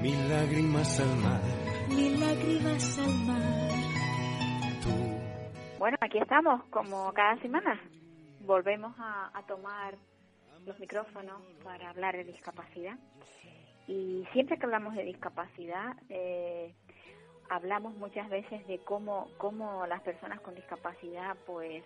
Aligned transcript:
mil 0.00 0.28
lágrimas 0.28 1.00
al 1.00 1.16
mar. 1.18 1.40
mil 1.88 2.20
lágrimas 2.20 2.98
al 2.98 3.14
mar. 3.26 3.70
Tú 4.82 5.78
Bueno, 5.78 5.96
aquí 6.00 6.18
estamos, 6.18 6.64
como 6.70 7.12
cada 7.12 7.36
semana. 7.40 7.80
Volvemos 8.40 8.94
a, 8.98 9.30
a 9.34 9.42
tomar 9.46 9.94
los 10.66 10.78
micrófonos 10.78 11.42
para 11.62 11.90
hablar 11.90 12.16
de 12.16 12.24
discapacidad. 12.24 12.96
Y 13.86 14.24
siempre 14.32 14.58
que 14.58 14.64
hablamos 14.66 14.94
de 14.94 15.04
discapacidad, 15.04 15.96
eh, 16.08 16.74
hablamos 17.48 17.94
muchas 17.96 18.28
veces 18.28 18.66
de 18.66 18.78
cómo, 18.78 19.28
cómo 19.38 19.86
las 19.86 20.00
personas 20.02 20.40
con 20.40 20.54
discapacidad, 20.54 21.36
pues, 21.46 21.82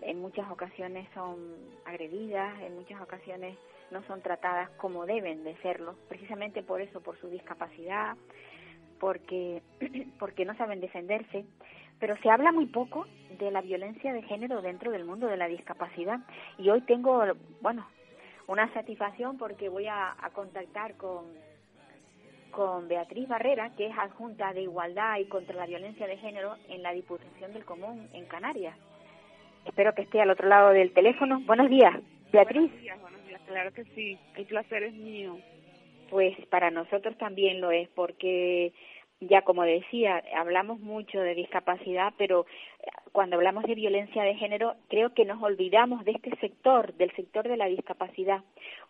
en 0.00 0.20
muchas 0.20 0.48
ocasiones 0.50 1.08
son 1.14 1.36
agredidas, 1.84 2.60
en 2.60 2.76
muchas 2.76 3.00
ocasiones 3.00 3.58
no 3.90 4.02
son 4.04 4.22
tratadas 4.22 4.70
como 4.70 5.06
deben 5.06 5.44
de 5.44 5.56
serlo, 5.56 5.96
precisamente 6.08 6.62
por 6.62 6.80
eso, 6.80 7.00
por 7.00 7.18
su 7.18 7.28
discapacidad, 7.28 8.16
porque, 9.00 9.62
porque 10.18 10.44
no 10.44 10.56
saben 10.56 10.80
defenderse. 10.80 11.44
Pero 12.00 12.16
se 12.18 12.30
habla 12.30 12.52
muy 12.52 12.66
poco 12.66 13.06
de 13.38 13.50
la 13.50 13.60
violencia 13.60 14.12
de 14.12 14.22
género 14.22 14.62
dentro 14.62 14.92
del 14.92 15.04
mundo 15.04 15.26
de 15.26 15.36
la 15.36 15.48
discapacidad. 15.48 16.20
Y 16.56 16.70
hoy 16.70 16.80
tengo, 16.82 17.24
bueno, 17.60 17.86
una 18.46 18.72
satisfacción 18.72 19.36
porque 19.36 19.68
voy 19.68 19.86
a, 19.86 20.14
a 20.20 20.30
contactar 20.30 20.96
con, 20.96 21.26
con 22.50 22.88
Beatriz 22.88 23.28
Barrera, 23.28 23.70
que 23.76 23.86
es 23.86 23.98
adjunta 23.98 24.52
de 24.52 24.62
Igualdad 24.62 25.18
y 25.18 25.26
contra 25.26 25.56
la 25.56 25.66
Violencia 25.66 26.06
de 26.06 26.16
Género 26.16 26.56
en 26.68 26.82
la 26.82 26.92
Diputación 26.92 27.52
del 27.52 27.64
Común 27.64 28.08
en 28.12 28.26
Canarias. 28.26 28.76
Espero 29.64 29.94
que 29.94 30.02
esté 30.02 30.20
al 30.20 30.30
otro 30.30 30.48
lado 30.48 30.70
del 30.70 30.92
teléfono. 30.92 31.40
Buenos 31.40 31.68
días, 31.68 31.94
Beatriz. 32.32 32.70
Buenos 32.70 32.80
días, 32.80 33.00
buenos 33.00 33.26
días. 33.26 33.27
Claro 33.48 33.72
que 33.72 33.84
sí. 33.94 34.18
El 34.36 34.46
placer 34.46 34.82
es 34.82 34.94
mío. 34.94 35.38
Pues 36.10 36.36
para 36.46 36.70
nosotros 36.70 37.16
también 37.18 37.60
lo 37.60 37.70
es, 37.70 37.88
porque 37.90 38.72
ya 39.20 39.42
como 39.42 39.62
decía, 39.64 40.22
hablamos 40.36 40.80
mucho 40.80 41.20
de 41.20 41.34
discapacidad, 41.34 42.12
pero 42.16 42.46
eh, 42.80 42.86
cuando 43.12 43.36
hablamos 43.36 43.64
de 43.64 43.74
violencia 43.74 44.22
de 44.22 44.34
género, 44.36 44.76
creo 44.88 45.12
que 45.12 45.24
nos 45.24 45.42
olvidamos 45.42 46.04
de 46.04 46.12
este 46.12 46.36
sector, 46.36 46.94
del 46.94 47.10
sector 47.16 47.48
de 47.48 47.56
la 47.56 47.66
discapacidad. 47.66 48.42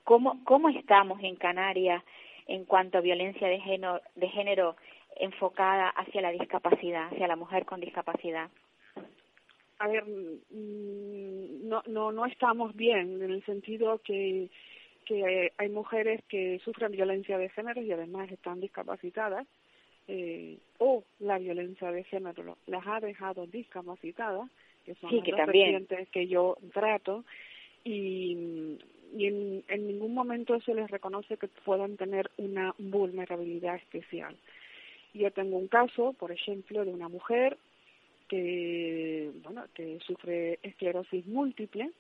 ¿Cómo, 0.05 0.45
cómo 0.45 0.69
estamos 0.69 1.23
en 1.23 1.36
Canarias 1.36 2.03
en 2.47 2.64
cuanto 2.64 2.98
a 2.98 3.01
violencia 3.03 3.48
de 3.48 3.61
género, 3.61 4.01
de 4.17 4.29
género 4.29 4.77
enfocada 5.17 5.89
hacia 5.89 6.20
la 6.20 6.31
discapacidad, 6.31 7.06
hacia 7.06 7.27
la 7.27 7.36
mujer 7.36 7.64
con 7.64 7.81
discapacidad? 7.81 8.51
A 9.78 9.88
ver, 9.88 10.04
mm, 10.04 11.68
no, 11.68 11.82
no, 11.86 12.12
no 12.12 12.26
estamos 12.26 12.74
bien 12.74 13.22
en 13.22 13.30
el 13.30 13.44
sentido 13.44 13.98
que, 13.98 14.48
que 15.06 15.52
hay 15.56 15.68
mujeres 15.68 16.22
que 16.28 16.60
sufren 16.64 16.92
violencia 16.92 17.38
de 17.38 17.48
género 17.50 17.80
y 17.80 17.92
además 17.92 18.30
están 18.30 18.60
discapacitadas. 18.60 19.46
Eh, 20.11 20.56
o 20.78 21.05
la 21.20 21.38
violencia 21.38 21.92
de 21.92 22.02
género 22.05 22.56
las 22.67 22.86
ha 22.86 22.98
dejado 22.98 23.46
discapacitadas, 23.46 24.48
que 24.86 24.94
son 24.94 25.11
Sí, 25.11 25.20
que 25.22 25.33
también. 25.33 25.72
vertientes 25.72 26.08
que 26.08 26.27
yo 26.27 26.56
trato, 26.72 27.24
y, 27.84 28.78
y 29.14 29.27
en, 29.27 29.64
en 29.68 29.86
ningún 29.86 30.14
momento 30.14 30.58
se 30.61 30.74
les 30.74 30.90
reconoce 30.90 31.36
que 31.36 31.48
puedan 31.48 31.96
tener 31.98 32.30
una 32.38 32.74
vulnerabilidad 32.78 33.77
especial. 33.77 34.34
Yo 35.12 35.30
tengo 35.30 35.58
un 35.58 35.68
caso, 35.68 36.14
por 36.14 36.33
ejemplo, 36.33 36.84
de 36.86 36.90
una 36.90 37.08
mujer 37.11 37.58
que, 38.28 39.30
bueno, 39.42 39.64
que 39.74 39.98
sufre 40.00 40.58
esclerosis 40.62 41.27
múltiple 41.27 41.90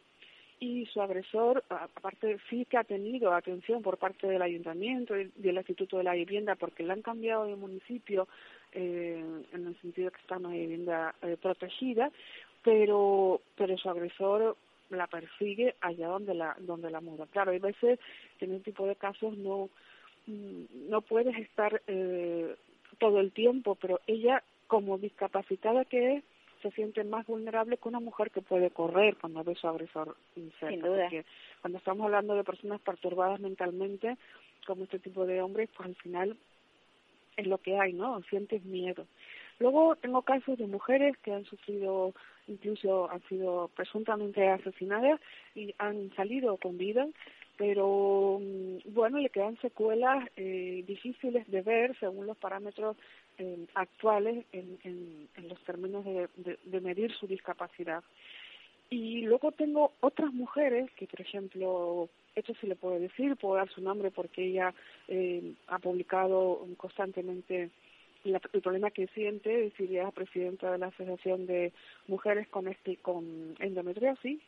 y 0.60 0.86
su 0.86 1.00
agresor, 1.00 1.64
aparte 1.68 2.38
sí 2.50 2.64
que 2.64 2.78
ha 2.78 2.84
tenido 2.84 3.32
atención 3.32 3.82
por 3.82 3.96
parte 3.96 4.26
del 4.26 4.42
ayuntamiento 4.42 5.16
y 5.16 5.30
del 5.36 5.56
Instituto 5.56 5.98
de 5.98 6.04
la 6.04 6.14
Vivienda 6.14 6.56
porque 6.56 6.82
le 6.82 6.92
han 6.92 7.02
cambiado 7.02 7.44
de 7.44 7.54
municipio 7.54 8.26
eh, 8.72 9.24
en 9.52 9.66
el 9.66 9.80
sentido 9.80 10.10
que 10.10 10.20
está 10.20 10.36
una 10.36 10.50
vivienda 10.50 11.14
eh, 11.22 11.36
protegida, 11.40 12.10
pero 12.62 13.40
pero 13.56 13.78
su 13.78 13.88
agresor 13.88 14.56
la 14.90 15.06
persigue 15.06 15.76
allá 15.80 16.08
donde 16.08 16.34
la 16.34 16.56
donde 16.58 16.90
la 16.90 17.00
muda. 17.00 17.26
Claro, 17.30 17.52
hay 17.52 17.60
veces 17.60 18.00
en 18.40 18.52
este 18.52 18.72
tipo 18.72 18.86
de 18.86 18.96
casos 18.96 19.36
no 19.38 19.70
mm, 20.26 20.90
no 20.90 21.02
puedes 21.02 21.36
estar 21.38 21.80
eh, 21.86 22.56
todo 22.98 23.20
el 23.20 23.32
tiempo, 23.32 23.76
pero 23.76 24.00
ella 24.06 24.42
como 24.68 24.98
discapacitada 24.98 25.84
que 25.84 26.16
es 26.16 26.24
se 26.62 26.70
siente 26.72 27.04
más 27.04 27.26
vulnerable 27.26 27.76
que 27.76 27.88
una 27.88 28.00
mujer 28.00 28.30
que 28.30 28.42
puede 28.42 28.70
correr 28.70 29.16
cuando 29.16 29.44
ve 29.44 29.54
su 29.54 29.68
agresor 29.68 30.16
cerca. 30.34 30.68
Sin 30.68 30.80
duda. 30.80 31.02
Porque 31.02 31.24
cuando 31.60 31.78
estamos 31.78 32.04
hablando 32.04 32.34
de 32.34 32.44
personas 32.44 32.80
perturbadas 32.80 33.40
mentalmente, 33.40 34.16
como 34.66 34.84
este 34.84 34.98
tipo 34.98 35.24
de 35.26 35.40
hombres, 35.40 35.70
pues 35.76 35.88
al 35.88 35.94
final 35.96 36.36
es 37.36 37.46
lo 37.46 37.58
que 37.58 37.78
hay, 37.78 37.92
¿no? 37.92 38.20
Sientes 38.24 38.64
miedo. 38.64 39.06
Luego 39.60 39.96
tengo 39.96 40.22
casos 40.22 40.58
de 40.58 40.66
mujeres 40.66 41.16
que 41.18 41.32
han 41.32 41.44
sufrido, 41.44 42.12
incluso 42.46 43.10
han 43.10 43.22
sido 43.28 43.70
presuntamente 43.74 44.48
asesinadas 44.48 45.20
y 45.54 45.74
han 45.78 46.14
salido 46.14 46.56
con 46.56 46.78
vida, 46.78 47.06
pero 47.58 48.38
mm, 48.40 48.94
bueno, 48.94 49.18
le 49.18 49.28
quedan 49.28 49.60
secuelas 49.60 50.24
eh, 50.36 50.84
difíciles 50.86 51.46
de 51.50 51.60
ver 51.60 51.98
según 51.98 52.26
los 52.26 52.38
parámetros 52.38 52.96
eh, 53.36 53.66
actuales 53.74 54.46
en, 54.52 54.78
en, 54.84 55.48
los 55.48 55.58
términos 55.64 56.04
de, 56.04 56.80
medir 56.80 57.12
su 57.12 57.26
discapacidad. 57.26 58.02
Y 58.90 59.22
luego 59.22 59.52
tengo 59.52 59.92
otras 60.00 60.32
mujeres 60.32 60.90
que, 60.92 61.06
por 61.06 61.20
ejemplo, 61.20 62.08
esto 62.34 62.54
se 62.60 62.66
le 62.68 62.76
puede 62.76 63.00
decir, 63.00 63.36
puedo 63.36 63.56
dar 63.56 63.68
su 63.70 63.82
nombre 63.82 64.10
porque 64.10 64.46
ella 64.46 64.72
eh, 65.08 65.54
ha 65.66 65.78
publicado 65.78 66.64
constantemente 66.76 67.70
la- 68.24 68.40
el 68.52 68.62
problema 68.62 68.90
que 68.90 69.08
siente, 69.08 69.66
es 69.66 69.72
decir, 69.72 69.90
ella 69.90 70.08
es 70.08 70.14
presidenta 70.14 70.70
de 70.70 70.78
la 70.78 70.86
Asociación 70.86 71.46
de 71.46 71.72
Mujeres 72.06 72.46
con, 72.48 72.68
este, 72.68 72.96
con 72.96 73.56
Endometriosis 73.58 74.40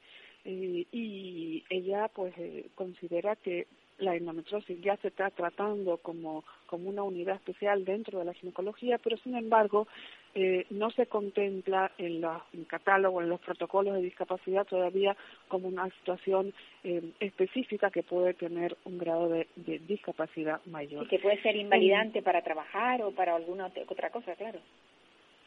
eh, 0.44 0.86
y 0.92 1.64
ella 1.70 2.08
pues 2.08 2.32
eh, 2.38 2.66
considera 2.74 3.36
que 3.36 3.66
la 3.98 4.16
endometriosis 4.16 4.80
ya 4.80 4.96
se 4.96 5.08
está 5.08 5.28
tratando 5.28 5.98
como, 5.98 6.42
como 6.66 6.88
una 6.88 7.02
unidad 7.02 7.34
especial 7.36 7.84
dentro 7.84 8.18
de 8.18 8.24
la 8.24 8.32
ginecología, 8.32 8.96
pero 8.96 9.18
sin 9.18 9.36
embargo 9.36 9.86
eh, 10.34 10.64
no 10.70 10.90
se 10.92 11.04
contempla 11.06 11.92
en 11.98 12.22
los 12.22 12.40
en 12.54 12.64
catálogo, 12.64 13.20
en 13.20 13.28
los 13.28 13.40
protocolos 13.40 13.94
de 13.94 14.00
discapacidad 14.00 14.66
todavía 14.66 15.14
como 15.48 15.68
una 15.68 15.90
situación 15.90 16.54
eh, 16.82 17.02
específica 17.20 17.90
que 17.90 18.02
puede 18.02 18.32
tener 18.32 18.74
un 18.86 18.96
grado 18.96 19.28
de, 19.28 19.48
de 19.56 19.80
discapacidad 19.80 20.64
mayor. 20.64 21.04
Y 21.04 21.08
que 21.08 21.18
puede 21.18 21.42
ser 21.42 21.56
invalidante 21.56 22.22
para 22.22 22.40
trabajar 22.40 23.02
o 23.02 23.10
para 23.10 23.36
alguna 23.36 23.68
ot- 23.68 23.84
otra 23.86 24.08
cosa, 24.08 24.34
claro. 24.34 24.60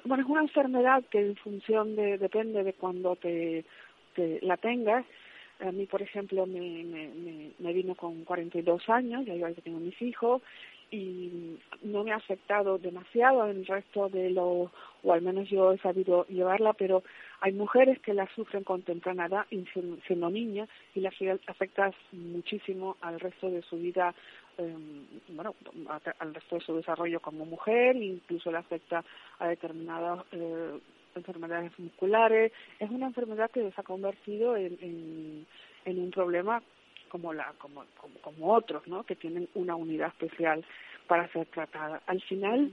Bueno, 0.05 0.23
es 0.23 0.29
una 0.29 0.41
enfermedad 0.41 1.03
que 1.09 1.19
en 1.21 1.35
función 1.37 1.95
de, 1.95 2.17
depende 2.17 2.63
de 2.63 2.73
cuando 2.73 3.15
te, 3.15 3.63
te 4.16 4.40
la 4.41 4.57
tengas. 4.57 5.06
A 5.59 5.72
mí, 5.72 5.85
por 5.85 6.02
ejemplo, 6.02 6.46
me, 6.46 6.84
me, 6.84 7.52
me, 7.58 7.73
vino 7.73 7.96
con 7.96 8.23
42 8.26 8.90
años, 8.90 9.26
ya 9.26 9.35
yo 9.35 9.47
ya 9.47 9.61
tengo 9.61 9.79
mis 9.79 10.02
hijos, 10.02 10.41
y 10.91 11.58
no 11.82 12.03
me 12.03 12.11
ha 12.11 12.17
afectado 12.17 12.78
demasiado 12.78 13.49
en 13.49 13.58
el 13.58 13.66
resto 13.66 14.09
de 14.09 14.29
lo, 14.29 14.72
o 15.03 15.14
al 15.14 15.22
menos 15.22 15.49
yo 15.49 15.72
he 15.72 15.78
sabido 15.78 16.26
llevarla, 16.28 16.73
pero 16.73 17.03
hay 17.40 17.53
mujeres 17.53 17.99
que 17.99 18.14
la 18.14 18.28
sufren 18.35 18.64
con 18.64 18.82
temprana 18.82 19.28
edad, 19.28 19.46
siendo 20.05 20.29
niñas, 20.29 20.70
y 20.96 20.99
la 20.99 21.11
afecta 21.47 21.91
muchísimo 22.11 22.97
al 23.02 23.20
resto 23.20 23.49
de 23.49 23.61
su 23.61 23.78
vida 23.78 24.14
eh, 24.58 24.76
bueno, 25.29 25.55
al 26.20 26.34
resto 26.34 26.55
de 26.55 26.61
su 26.61 26.76
desarrollo 26.76 27.20
como 27.20 27.46
mujer, 27.46 27.96
incluso 27.96 28.52
le 28.52 28.59
afecta 28.59 29.03
a 29.40 29.47
determinadas 29.47 30.23
eh, 30.32 30.79
enfermedades 31.15 31.77
musculares. 31.79 32.51
Es 32.79 32.89
una 32.89 33.07
enfermedad 33.07 33.51
que 33.51 33.71
se 33.71 33.81
ha 33.81 33.83
convertido 33.83 34.55
en, 34.55 35.45
en, 35.85 35.99
un 35.99 36.11
problema 36.11 36.61
como 37.09 37.33
la 37.33 37.53
como, 37.57 37.83
como, 37.97 38.19
como 38.21 38.53
otros, 38.53 38.87
¿no? 38.87 39.03
Que 39.03 39.15
tienen 39.15 39.47
una 39.53 39.75
unidad 39.75 40.09
especial 40.09 40.63
para 41.07 41.27
ser 41.29 41.45
tratada. 41.47 42.01
Al 42.07 42.21
final 42.21 42.71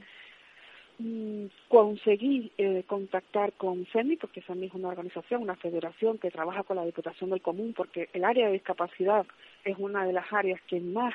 mm, 0.98 1.46
conseguí 1.68 2.52
eh, 2.56 2.84
contactar 2.86 3.52
con 3.54 3.86
CEMI, 3.86 4.16
porque 4.16 4.42
CEMI 4.42 4.66
es 4.66 4.74
una 4.74 4.88
organización, 4.88 5.42
una 5.42 5.56
federación 5.56 6.18
que 6.18 6.30
trabaja 6.30 6.62
con 6.62 6.76
la 6.76 6.84
Diputación 6.84 7.30
del 7.30 7.42
Común, 7.42 7.74
porque 7.76 8.08
el 8.12 8.24
área 8.24 8.46
de 8.46 8.54
discapacidad 8.54 9.26
es 9.64 9.76
una 9.78 10.04
de 10.04 10.12
las 10.12 10.32
áreas 10.32 10.60
que 10.62 10.80
más 10.80 11.14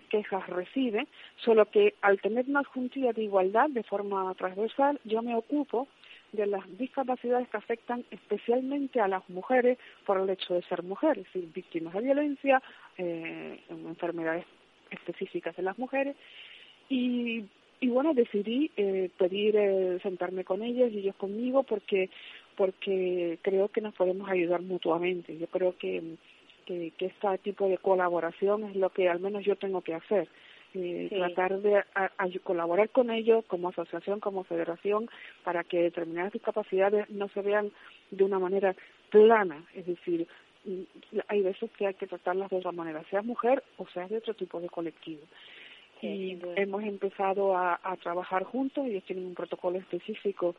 quejas 0.00 0.46
recibe, 0.48 1.06
solo 1.36 1.66
que 1.66 1.94
al 2.02 2.20
tener 2.20 2.46
una 2.48 2.64
juntilla 2.64 3.12
de 3.12 3.24
igualdad 3.24 3.68
de 3.70 3.82
forma 3.82 4.32
transversal, 4.34 5.00
yo 5.04 5.22
me 5.22 5.36
ocupo 5.36 5.88
de 6.34 6.46
las 6.46 6.62
discapacidades 6.78 7.48
que 7.48 7.56
afectan 7.56 8.04
especialmente 8.10 9.00
a 9.00 9.08
las 9.08 9.28
mujeres 9.28 9.78
por 10.04 10.18
el 10.18 10.28
hecho 10.30 10.54
de 10.54 10.62
ser 10.62 10.82
mujeres, 10.82 11.26
es 11.34 11.52
víctimas 11.52 11.94
de 11.94 12.00
violencia, 12.00 12.62
eh, 12.98 13.60
enfermedades 13.68 14.44
específicas 14.90 15.56
de 15.56 15.62
las 15.62 15.78
mujeres. 15.78 16.16
Y, 16.88 17.44
y 17.80 17.88
bueno, 17.88 18.14
decidí 18.14 18.70
eh, 18.76 19.10
pedir 19.18 19.56
eh, 19.56 19.98
sentarme 20.02 20.44
con 20.44 20.62
ellas 20.62 20.92
y 20.92 20.98
ellos 20.98 21.16
conmigo 21.16 21.62
porque, 21.62 22.10
porque 22.56 23.38
creo 23.42 23.68
que 23.68 23.80
nos 23.80 23.94
podemos 23.94 24.28
ayudar 24.28 24.62
mutuamente. 24.62 25.36
Yo 25.38 25.46
creo 25.46 25.76
que, 25.78 26.02
que, 26.66 26.92
que 26.96 27.06
este 27.06 27.38
tipo 27.38 27.68
de 27.68 27.78
colaboración 27.78 28.64
es 28.64 28.76
lo 28.76 28.90
que 28.90 29.08
al 29.08 29.20
menos 29.20 29.44
yo 29.44 29.56
tengo 29.56 29.82
que 29.82 29.94
hacer 29.94 30.28
eh, 30.74 31.08
tratar 31.10 31.60
de 31.60 31.84
colaborar 32.42 32.90
con 32.90 33.10
ellos 33.10 33.44
como 33.46 33.68
asociación, 33.68 34.20
como 34.20 34.44
federación, 34.44 35.08
para 35.42 35.64
que 35.64 35.82
determinadas 35.82 36.32
discapacidades 36.32 37.08
no 37.10 37.28
se 37.28 37.42
vean 37.42 37.70
de 38.10 38.24
una 38.24 38.38
manera 38.38 38.74
plana, 39.10 39.64
es 39.74 39.86
decir, 39.86 40.26
mm, 40.64 40.82
hay 41.28 41.42
veces 41.42 41.70
que 41.78 41.86
hay 41.86 41.94
que 41.94 42.06
tratarlas 42.06 42.50
de 42.50 42.56
otra 42.56 42.72
manera, 42.72 43.04
sea 43.10 43.22
mujer 43.22 43.62
o 43.78 43.86
sea 43.88 44.08
de 44.08 44.18
otro 44.18 44.34
tipo 44.34 44.60
de 44.60 44.68
colectivo. 44.68 45.22
y 46.02 46.38
hemos 46.56 46.82
empezado 46.82 47.56
a, 47.56 47.80
a 47.82 47.96
trabajar 47.96 48.44
juntos, 48.44 48.84
ellos 48.86 49.04
tienen 49.04 49.24
un 49.24 49.34
protocolo 49.34 49.78
específico 49.78 50.54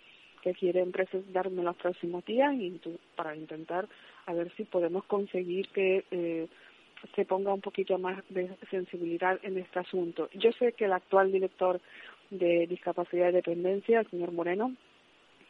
que 0.45 0.53
quieren 0.53 0.91
presentarme 0.91 1.63
los 1.63 1.75
próximos 1.75 2.23
días 2.23 2.53
y 2.53 2.79
para 3.15 3.35
intentar 3.35 3.87
a 4.27 4.33
ver 4.33 4.51
si 4.55 4.63
podemos 4.63 5.03
conseguir 5.05 5.67
que 5.69 6.05
eh, 6.11 6.47
se 7.15 7.25
ponga 7.25 7.53
un 7.53 7.61
poquito 7.61 7.97
más 7.97 8.23
de 8.29 8.49
sensibilidad 8.69 9.39
en 9.43 9.57
este 9.57 9.79
asunto. 9.79 10.29
Yo 10.33 10.51
sé 10.53 10.73
que 10.73 10.85
el 10.85 10.93
actual 10.93 11.31
director 11.31 11.79
de 12.29 12.67
discapacidad 12.67 13.29
y 13.29 13.33
dependencia, 13.33 13.99
el 13.99 14.09
señor 14.09 14.31
Moreno, 14.31 14.73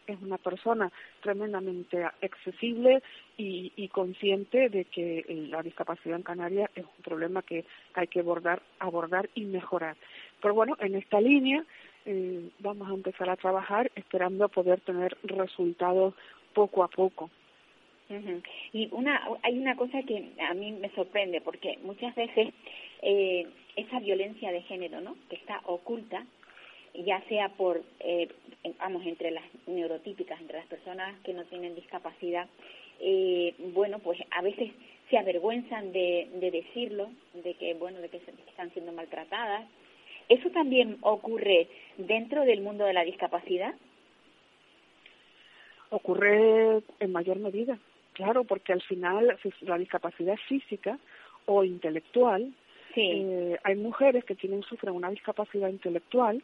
es 0.07 0.21
una 0.21 0.37
persona 0.37 0.91
tremendamente 1.21 2.03
accesible 2.03 3.01
y, 3.37 3.87
consciente 3.89 4.69
de 4.69 4.85
que 4.85 5.25
la 5.49 5.61
discapacidad 5.63 6.17
en 6.17 6.23
Canarias 6.23 6.69
es 6.75 6.83
un 6.83 7.03
problema 7.03 7.41
que 7.41 7.65
hay 7.93 8.07
que 8.07 8.19
abordar, 8.19 8.61
abordar 8.79 9.29
y 9.35 9.45
mejorar. 9.45 9.95
Pero 10.41 10.53
bueno, 10.53 10.75
en 10.79 10.95
esta 10.95 11.19
línea 11.21 11.63
eh, 12.05 12.49
vamos 12.59 12.89
a 12.89 12.93
empezar 12.93 13.29
a 13.29 13.35
trabajar 13.35 13.91
esperando 13.95 14.49
poder 14.49 14.81
tener 14.81 15.17
resultados 15.23 16.13
poco 16.53 16.83
a 16.83 16.87
poco. 16.87 17.29
Y 18.73 18.87
una, 18.91 19.27
hay 19.41 19.57
una 19.57 19.75
cosa 19.75 20.03
que 20.03 20.31
a 20.39 20.53
mí 20.53 20.71
me 20.73 20.89
sorprende, 20.91 21.41
porque 21.41 21.79
muchas 21.83 22.13
veces 22.15 22.53
eh, 23.01 23.47
esa 23.75 23.99
violencia 23.99 24.51
de 24.51 24.61
género, 24.63 25.01
¿no? 25.01 25.15
Que 25.29 25.37
está 25.37 25.61
oculta, 25.65 26.25
ya 26.93 27.21
sea 27.27 27.49
por, 27.49 27.81
eh, 27.99 28.29
vamos, 28.79 29.05
entre 29.05 29.31
las 29.31 29.43
neurotípicas, 29.67 30.39
entre 30.39 30.57
las 30.57 30.67
personas 30.67 31.19
que 31.21 31.33
no 31.33 31.43
tienen 31.45 31.75
discapacidad, 31.75 32.47
eh, 32.99 33.53
bueno, 33.73 33.99
pues 33.99 34.19
a 34.31 34.41
veces 34.41 34.71
se 35.09 35.17
avergüenzan 35.17 35.91
de, 35.91 36.29
de 36.35 36.51
decirlo, 36.51 37.09
de 37.33 37.53
que, 37.55 37.73
bueno, 37.73 37.99
de 37.99 38.09
que 38.09 38.21
están 38.47 38.71
siendo 38.71 38.91
maltratadas. 38.91 39.67
¿Eso 40.29 40.49
también 40.49 40.97
ocurre 41.01 41.67
dentro 41.97 42.45
del 42.45 42.61
mundo 42.61 42.85
de 42.85 42.93
la 42.93 43.03
discapacidad? 43.03 43.75
Ocurre 45.89 46.81
en 46.99 47.11
mayor 47.11 47.37
medida. 47.37 47.77
Claro, 48.15 48.45
porque 48.45 48.71
al 48.71 48.81
final 48.81 49.37
la 49.61 49.77
discapacidad 49.77 50.37
física 50.47 50.97
o 51.45 51.65
intelectual, 51.65 52.53
eh, 52.95 53.59
hay 53.61 53.75
mujeres 53.75 54.23
que 54.23 54.35
tienen 54.35 54.63
sufren 54.63 54.95
una 54.95 55.09
discapacidad 55.09 55.67
intelectual 55.67 56.41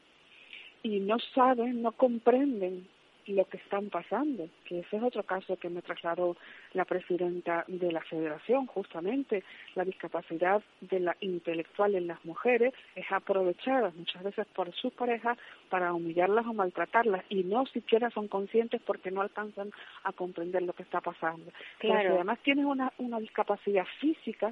y 0.84 1.00
no 1.00 1.18
saben, 1.34 1.82
no 1.82 1.94
comprenden 1.94 2.86
lo 3.28 3.46
que 3.46 3.58
están 3.58 3.90
pasando, 3.90 4.50
que 4.66 4.80
ese 4.80 4.98
es 4.98 5.04
otro 5.04 5.24
caso 5.24 5.58
que 5.58 5.70
me 5.70 5.82
trasladó 5.82 6.36
la 6.74 6.86
presidenta 6.86 7.66
de 7.68 7.92
la 7.92 8.02
federación, 8.02 8.68
justamente 8.68 9.44
la 9.76 9.86
discapacidad 9.86 10.62
de 10.82 11.00
la 11.00 11.16
intelectual 11.22 11.96
en 11.96 12.08
las 12.08 12.24
mujeres 12.26 12.74
es 12.96 13.06
aprovechada 13.12 13.92
muchas 13.96 14.24
veces 14.24 14.48
por 14.48 14.74
sus 14.74 14.94
parejas 14.94 15.38
para 15.70 15.94
humillarlas 15.94 16.46
o 16.48 16.54
maltratarlas 16.54 17.24
y 17.30 17.44
no 17.44 17.66
siquiera 17.68 18.10
son 18.10 18.28
conscientes 18.28 18.82
porque 18.86 19.12
no 19.12 19.22
alcanzan 19.22 19.72
a 20.04 20.12
comprender 20.12 20.62
lo 20.64 20.74
que 20.74 20.84
está 20.84 21.02
pasando. 21.02 21.52
Claro. 21.80 22.16
además 22.16 22.40
tienes 22.44 22.66
una, 22.66 22.92
una 22.98 23.20
discapacidad 23.20 23.86
física, 24.00 24.52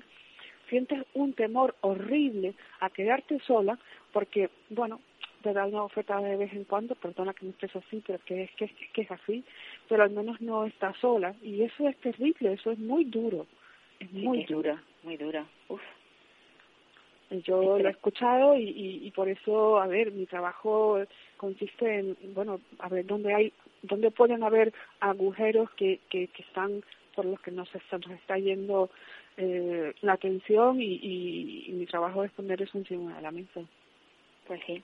sientes 0.69 1.03
un 1.13 1.33
temor 1.33 1.75
horrible 1.81 2.53
a 2.79 2.89
quedarte 2.89 3.39
sola 3.39 3.77
porque, 4.11 4.49
bueno, 4.69 4.99
te 5.41 5.53
da 5.53 5.65
una 5.65 5.83
oferta 5.83 6.19
de 6.19 6.35
vez 6.35 6.53
en 6.53 6.65
cuando, 6.65 6.95
perdona 6.95 7.33
que 7.33 7.45
no 7.45 7.51
estés 7.51 7.75
así, 7.75 8.03
pero 8.05 8.19
que 8.25 8.43
es 8.43 8.51
que, 8.51 8.69
que 8.93 9.01
es 9.01 9.11
así, 9.11 9.43
pero 9.87 10.03
al 10.03 10.11
menos 10.11 10.39
no 10.41 10.65
está 10.65 10.93
sola 10.95 11.35
y 11.41 11.63
eso 11.63 11.87
es 11.87 11.97
terrible, 11.97 12.53
eso 12.53 12.71
es 12.71 12.79
muy 12.79 13.05
duro, 13.05 13.47
es 13.99 14.11
muy 14.11 14.43
dura, 14.45 14.81
muy 15.03 15.17
dura, 15.17 15.45
uf. 15.67 15.81
Yo 17.29 17.77
lo 17.77 17.87
he 17.87 17.91
escuchado 17.91 18.55
y, 18.55 18.63
y, 18.63 19.05
y, 19.05 19.11
por 19.11 19.29
eso, 19.29 19.79
a 19.79 19.85
ver, 19.85 20.11
mi 20.11 20.25
trabajo 20.25 20.99
consiste 21.37 21.99
en, 21.99 22.17
bueno, 22.33 22.59
a 22.79 22.89
ver, 22.89 23.05
dónde 23.05 23.35
hay, 23.35 23.53
dónde 23.83 24.09
pueden 24.09 24.41
haber 24.41 24.73
agujeros 24.99 25.69
que, 25.71 25.99
que, 26.09 26.25
que 26.27 26.41
están 26.41 26.83
por 27.15 27.25
los 27.25 27.39
que 27.41 27.51
nos, 27.51 27.73
está, 27.75 27.99
nos 27.99 28.11
está 28.11 28.37
yendo 28.39 28.89
eh, 29.37 29.93
la 30.01 30.13
atención 30.13 30.81
y, 30.81 30.85
y, 30.85 31.65
y 31.67 31.71
mi 31.73 31.85
trabajo 31.85 32.23
es 32.23 32.31
poner 32.31 32.63
eso 32.63 32.79
encima 32.79 33.15
de 33.15 33.21
la 33.21 33.31
mesa. 33.31 33.61
Pues 34.47 34.61
sí. 34.65 34.81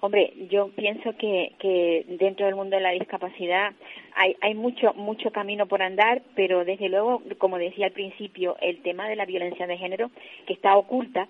Hombre, 0.00 0.32
yo 0.50 0.68
pienso 0.76 1.16
que, 1.16 1.52
que 1.58 2.04
dentro 2.06 2.46
del 2.46 2.54
mundo 2.54 2.76
de 2.76 2.82
la 2.82 2.90
discapacidad 2.90 3.72
hay, 4.14 4.36
hay 4.40 4.54
mucho, 4.54 4.92
mucho 4.94 5.30
camino 5.30 5.66
por 5.66 5.82
andar, 5.82 6.22
pero 6.34 6.64
desde 6.64 6.88
luego, 6.88 7.22
como 7.38 7.58
decía 7.58 7.86
al 7.86 7.92
principio, 7.92 8.56
el 8.60 8.82
tema 8.82 9.08
de 9.08 9.16
la 9.16 9.24
violencia 9.24 9.66
de 9.66 9.78
género, 9.78 10.10
que 10.46 10.52
está 10.52 10.76
oculta, 10.76 11.28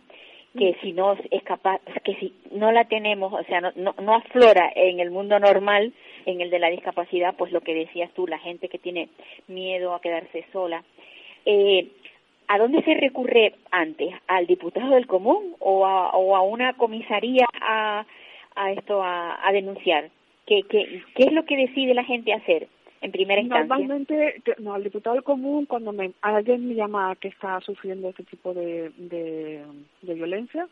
que 0.57 0.77
si 0.83 0.93
no 0.93 1.17
es 1.31 1.43
capaz, 1.45 1.81
que 2.03 2.17
si 2.17 2.33
no 2.51 2.73
la 2.73 2.85
tenemos, 2.85 3.33
o 3.33 3.45
sea, 3.45 3.61
no, 3.61 3.73
no, 3.77 3.95
no 4.01 4.15
aflora 4.15 4.73
en 4.75 5.01
el 5.01 5.11
mundo 5.11 5.39
normal, 5.39 5.93
en 6.25 6.41
el 6.41 6.51
de 6.51 6.59
la 6.59 6.71
discapacidad, 6.71 7.35
pues 7.37 7.53
lo 7.53 7.61
que 7.61 7.75
decías 7.75 8.11
tú, 8.15 8.27
la 8.27 8.39
gente 8.39 8.69
que 8.69 8.79
tiene 8.79 9.09
miedo 9.47 9.95
a 9.95 10.01
quedarse 10.01 10.45
sola. 10.53 10.83
Eh, 11.45 11.89
¿A 12.49 12.59
dónde 12.59 12.83
se 12.83 12.95
recurre 12.95 13.55
antes? 13.71 14.15
¿Al 14.29 14.47
diputado 14.47 14.95
del 14.95 15.07
común 15.07 15.57
o 15.59 15.85
a, 15.85 16.11
o 16.11 16.37
a 16.37 16.43
una 16.43 16.75
comisaría 16.75 17.47
a, 17.61 18.07
a 18.57 18.73
esto 18.73 19.03
a, 19.03 19.47
a 19.47 19.53
denunciar? 19.53 20.11
¿Qué, 20.47 20.63
¿Qué, 20.63 21.03
¿Qué 21.15 21.25
es 21.25 21.33
lo 21.33 21.45
que 21.45 21.57
decide 21.57 21.95
la 21.95 22.05
gente 22.05 22.33
hacer 22.33 22.69
en 23.01 23.13
primera 23.13 23.41
instancia? 23.41 23.67
Normalmente, 23.67 24.43
no, 24.59 24.75
al 24.75 24.85
diputado 24.85 25.23
común, 25.23 25.67
cuando 25.67 25.93
me, 25.93 26.13
alguien 26.23 26.69
me 26.69 26.75
llama 26.75 27.15
que 27.17 27.29
está 27.29 27.61
sufriendo 27.61 28.09
este 28.09 28.23
tipo 28.25 28.55
de, 28.55 28.91
de, 28.97 30.15
violencia, 30.15 30.69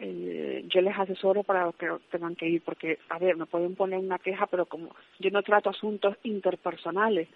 eh, 0.00 0.64
yo 0.68 0.80
les 0.80 0.98
asesoro 0.98 1.44
para 1.44 1.70
que 1.78 1.88
tengan 2.10 2.34
que 2.34 2.48
ir, 2.48 2.62
porque, 2.62 2.98
a 3.08 3.18
ver, 3.18 3.36
me 3.36 3.46
pueden 3.46 3.76
poner 3.76 3.98
una 4.00 4.18
queja, 4.18 4.46
pero 4.46 4.66
como 4.66 4.94
yo 5.20 5.30
no 5.30 5.42
trato 5.42 5.70
asuntos 5.70 6.16
interpersonales, 6.24 7.28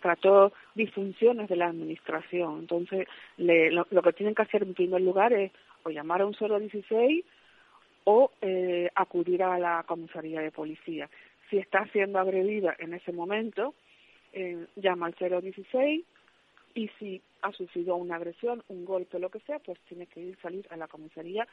trató 0.00 0.52
disfunciones 0.74 1.48
de 1.48 1.56
la 1.56 1.68
administración. 1.68 2.58
Entonces, 2.60 3.08
le, 3.38 3.70
lo, 3.70 3.86
lo, 3.90 4.02
que 4.02 4.12
tienen 4.12 4.34
que 4.34 4.42
hacer 4.42 4.62
en 4.62 4.74
primer 4.74 5.00
lugar 5.00 5.32
es 5.32 5.50
o 5.84 5.90
llamar 5.90 6.20
a 6.20 6.26
un 6.26 6.36
016 6.38 7.24
o 8.04 8.30
eh, 8.40 8.90
acudir 8.94 9.42
a 9.42 9.58
la 9.58 9.84
comisaría 9.86 10.40
de 10.40 10.50
policía. 10.50 11.08
Si 11.50 11.58
está 11.58 11.86
siendo 11.86 12.18
agredida 12.18 12.74
en 12.78 12.94
ese 12.94 13.12
momento, 13.12 13.74
eh, 14.32 14.66
llama 14.76 15.06
al 15.06 15.42
016 15.42 16.04
y 16.74 16.88
si 16.98 17.22
ha 17.42 17.52
sufrido 17.52 17.96
una 17.96 18.16
agresión, 18.16 18.62
un 18.68 18.84
golpe, 18.84 19.18
lo 19.18 19.30
que 19.30 19.40
sea, 19.40 19.58
pues 19.58 19.78
tiene 19.88 20.06
que 20.06 20.20
ir 20.20 20.38
salir 20.40 20.66
a 20.70 20.76
la 20.76 20.88
comisaría 20.88 21.46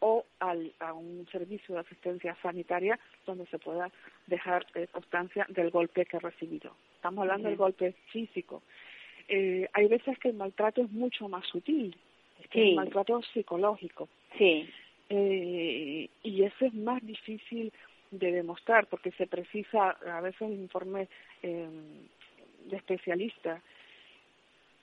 o 0.00 0.24
al, 0.40 0.72
a 0.80 0.92
un 0.92 1.26
servicio 1.30 1.74
de 1.74 1.80
asistencia 1.80 2.36
sanitaria 2.42 2.98
donde 3.24 3.46
se 3.46 3.58
pueda 3.58 3.90
dejar 4.26 4.66
eh, 4.74 4.88
constancia 4.90 5.46
del 5.48 5.70
golpe 5.70 6.04
que 6.06 6.16
ha 6.16 6.20
recibido. 6.20 6.74
Estamos 6.96 7.22
hablando 7.22 7.48
del 7.48 7.56
golpe 7.56 7.94
físico. 8.10 8.62
Eh, 9.28 9.68
hay 9.72 9.86
veces 9.86 10.18
que 10.18 10.28
el 10.30 10.34
maltrato 10.34 10.82
es 10.82 10.90
mucho 10.90 11.28
más 11.28 11.46
sutil, 11.46 11.96
que 12.50 12.70
el 12.70 12.74
maltrato 12.74 13.22
psicológico. 13.32 14.08
Sí. 14.36 14.68
Eh, 15.14 16.08
y 16.22 16.42
eso 16.42 16.64
es 16.64 16.72
más 16.72 17.04
difícil 17.06 17.70
de 18.10 18.32
demostrar 18.32 18.86
porque 18.86 19.10
se 19.12 19.26
precisa 19.26 19.90
a 19.90 20.22
veces 20.22 20.50
informe 20.50 21.06
eh, 21.42 21.68
de 22.64 22.76
especialistas 22.78 23.60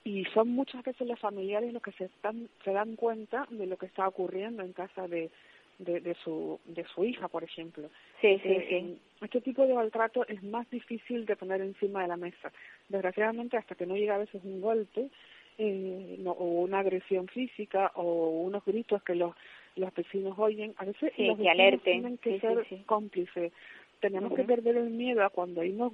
y 0.03 0.25
son 0.25 0.49
muchas 0.49 0.83
veces 0.83 1.07
los 1.07 1.19
familiares 1.19 1.73
los 1.73 1.81
que 1.81 1.93
se 1.93 2.05
están 2.05 2.47
se 2.63 2.71
dan 2.71 2.95
cuenta 2.95 3.47
de 3.49 3.65
lo 3.65 3.77
que 3.77 3.87
está 3.87 4.07
ocurriendo 4.07 4.61
en 4.61 4.73
casa 4.73 5.07
de 5.07 5.31
de, 5.79 5.99
de 5.99 6.13
su 6.23 6.59
de 6.65 6.85
su 6.93 7.05
hija 7.05 7.27
por 7.27 7.43
ejemplo. 7.43 7.89
Sí 8.21 8.39
sí 8.43 8.49
eh, 8.49 8.67
sí. 8.69 8.99
este 9.21 9.41
tipo 9.41 9.65
de 9.65 9.73
maltrato 9.73 10.27
es 10.27 10.43
más 10.43 10.69
difícil 10.69 11.25
de 11.25 11.37
poner 11.37 11.61
encima 11.61 12.03
de 12.03 12.07
la 12.07 12.17
mesa. 12.17 12.51
Desgraciadamente 12.87 13.57
hasta 13.57 13.73
que 13.73 13.87
no 13.87 13.95
llega 13.95 14.13
a 14.13 14.19
veces 14.19 14.43
un 14.43 14.61
golpe 14.61 15.09
eh, 15.57 16.17
no, 16.19 16.33
o 16.33 16.61
una 16.61 16.79
agresión 16.79 17.27
física 17.27 17.91
o 17.95 18.29
unos 18.29 18.63
gritos 18.63 19.01
que 19.01 19.15
los 19.15 19.35
los 19.79 19.93
vecinos 19.93 20.37
oyen, 20.37 20.73
a 20.77 20.85
veces 20.85 21.11
los 21.17 21.37
vecinos 21.37 21.83
tienen 21.83 22.17
que 22.17 22.39
ser 22.39 22.65
cómplices. 22.85 23.51
Tenemos 23.99 24.33
que 24.33 24.43
perder 24.43 24.77
el 24.77 24.91
miedo 24.91 25.23
a 25.23 25.29
cuando 25.29 25.61
hay 25.61 25.71
unos 25.71 25.93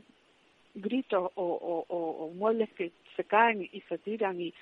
gritos 0.75 1.31
o, 1.35 1.85
o, 1.87 2.29
muebles 2.35 2.69
que 2.73 2.91
se 3.15 3.23
caen 3.23 3.67
y 3.71 3.81
se 3.81 3.97
tiran 3.97 4.39
y 4.41 4.53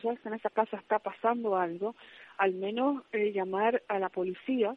sabes 0.00 0.20
que 0.20 0.28
en 0.28 0.34
esa 0.34 0.50
casa 0.50 0.76
está 0.76 0.98
pasando 0.98 1.56
algo, 1.56 1.94
al 2.38 2.54
menos 2.54 3.02
eh, 3.12 3.32
llamar 3.32 3.82
a 3.88 3.98
la 3.98 4.08
policía 4.08 4.74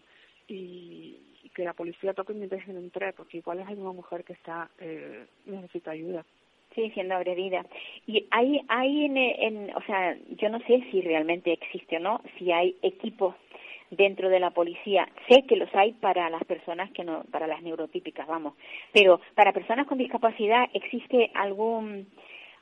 y, 0.47 1.19
que 1.53 1.63
la 1.63 1.73
policía 1.73 2.13
toque 2.13 2.33
mi 2.33 2.47
dejen 2.47 2.75
entrar, 2.75 3.13
porque 3.13 3.37
igual 3.37 3.59
es 3.59 3.77
una 3.77 3.93
mujer 3.93 4.25
que 4.25 4.33
está 4.33 4.69
eh, 4.77 5.25
necesita 5.45 5.91
ayuda. 5.91 6.25
Sí, 6.73 6.91
siendo 6.93 7.15
agredida. 7.15 7.65
Y 8.05 8.27
hay, 8.31 8.59
hay 8.67 9.05
en, 9.05 9.15
en, 9.15 9.73
o 9.73 9.81
sea, 9.83 10.17
yo 10.31 10.49
no 10.49 10.59
sé 10.59 10.83
si 10.91 10.99
realmente 10.99 11.53
existe 11.53 11.95
o 11.95 11.99
no, 12.01 12.21
si 12.37 12.51
hay 12.51 12.75
equipos 12.81 13.35
dentro 13.91 14.29
de 14.29 14.39
la 14.39 14.51
policía. 14.51 15.07
Sé 15.29 15.43
que 15.47 15.55
los 15.55 15.73
hay 15.75 15.93
para 15.93 16.29
las 16.29 16.43
personas 16.45 16.91
que 16.91 17.03
no, 17.03 17.23
para 17.31 17.47
las 17.47 17.61
neurotípicas, 17.61 18.27
vamos. 18.27 18.53
Pero 18.91 19.19
para 19.35 19.53
personas 19.53 19.87
con 19.87 19.97
discapacidad 19.97 20.69
existe 20.73 21.31
algún 21.33 22.07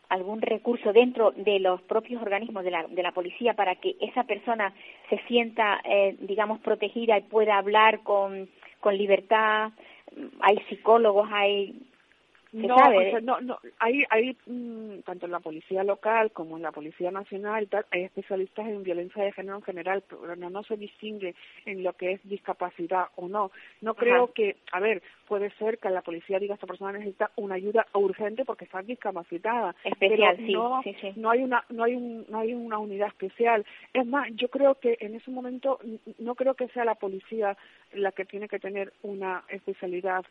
algún 0.10 0.42
recurso 0.42 0.94
dentro 0.94 1.32
de 1.32 1.60
los 1.60 1.82
propios 1.84 2.22
organismos 2.22 2.64
de 2.64 2.70
la, 2.70 2.86
de 2.88 3.02
la 3.02 3.14
policía 3.14 3.56
para 3.56 3.76
que 3.76 3.96
esa 4.00 4.26
persona 4.26 4.72
se 5.10 5.18
sienta, 5.28 5.82
eh, 5.84 6.16
digamos, 6.20 6.60
protegida 6.60 7.18
y 7.18 7.22
pueda 7.22 7.58
hablar 7.58 8.02
con, 8.04 8.48
con 8.80 8.96
libertad. 8.96 9.72
Hay 10.42 10.60
psicólogos, 10.70 11.28
hay 11.32 11.82
no, 12.54 12.76
o 12.76 13.20
no, 13.22 13.42
no, 13.42 13.60
hay, 13.80 14.04
hay 14.10 14.38
mm, 14.46 15.00
tanto 15.00 15.26
en 15.26 15.32
la 15.32 15.40
policía 15.40 15.84
local 15.84 16.32
como 16.32 16.56
en 16.56 16.64
la 16.64 16.72
policía 16.72 17.10
nacional, 17.10 17.68
hay 17.92 18.04
especialistas 18.04 18.68
en 18.68 18.84
violencia 18.84 19.24
de 19.24 19.32
género 19.32 19.58
en 19.58 19.64
general, 19.64 20.04
pero 20.08 20.36
no, 20.36 20.50
no 20.52 20.64
se 20.64 20.78
distingue 20.78 21.34
en 21.66 21.84
lo 21.84 21.94
que 21.94 22.14
es 22.14 22.22
discapacidad 22.24 23.08
o 23.16 23.28
no. 23.28 23.52
No 23.82 23.96
creo 23.96 24.32
que, 24.34 24.58
a 24.72 24.80
ver, 24.80 25.02
puede 25.28 25.50
ser 25.58 25.80
que 25.80 25.90
la 25.90 26.02
policía 26.02 26.38
diga 26.38 26.54
esta 26.54 26.68
persona 26.68 26.92
necesita 26.92 27.32
una 27.38 27.56
ayuda 27.56 27.88
urgente 27.94 28.46
porque 28.46 28.66
está 28.66 28.84
discapacitada, 28.84 29.76
especial, 29.84 30.36
pero 30.38 30.52
no, 30.52 30.82
no 31.16 31.30
hay 31.32 31.44
una, 31.44 31.66
no 31.70 31.84
hay 31.84 31.96
un, 31.96 32.26
no 32.30 32.40
hay 32.40 32.54
una 32.54 32.78
unidad 32.78 33.08
especial. 33.08 33.66
Es 33.94 34.06
más, 34.06 34.30
yo 34.36 34.50
creo 34.50 34.76
que 34.76 34.96
en 35.00 35.16
ese 35.16 35.32
momento 35.32 35.80
no 36.20 36.36
creo 36.36 36.54
que 36.54 36.68
sea 36.68 36.86
la 36.86 36.96
policía 36.96 37.58
la 37.94 38.12
que 38.12 38.26
tiene 38.26 38.48
que 38.48 38.60
tener 38.60 38.94
una 39.02 39.44
especialidad 39.50 40.24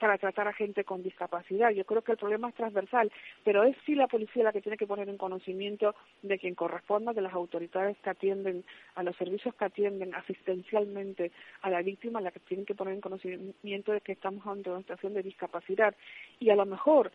para 0.00 0.18
tratar 0.18 0.48
a 0.48 0.52
gente 0.52 0.82
con 0.82 1.02
discapacidad. 1.02 1.70
Yo 1.70 1.84
creo 1.84 2.02
que 2.02 2.12
el 2.12 2.18
problema 2.18 2.48
es 2.48 2.54
transversal, 2.54 3.12
pero 3.44 3.62
es 3.62 3.76
sí 3.84 3.94
la 3.94 4.08
policía 4.08 4.42
la 4.42 4.52
que 4.52 4.62
tiene 4.62 4.78
que 4.78 4.86
poner 4.86 5.08
en 5.08 5.18
conocimiento 5.18 5.94
de 6.22 6.38
quien 6.38 6.54
corresponda, 6.54 7.12
de 7.12 7.20
las 7.20 7.34
autoridades 7.34 7.96
que 7.98 8.10
atienden, 8.10 8.64
a 8.94 9.02
los 9.02 9.14
servicios 9.16 9.54
que 9.54 9.66
atienden 9.66 10.14
asistencialmente 10.14 11.30
a 11.60 11.70
la 11.70 11.82
víctima, 11.82 12.20
la 12.20 12.32
que 12.32 12.40
tienen 12.40 12.66
que 12.66 12.74
poner 12.74 12.94
en 12.94 13.00
conocimiento 13.00 13.92
de 13.92 14.00
que 14.00 14.12
estamos 14.12 14.44
ante 14.46 14.70
una 14.70 14.80
situación 14.80 15.14
de 15.14 15.22
discapacidad. 15.22 15.94
Y 16.40 16.48
a 16.48 16.56
lo 16.56 16.64
mejor 16.64 17.12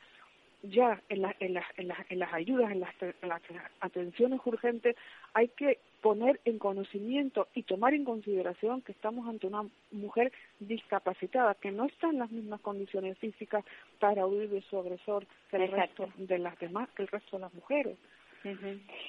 ya 0.69 1.01
en, 1.09 1.21
la, 1.21 1.35
en, 1.39 1.53
las, 1.53 1.65
en, 1.77 1.87
las, 1.87 1.99
en 2.11 2.19
las 2.19 2.33
ayudas, 2.33 2.71
en 2.71 2.79
las, 2.79 2.93
en 3.01 3.29
las 3.29 3.41
atenciones 3.79 4.39
urgentes, 4.45 4.95
hay 5.33 5.47
que 5.49 5.79
poner 6.01 6.39
en 6.45 6.59
conocimiento 6.59 7.47
y 7.55 7.63
tomar 7.63 7.93
en 7.93 8.05
consideración 8.05 8.81
que 8.81 8.91
estamos 8.91 9.27
ante 9.27 9.47
una 9.47 9.63
mujer 9.91 10.31
discapacitada, 10.59 11.55
que 11.55 11.71
no 11.71 11.85
está 11.85 12.09
en 12.09 12.19
las 12.19 12.31
mismas 12.31 12.61
condiciones 12.61 13.17
físicas 13.17 13.65
para 13.99 14.27
huir 14.27 14.49
de 14.49 14.61
su 14.61 14.77
agresor 14.77 15.25
que 15.49 15.57
el 15.57 15.71
resto 15.71 16.07
de 16.17 16.37
las 16.37 16.59
demás, 16.59 16.89
que 16.95 17.01
el 17.01 17.07
resto 17.07 17.37
de 17.37 17.41
las 17.41 17.53
mujeres. 17.53 17.97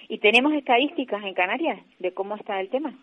¿Y 0.09 0.19
tenemos 0.19 0.55
estadísticas 0.55 1.23
en 1.23 1.35
Canarias 1.35 1.79
de 1.99 2.13
cómo 2.13 2.37
está 2.37 2.59
el 2.61 2.71
tema? 2.71 2.95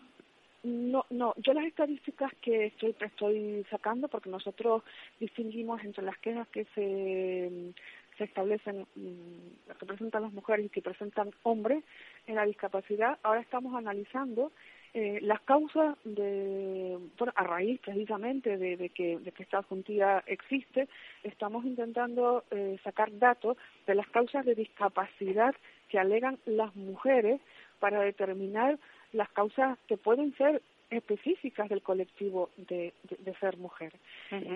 No, 0.64 1.04
no, 1.10 1.34
yo 1.36 1.52
las 1.52 1.66
estadísticas 1.66 2.32
que 2.40 2.66
estoy, 2.66 2.96
estoy 2.98 3.64
sacando, 3.70 4.08
porque 4.08 4.30
nosotros 4.30 4.82
distinguimos 5.20 5.84
entre 5.84 6.02
las 6.02 6.18
quejas 6.18 6.48
que 6.48 6.64
se 6.74 7.72
se 8.18 8.24
establecen 8.24 8.86
mm, 8.94 9.74
que 9.78 9.86
presentan 9.86 10.22
las 10.22 10.32
mujeres 10.32 10.66
y 10.66 10.68
que 10.68 10.82
presentan 10.82 11.30
hombres 11.42 11.84
en 12.26 12.36
la 12.36 12.46
discapacidad. 12.46 13.18
Ahora 13.22 13.40
estamos 13.40 13.74
analizando 13.74 14.52
eh, 14.94 15.18
las 15.22 15.40
causas 15.40 15.96
de, 16.04 16.96
bueno, 17.18 17.32
a 17.34 17.42
raíz 17.42 17.80
precisamente 17.80 18.56
de, 18.56 18.88
que, 18.90 19.18
de 19.18 19.32
que 19.32 19.42
esta 19.42 19.62
juntía 19.64 20.22
existe, 20.26 20.88
estamos 21.24 21.64
intentando 21.64 22.44
eh, 22.52 22.78
sacar 22.84 23.18
datos 23.18 23.56
de 23.88 23.96
las 23.96 24.08
causas 24.10 24.44
de 24.44 24.54
discapacidad 24.54 25.52
que 25.88 25.98
alegan 25.98 26.38
las 26.46 26.76
mujeres 26.76 27.40
para 27.80 28.02
determinar 28.02 28.78
las 29.12 29.28
causas 29.30 29.78
que 29.88 29.96
pueden 29.96 30.32
ser 30.36 30.62
específicas 30.90 31.68
del 31.68 31.82
colectivo 31.82 32.50
de, 32.56 32.92
de, 33.02 33.34
ser 33.34 33.56
mujer. 33.56 33.92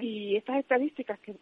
Y 0.00 0.36
estas 0.36 0.58
estadísticas 0.58 1.18
que 1.20 1.34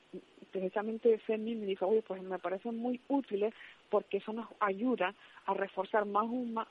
precisamente 0.50 1.19
FEMI 1.19 1.55
me 1.55 1.66
dijo, 1.66 1.87
oye, 1.87 2.02
pues 2.02 2.23
me 2.23 2.38
parecen 2.38 2.76
muy 2.76 3.00
útiles 3.09 3.52
porque 3.90 4.19
eso 4.19 4.33
nos 4.33 4.49
ayuda 4.61 5.14
a 5.47 5.55
reforzar 5.55 6.07
más, 6.07 6.26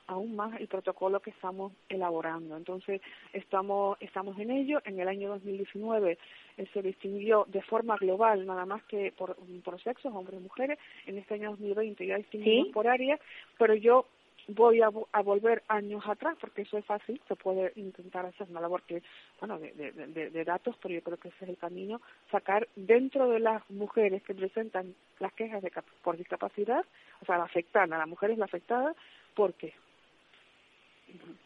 aún 0.08 0.36
más 0.36 0.60
el 0.60 0.68
protocolo 0.68 1.20
que 1.20 1.30
estamos 1.30 1.72
elaborando. 1.88 2.58
Entonces, 2.58 3.02
estamos, 3.32 3.98
estamos 4.02 4.38
en 4.40 4.52
ello. 4.52 4.82
En 4.86 5.00
el 5.00 5.08
año 5.08 5.30
2019 5.30 6.18
eh, 6.58 6.68
se 6.74 6.82
distinguió 6.82 7.46
de 7.48 7.62
forma 7.62 7.96
global, 7.98 8.46
nada 8.46 8.66
más 8.66 8.84
que 8.84 9.14
por, 9.16 9.38
por 9.64 9.82
sexos, 9.82 10.14
hombres 10.14 10.40
y 10.40 10.44
mujeres. 10.44 10.80
En 11.06 11.18
este 11.18 11.36
año 11.36 11.52
2020 11.52 12.06
ya 12.06 12.18
distinguimos 12.18 12.70
por 12.70 12.88
área, 12.88 13.20
pero 13.58 13.76
yo 13.76 14.06
voy 14.48 14.82
a, 14.82 14.90
a, 15.12 15.22
volver 15.22 15.64
años 15.68 16.04
atrás, 16.08 16.38
porque 16.40 16.64
eso 16.64 16.78
es 16.78 16.86
fácil, 16.86 17.20
se 17.28 17.36
puede 17.36 17.72
intentar 17.76 18.26
hacer 18.26 18.48
una 18.50 18.62
labor 18.62 18.84
que, 18.84 19.02
bueno, 19.40 19.60
de, 19.60 19.72
de, 19.74 20.30
de, 20.30 20.44
datos, 20.44 20.76
pero 20.82 20.94
yo 20.94 21.02
creo 21.02 21.18
que 21.18 21.30
ese 21.30 21.46
es 21.46 21.50
el 21.50 21.58
camino, 21.58 22.02
sacar 22.32 22.68
dentro 22.76 23.30
de 23.30 23.40
las 23.40 23.68
mujeres 23.70 24.22
que 24.24 24.36
presentan 24.36 24.94
las 25.20 25.34
quejas 25.34 25.62
de, 25.64 25.72
por 26.04 26.18
discapacidad, 26.18 26.86
o 27.22 27.26
sea, 27.26 27.38
la 27.38 27.46
afectada, 27.46 27.98
la 27.98 28.06
mujer 28.06 28.32
es 28.32 28.38
la 28.38 28.46
afectada, 28.46 28.94
¿por 29.34 29.54
qué? 29.54 29.74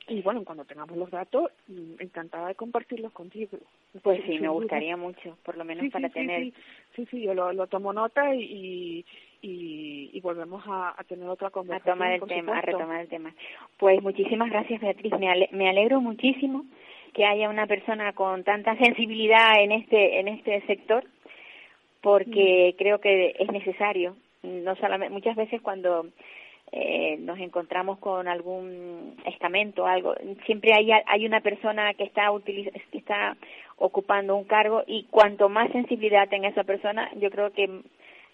Y 0.08 0.22
bueno, 0.22 0.44
cuando 0.44 0.66
tengamos 0.66 0.98
los 0.98 1.12
datos, 1.12 1.52
mm, 1.68 1.96
encantada 2.00 2.48
de 2.48 2.56
compartirlos 2.56 3.12
contigo. 3.12 3.58
Pues 4.02 4.22
sí, 4.26 4.40
me 4.40 4.50
gustaría 4.50 4.98
mucho, 4.98 5.38
por 5.44 5.58
lo 5.58 5.66
menos 5.66 5.92
para 5.92 6.10
tener. 6.10 6.52
Sí, 6.96 7.06
sí, 7.10 7.22
yo 7.22 7.34
lo, 7.34 7.54
lo 7.54 7.68
tomo 7.68 7.94
nota 7.94 8.34
y, 8.36 9.06
y, 9.42 10.10
y 10.14 10.22
volvemos 10.22 10.64
a, 10.68 10.94
a, 10.98 11.04
tener 11.04 11.28
otra 11.28 11.50
conversación. 11.50 11.94
A 11.94 11.96
tomar 11.96 12.12
el 12.14 12.22
tema, 12.22 12.58
a 12.58 12.62
retomar 12.62 13.02
el 13.02 13.08
tema. 13.08 13.34
Pues 13.78 14.02
muchísimas 14.02 14.50
gracias, 14.50 14.82
Beatriz. 14.82 15.14
Me, 15.20 15.50
me 15.52 15.70
alegro 15.70 16.02
muchísimo 16.02 16.66
que 17.14 17.26
haya 17.26 17.50
una 17.50 17.68
persona 17.68 18.14
con 18.14 18.44
tanta 18.44 18.76
sensibilidad 18.78 19.62
en 19.62 19.72
este 19.72 20.20
en 20.20 20.28
este 20.28 20.62
sector, 20.68 21.06
porque 22.02 22.74
mm. 22.74 22.78
creo 22.78 23.00
que 23.00 23.36
es 23.40 23.52
necesario. 23.52 24.16
No 24.44 24.76
solamente 24.76 25.14
muchas 25.14 25.36
veces 25.36 25.62
cuando 25.62 26.06
eh, 26.72 27.18
nos 27.20 27.40
encontramos 27.40 27.98
con 27.98 28.28
algún 28.28 29.16
estamento, 29.26 29.88
algo, 29.88 30.14
siempre 30.46 30.72
hay, 30.74 30.92
hay 30.92 31.26
una 31.26 31.42
persona 31.42 31.94
que 31.96 32.04
está, 32.04 32.28
que 32.46 32.98
está 32.98 33.36
ocupando 33.78 34.36
un 34.36 34.44
cargo 34.44 34.84
y 34.86 35.06
cuanto 35.06 35.50
más 35.50 35.72
sensibilidad 35.72 36.30
tenga 36.30 36.50
esa 36.50 36.64
persona, 36.64 37.10
yo 37.16 37.32
creo 37.32 37.52
que 37.52 37.82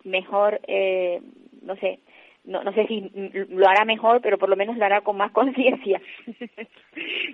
mejor, 0.05 0.61
eh, 0.67 1.21
no 1.61 1.75
sé, 1.77 1.99
no, 2.45 2.63
no 2.63 2.71
sé 2.73 2.85
si 2.87 3.11
lo 3.49 3.67
hará 3.67 3.85
mejor, 3.85 4.21
pero 4.21 4.37
por 4.37 4.49
lo 4.49 4.55
menos 4.55 4.77
lo 4.77 4.85
hará 4.85 5.01
con 5.01 5.17
más 5.17 5.31
conciencia. 5.33 6.01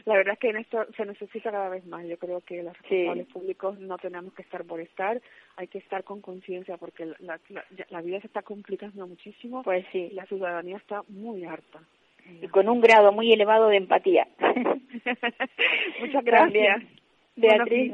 la 0.06 0.16
verdad 0.16 0.34
es 0.34 0.40
que 0.40 0.50
en 0.50 0.58
esto 0.58 0.86
se 0.96 1.06
necesita 1.06 1.52
cada 1.52 1.70
vez 1.70 1.86
más. 1.86 2.06
Yo 2.08 2.18
creo 2.18 2.42
que 2.42 2.64
los 2.64 2.78
responsables 2.78 3.28
públicos 3.28 3.80
no 3.80 3.98
tenemos 3.98 4.34
que 4.34 4.42
estar 4.42 4.64
por 4.64 4.80
estar, 4.80 5.22
hay 5.58 5.68
que 5.68 5.80
estar 5.80 6.04
con 6.04 6.22
conciencia 6.22 6.78
porque 6.78 7.06
la, 7.20 7.40
la, 7.90 8.02
vida 8.02 8.20
se 8.22 8.28
está 8.28 8.42
complicando 8.42 9.06
muchísimo. 9.08 9.64
Pues 9.64 9.86
sí. 9.92 10.10
la 10.14 10.26
ciudadanía 10.26 10.78
está 10.78 11.04
muy 11.10 11.44
harta. 11.46 11.80
Y 12.42 12.48
con 12.48 12.70
un 12.70 12.82
grado 12.82 13.12
muy 13.12 13.32
elevado 13.34 13.68
de 13.68 13.78
empatía. 13.78 14.28
Muchas 16.00 16.24
gracias. 16.24 16.84
Beatriz, 17.36 17.94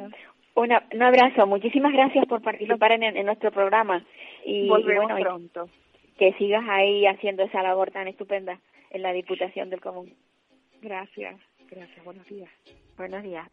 una, 0.53 0.83
un 0.93 1.01
abrazo. 1.01 1.47
Muchísimas 1.47 1.93
gracias 1.93 2.25
por 2.25 2.41
participar 2.41 2.91
en, 2.91 3.03
en 3.03 3.25
nuestro 3.25 3.51
programa. 3.51 4.03
Y, 4.47 4.69
Volvemos 4.69 5.11
bueno, 5.11 5.19
pronto. 5.19 5.69
Que 6.17 6.31
sigas 6.33 6.63
ahí 6.69 7.05
haciendo 7.05 7.43
esa 7.43 7.61
labor 7.61 7.91
tan 7.91 8.07
estupenda 8.07 8.59
en 8.91 9.01
la 9.01 9.11
Diputación 9.11 9.69
del 9.69 9.81
Común. 9.81 10.13
Gracias, 10.81 11.35
gracias. 11.69 12.05
Buenos 12.05 12.25
días. 12.27 12.49
Buenos 12.95 13.23
días. 13.23 13.49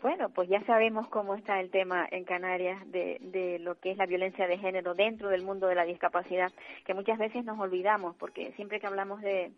Bueno, 0.00 0.28
pues 0.30 0.48
ya 0.48 0.62
sabemos 0.64 1.08
cómo 1.08 1.34
está 1.34 1.60
el 1.60 1.70
tema 1.70 2.06
en 2.08 2.22
Canarias 2.24 2.80
de, 2.92 3.18
de 3.20 3.58
lo 3.58 3.80
que 3.80 3.90
es 3.90 3.96
la 3.96 4.06
violencia 4.06 4.46
de 4.46 4.58
género 4.58 4.94
dentro 4.94 5.28
del 5.28 5.42
mundo 5.42 5.66
de 5.66 5.74
la 5.74 5.84
discapacidad, 5.84 6.52
que 6.84 6.94
muchas 6.94 7.18
veces 7.18 7.44
nos 7.44 7.58
olvidamos, 7.58 8.14
porque 8.16 8.52
siempre 8.52 8.78
que 8.78 8.86
hablamos 8.86 9.22
de, 9.22 9.50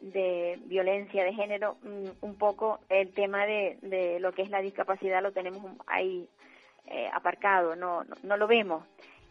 de 0.00 0.58
violencia 0.66 1.22
de 1.24 1.34
género, 1.34 1.76
mm, 1.82 2.24
un 2.24 2.34
poco 2.36 2.80
el 2.88 3.12
tema 3.14 3.46
de, 3.46 3.78
de 3.82 4.18
lo 4.18 4.32
que 4.32 4.42
es 4.42 4.50
la 4.50 4.60
discapacidad 4.60 5.22
lo 5.22 5.32
tenemos 5.32 5.64
ahí 5.86 6.28
eh, 6.86 7.08
aparcado, 7.12 7.76
no, 7.76 8.04
no, 8.22 8.36
lo 8.36 8.46
vemos. 8.46 8.84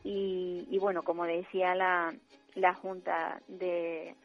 Y, 0.03 0.67
y, 0.69 0.79
bueno, 0.79 1.03
como 1.03 1.25
decía 1.25 1.75
la, 1.75 2.13
la 2.55 2.73
Junta 2.73 3.41
de, 3.47 4.15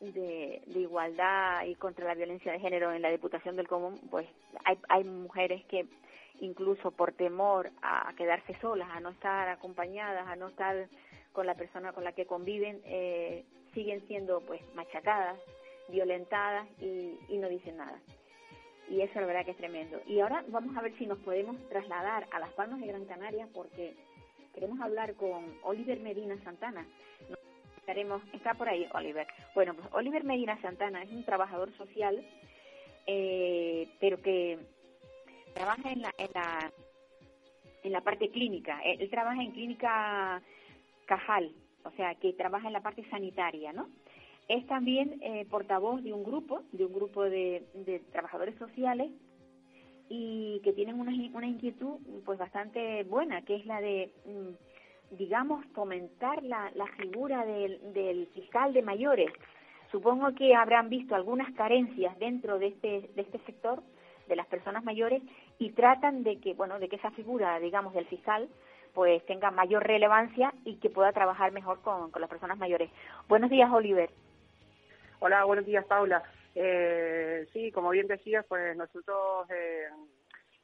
de, 0.00 0.62
igualdad 0.74 1.64
y 1.64 1.74
contra 1.74 2.06
la 2.06 2.14
violencia 2.14 2.52
de 2.52 2.60
género 2.60 2.92
en 2.92 3.02
la 3.02 3.10
Diputación 3.10 3.56
del 3.56 3.68
Común, 3.68 3.98
pues 4.10 4.26
hay, 4.64 4.78
hay 4.88 5.04
mujeres 5.04 5.64
que 5.66 5.86
incluso 6.40 6.90
por 6.90 7.12
temor 7.12 7.70
a 7.82 8.12
quedarse 8.16 8.56
solas, 8.60 8.88
a 8.90 9.00
no 9.00 9.10
estar 9.10 9.48
acompañadas, 9.48 10.26
a 10.26 10.36
no 10.36 10.48
estar 10.48 10.88
con 11.32 11.46
la 11.46 11.54
persona 11.54 11.92
con 11.92 12.04
la 12.04 12.12
que 12.12 12.26
conviven, 12.26 12.80
eh, 12.84 13.44
siguen 13.72 14.06
siendo 14.06 14.40
pues 14.40 14.60
machacadas, 14.74 15.38
violentadas 15.88 16.66
y, 16.80 17.18
y 17.28 17.38
no 17.38 17.48
dicen 17.48 17.76
nada. 17.76 17.98
Y 18.88 19.00
eso 19.00 19.20
la 19.20 19.26
verdad 19.26 19.44
que 19.44 19.52
es 19.52 19.56
tremendo. 19.56 20.00
Y 20.06 20.20
ahora 20.20 20.44
vamos 20.48 20.76
a 20.76 20.82
ver 20.82 20.96
si 20.98 21.06
nos 21.06 21.18
podemos 21.18 21.56
trasladar 21.68 22.26
a 22.30 22.38
las 22.38 22.52
Palmas 22.52 22.80
de 22.80 22.86
Gran 22.86 23.06
Canaria 23.06 23.48
porque 23.52 23.94
queremos 24.54 24.80
hablar 24.80 25.14
con 25.14 25.44
Oliver 25.64 26.00
Medina 26.00 26.36
Santana. 26.44 26.86
Estaremos, 27.78 28.22
está 28.32 28.54
por 28.54 28.68
ahí 28.68 28.86
Oliver. 28.94 29.26
Bueno, 29.54 29.74
pues 29.74 29.86
Oliver 29.92 30.24
Medina 30.24 30.60
Santana 30.62 31.02
es 31.02 31.10
un 31.10 31.24
trabajador 31.24 31.70
social, 31.76 32.24
eh, 33.06 33.88
pero 34.00 34.22
que 34.22 34.58
trabaja 35.54 35.92
en 35.92 36.02
la, 36.02 36.14
en 36.16 36.30
la, 36.34 36.72
en 37.82 37.92
la 37.92 38.00
parte 38.00 38.30
clínica. 38.30 38.80
Él, 38.84 39.10
trabaja 39.10 39.42
en 39.42 39.52
clínica 39.52 40.40
Cajal, 41.04 41.52
o 41.84 41.90
sea, 41.92 42.14
que 42.14 42.32
trabaja 42.32 42.68
en 42.68 42.72
la 42.72 42.82
parte 42.82 43.04
sanitaria, 43.10 43.72
¿no? 43.72 43.88
Es 44.48 44.66
también 44.66 45.20
eh, 45.22 45.46
portavoz 45.50 46.02
de 46.02 46.12
un 46.12 46.22
grupo, 46.22 46.62
de 46.72 46.84
un 46.84 46.94
grupo 46.94 47.24
de, 47.24 47.66
de 47.74 47.98
trabajadores 48.12 48.56
sociales 48.56 49.10
y 50.08 50.60
que 50.62 50.72
tienen 50.72 51.00
una, 51.00 51.12
una 51.34 51.46
inquietud 51.46 51.98
pues 52.24 52.38
bastante 52.38 53.04
buena, 53.04 53.42
que 53.42 53.56
es 53.56 53.66
la 53.66 53.80
de, 53.80 54.10
mm, 54.26 55.16
digamos, 55.16 55.64
fomentar 55.74 56.42
la, 56.42 56.70
la 56.74 56.86
figura 56.98 57.44
del, 57.44 57.92
del 57.92 58.26
fiscal 58.28 58.72
de 58.72 58.82
mayores. 58.82 59.30
Supongo 59.90 60.34
que 60.34 60.54
habrán 60.54 60.88
visto 60.88 61.14
algunas 61.14 61.52
carencias 61.54 62.18
dentro 62.18 62.58
de 62.58 62.68
este, 62.68 63.10
de 63.14 63.22
este 63.22 63.38
sector 63.40 63.82
de 64.28 64.36
las 64.36 64.46
personas 64.46 64.84
mayores 64.84 65.22
y 65.58 65.70
tratan 65.70 66.22
de 66.22 66.38
que, 66.38 66.54
bueno, 66.54 66.78
de 66.78 66.88
que 66.88 66.96
esa 66.96 67.10
figura, 67.12 67.58
digamos, 67.60 67.94
del 67.94 68.06
fiscal 68.06 68.48
pues 68.94 69.24
tenga 69.26 69.50
mayor 69.50 69.84
relevancia 69.84 70.54
y 70.64 70.76
que 70.76 70.88
pueda 70.88 71.12
trabajar 71.12 71.50
mejor 71.50 71.80
con, 71.82 72.12
con 72.12 72.20
las 72.20 72.30
personas 72.30 72.56
mayores. 72.58 72.90
Buenos 73.28 73.50
días, 73.50 73.70
Oliver. 73.72 74.08
Hola, 75.18 75.44
buenos 75.44 75.66
días, 75.66 75.84
Paula. 75.84 76.22
Eh, 76.54 77.46
sí, 77.52 77.72
como 77.72 77.90
bien 77.90 78.06
decías, 78.06 78.44
pues 78.48 78.76
nosotros 78.76 79.48
eh, 79.50 79.88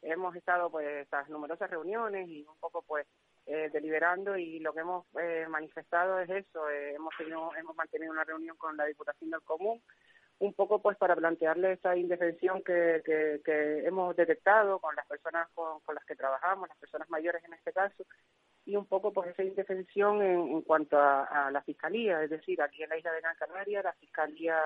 hemos 0.03 0.35
estado 0.37 0.71
pues 0.71 0.87
estas 1.03 1.29
numerosas 1.29 1.71
reuniones 1.71 2.29
y 2.29 2.45
un 2.47 2.57
poco 2.59 2.83
pues 2.83 3.07
eh, 3.47 3.71
deliberando 3.73 4.37
y 4.37 4.61
lo 4.61 4.73
que 4.73 4.81
hemos 4.81 5.07
eh, 5.21 5.47
manifestado 5.49 6.21
es 6.21 6.31
eso. 6.31 6.69
Eh, 6.71 6.95
hemos 6.95 7.15
tenido, 7.17 7.51
hemos 7.57 7.75
mantenido 7.77 8.13
una 8.13 8.25
reunión 8.25 8.57
con 8.57 8.77
la 8.77 8.87
Diputación 8.87 9.31
del 9.31 9.43
Común 9.43 9.83
un 10.39 10.55
poco 10.55 10.81
pues 10.81 10.97
para 10.97 11.15
plantearle 11.17 11.73
esa 11.73 11.95
indefensión 11.97 12.63
que, 12.63 13.03
que, 13.05 13.87
hemos 13.87 14.17
detectado 14.17 14.79
con 14.79 14.97
las 14.97 15.07
personas 15.07 15.49
con, 15.53 15.81
con, 15.81 15.95
las 15.95 16.05
que 16.07 16.17
trabajamos, 16.17 16.67
las 16.67 16.79
personas 16.79 17.11
mayores 17.11 17.45
en 17.45 17.53
este 17.53 17.75
caso, 17.75 18.07
y 18.65 18.75
un 18.75 18.87
poco 18.87 19.13
pues 19.13 19.29
esa 19.29 19.43
indefensión 19.43 20.23
en, 20.23 20.49
en 20.49 20.63
cuanto 20.63 20.99
a, 20.99 21.25
a, 21.25 21.51
la 21.51 21.61
fiscalía, 21.61 22.23
es 22.23 22.31
decir, 22.31 22.63
aquí 22.63 22.83
en 22.83 22.89
la 22.89 22.97
isla 22.97 23.13
de 23.13 23.21
Gran 23.21 23.37
Canaria 23.37 23.83
la 23.83 23.93
fiscalía 23.93 24.57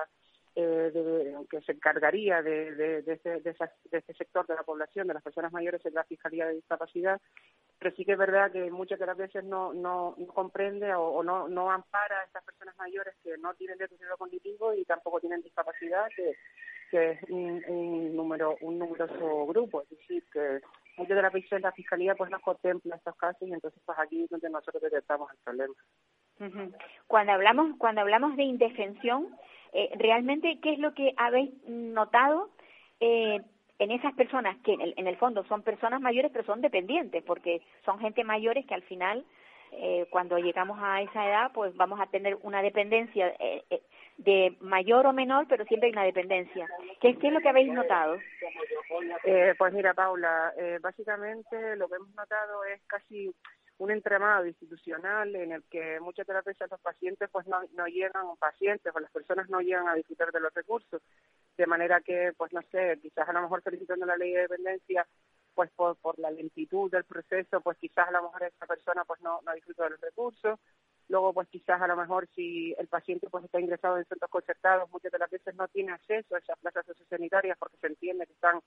eh, 0.55 0.91
de, 0.93 1.35
que 1.49 1.61
se 1.61 1.73
encargaría 1.73 2.41
de, 2.41 2.73
de, 2.75 3.01
de, 3.01 3.13
ese, 3.13 3.41
esa, 3.43 3.69
de 3.91 3.97
este 3.97 4.13
sector 4.13 4.47
de 4.47 4.55
la 4.55 4.63
población, 4.63 5.05
de 5.07 5.13
las 5.13 5.23
personas 5.23 5.51
mayores, 5.51 5.85
es 5.85 5.93
la 5.93 6.05
Fiscalía 6.05 6.47
de 6.47 6.55
Discapacidad, 6.55 7.19
pero 7.77 7.93
sí 7.95 8.05
que 8.05 8.13
es 8.13 8.17
verdad 8.17 8.51
que 8.51 8.71
muchas 8.71 8.97
de 8.97 9.05
las 9.05 9.17
veces 9.17 9.43
no, 9.43 9.73
no, 9.73 10.15
comprende 10.33 10.93
o, 10.95 11.21
no, 11.23 11.49
no 11.49 11.69
ampara 11.69 12.21
a 12.21 12.23
estas 12.23 12.43
personas 12.45 12.75
mayores 12.77 13.15
que 13.21 13.37
no 13.37 13.53
tienen 13.55 13.77
deterioro 13.77 14.17
cognitivo 14.17 14.73
y 14.73 14.85
tampoco 14.85 15.19
tienen 15.19 15.41
discapacidad, 15.41 16.07
que, 16.15 16.35
es 16.91 17.21
un, 17.29 17.61
un, 17.67 18.15
número 18.15 18.55
un 18.61 18.79
numeroso 18.79 19.45
grupo, 19.47 19.81
es 19.81 19.89
decir, 19.89 20.23
que 20.31 20.61
muchas 20.95 21.17
de 21.17 21.21
las 21.21 21.33
veces 21.33 21.61
la 21.61 21.73
Fiscalía 21.73 22.15
pues 22.15 22.31
no 22.31 22.39
contempla 22.39 22.95
estos 22.95 23.17
casos 23.17 23.45
y 23.45 23.53
entonces 23.53 23.81
pues 23.85 23.99
aquí 23.99 24.23
es 24.23 24.29
donde 24.29 24.49
nosotros 24.49 24.81
detectamos 24.81 25.29
el 25.31 25.37
problema. 25.43 25.73
Cuando 27.07 27.33
hablamos 27.33 27.77
cuando 27.77 28.01
hablamos 28.01 28.37
de 28.37 28.43
indefensión, 28.43 29.35
eh, 29.75 29.91
realmente 29.97 30.57
qué 30.61 30.71
es 30.71 30.79
lo 30.79 30.93
que 30.93 31.13
habéis 31.17 31.51
notado 31.67 32.49
eh, 33.01 33.41
en 33.77 33.91
esas 33.91 34.13
personas 34.13 34.55
que 34.63 34.71
en 34.71 34.79
el, 34.79 34.93
en 34.95 35.07
el, 35.07 35.17
fondo 35.17 35.43
son 35.49 35.63
personas 35.63 35.99
mayores 35.99 36.31
pero 36.31 36.45
son 36.45 36.61
dependientes 36.61 37.21
porque 37.23 37.61
son 37.83 37.99
gente 37.99 38.23
mayores 38.23 38.65
que 38.65 38.73
al 38.73 38.83
final 38.83 39.25
eh, 39.73 40.07
cuando 40.09 40.37
llegamos 40.37 40.79
a 40.81 41.01
esa 41.01 41.27
edad 41.27 41.51
pues 41.53 41.75
vamos 41.75 41.99
a 41.99 42.05
tener 42.05 42.37
una 42.43 42.61
dependencia 42.61 43.27
eh, 43.37 43.65
eh, 43.69 43.81
de 44.17 44.55
mayor 44.61 45.07
o 45.07 45.11
menor 45.11 45.45
pero 45.49 45.65
siempre 45.65 45.87
hay 45.87 45.91
una 45.91 46.05
dependencia 46.05 46.69
¿qué, 47.01 47.17
qué 47.17 47.27
es 47.27 47.33
lo 47.33 47.41
que 47.41 47.49
habéis 47.49 47.73
notado? 47.73 48.17
Eh, 49.25 49.55
pues 49.57 49.73
mira 49.73 49.93
Paula 49.93 50.53
básicamente 50.81 51.75
lo 51.75 51.89
que 51.89 51.95
hemos 51.95 52.15
notado 52.15 52.63
es 52.63 52.81
casi 52.87 53.35
un 53.77 53.91
entramado 53.91 54.45
institucional 54.45 55.35
en 55.35 55.51
el 55.51 55.63
que 55.63 55.99
muchas 55.99 56.25
veces 56.27 56.69
los 56.71 56.79
pacientes 56.79 57.29
pues 57.31 57.45
no, 57.47 57.61
no 57.73 57.87
llegan, 57.87 58.25
pacientes 58.39 58.93
o 58.95 58.99
las 58.99 59.11
personas 59.11 59.49
no 59.49 59.59
llegan 59.59 59.87
a 59.87 59.95
disfrutar 59.95 60.31
de 60.31 60.39
los 60.39 60.53
recursos, 60.53 61.01
de 61.57 61.67
manera 61.67 62.01
que, 62.01 62.33
pues 62.37 62.53
no 62.53 62.61
sé, 62.71 62.97
quizás 63.01 63.27
a 63.27 63.33
lo 63.33 63.41
mejor 63.41 63.61
felicitando 63.61 64.05
la 64.05 64.17
ley 64.17 64.33
de 64.33 64.41
dependencia, 64.41 65.05
pues 65.53 65.69
por, 65.71 65.97
por 65.97 66.17
la 66.19 66.31
lentitud 66.31 66.89
del 66.91 67.03
proceso, 67.03 67.61
pues 67.61 67.77
quizás 67.77 68.07
a 68.07 68.11
lo 68.11 68.23
mejor 68.23 68.43
esa 68.43 68.65
persona 68.65 69.03
pues 69.05 69.21
no, 69.21 69.41
no 69.45 69.53
disfruta 69.53 69.85
de 69.85 69.89
los 69.91 70.01
recursos, 70.01 70.59
luego 71.07 71.33
pues 71.33 71.47
quizás 71.49 71.81
a 71.81 71.87
lo 71.87 71.95
mejor 71.95 72.27
si 72.35 72.73
el 72.77 72.87
paciente 72.87 73.27
pues 73.29 73.45
está 73.45 73.59
ingresado 73.59 73.97
en 73.97 74.05
centros 74.05 74.29
concertados, 74.31 74.89
muchas 74.91 75.11
de 75.11 75.19
las 75.19 75.29
veces 75.29 75.55
no 75.55 75.67
tiene 75.67 75.91
acceso 75.91 76.35
a 76.35 76.39
esas 76.39 76.57
plazas 76.59 76.85
sociosanitarias 76.85 77.57
porque 77.57 77.77
se 77.77 77.87
entiende 77.87 78.25
que 78.25 78.33
están 78.33 78.59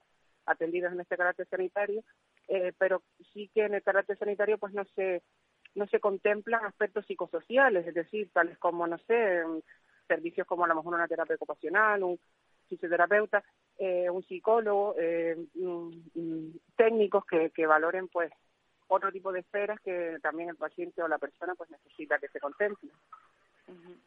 atendidos 0.45 0.93
en 0.93 1.01
este 1.01 1.17
carácter 1.17 1.47
sanitario, 1.49 2.03
eh, 2.47 2.73
pero 2.77 3.03
sí 3.33 3.49
que 3.53 3.65
en 3.65 3.75
el 3.75 3.83
carácter 3.83 4.17
sanitario 4.17 4.57
pues 4.57 4.73
no 4.73 4.85
se 4.95 5.21
no 5.75 5.85
se 5.87 5.99
contemplan 5.99 6.65
aspectos 6.65 7.05
psicosociales, 7.05 7.85
es 7.85 7.93
decir, 7.93 8.31
tales 8.33 8.57
como, 8.57 8.87
no 8.87 8.97
sé, 8.99 9.43
servicios 10.07 10.47
como 10.47 10.65
a 10.65 10.67
lo 10.67 10.75
mejor 10.75 10.95
una 10.95 11.07
terapia 11.07 11.35
ocupacional, 11.35 12.03
un 12.03 12.19
fisioterapeuta, 12.67 13.43
eh, 13.77 14.09
un 14.09 14.23
psicólogo, 14.23 14.95
eh, 14.97 15.37
um, 15.55 15.91
técnicos 16.75 17.25
que, 17.25 17.51
que 17.51 17.65
valoren 17.65 18.07
pues 18.07 18.31
otro 18.89 19.11
tipo 19.11 19.31
de 19.31 19.39
esferas 19.39 19.79
que 19.81 20.17
también 20.21 20.49
el 20.49 20.57
paciente 20.57 21.01
o 21.01 21.07
la 21.07 21.17
persona 21.17 21.55
pues 21.55 21.69
necesita 21.69 22.19
que 22.19 22.27
se 22.27 22.39
contemple. 22.39 22.89
Uh 23.67 23.71
-huh. 23.71 23.97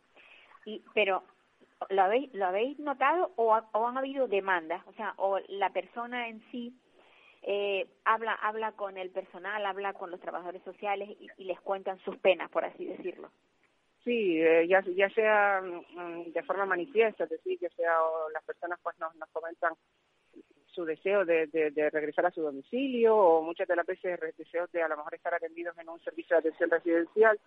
Y 0.66 0.84
pero 0.94 1.24
¿lo 1.88 2.02
habéis, 2.02 2.32
lo 2.34 2.46
habéis 2.46 2.78
notado 2.78 3.32
o, 3.36 3.54
ha, 3.54 3.68
o 3.72 3.86
han 3.86 3.96
habido 3.96 4.28
demandas? 4.28 4.82
O 4.86 4.92
sea, 4.92 5.14
o 5.16 5.38
la 5.48 5.70
persona 5.70 6.28
en 6.28 6.42
sí 6.50 6.74
eh, 7.42 7.88
habla 8.04 8.34
habla 8.34 8.72
con 8.72 8.98
el 8.98 9.10
personal, 9.10 9.64
habla 9.66 9.94
con 9.94 10.10
los 10.10 10.20
trabajadores 10.20 10.62
sociales 10.62 11.08
y, 11.18 11.28
y 11.38 11.44
les 11.44 11.60
cuentan 11.60 11.98
sus 12.00 12.16
penas, 12.18 12.50
por 12.50 12.64
así 12.64 12.84
decirlo. 12.84 13.30
Sí, 14.04 14.40
eh, 14.40 14.66
ya, 14.66 14.82
ya 14.96 15.08
sea 15.10 15.62
mm, 15.62 16.32
de 16.32 16.42
forma 16.42 16.66
manifiesta, 16.66 17.24
es 17.24 17.30
decir, 17.30 17.58
que 17.58 17.68
sea 17.70 18.02
o 18.02 18.30
las 18.30 18.42
personas 18.44 18.78
pues 18.82 18.98
nos, 18.98 19.14
nos 19.14 19.28
comentan 19.30 19.74
su 20.72 20.84
deseo 20.84 21.24
de, 21.24 21.46
de, 21.46 21.90
regresar 21.90 22.26
a 22.26 22.30
su 22.30 22.42
domicilio 22.42 23.16
o 23.16 23.42
muchas 23.42 23.68
de 23.68 23.76
las 23.76 23.86
veces 23.86 24.18
deseos 24.36 24.70
de 24.72 24.82
a 24.82 24.88
lo 24.88 24.96
mejor 24.96 25.14
estar 25.14 25.34
atendidos 25.34 25.76
en 25.78 25.88
un 25.88 26.00
servicio 26.00 26.36
de 26.36 26.40
atención 26.40 26.70
residencial 26.70 27.38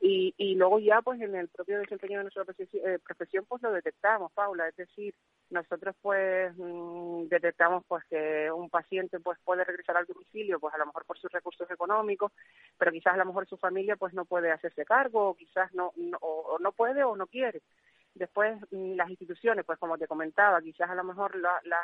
y, 0.00 0.34
y 0.38 0.54
luego 0.54 0.78
ya 0.78 1.02
pues 1.02 1.20
en 1.20 1.34
el 1.34 1.48
propio 1.48 1.78
desempeño 1.78 2.18
de 2.18 2.24
nuestra 2.24 2.44
profesión, 2.44 2.82
eh, 2.88 2.98
profesión 3.04 3.44
pues 3.46 3.60
lo 3.62 3.70
detectamos, 3.70 4.32
Paula, 4.32 4.66
es 4.66 4.76
decir, 4.76 5.14
nosotros 5.50 5.94
pues 6.00 6.56
mmm, 6.56 7.24
detectamos 7.28 7.84
pues 7.86 8.02
que 8.06 8.50
un 8.50 8.70
paciente 8.70 9.20
pues 9.20 9.38
puede 9.44 9.62
regresar 9.62 9.98
al 9.98 10.06
domicilio 10.06 10.58
pues 10.58 10.74
a 10.74 10.78
lo 10.78 10.86
mejor 10.86 11.04
por 11.04 11.18
sus 11.18 11.30
recursos 11.30 11.70
económicos, 11.70 12.32
pero 12.78 12.92
quizás 12.92 13.12
a 13.12 13.18
lo 13.18 13.26
mejor 13.26 13.46
su 13.46 13.58
familia 13.58 13.96
pues 13.96 14.14
no 14.14 14.24
puede 14.24 14.50
hacerse 14.50 14.86
cargo 14.86 15.28
o 15.28 15.34
quizás 15.34 15.72
no, 15.74 15.92
no 15.96 16.16
o, 16.22 16.58
no 16.58 16.72
puede 16.72 17.04
o 17.04 17.14
no 17.14 17.26
quiere. 17.26 17.60
Después 18.14 18.58
mmm, 18.70 18.94
las 18.94 19.10
instituciones 19.10 19.66
pues 19.66 19.78
como 19.78 19.98
te 19.98 20.08
comentaba, 20.08 20.62
quizás 20.62 20.88
a 20.88 20.94
lo 20.94 21.04
mejor 21.04 21.36
la, 21.36 21.60
la 21.64 21.78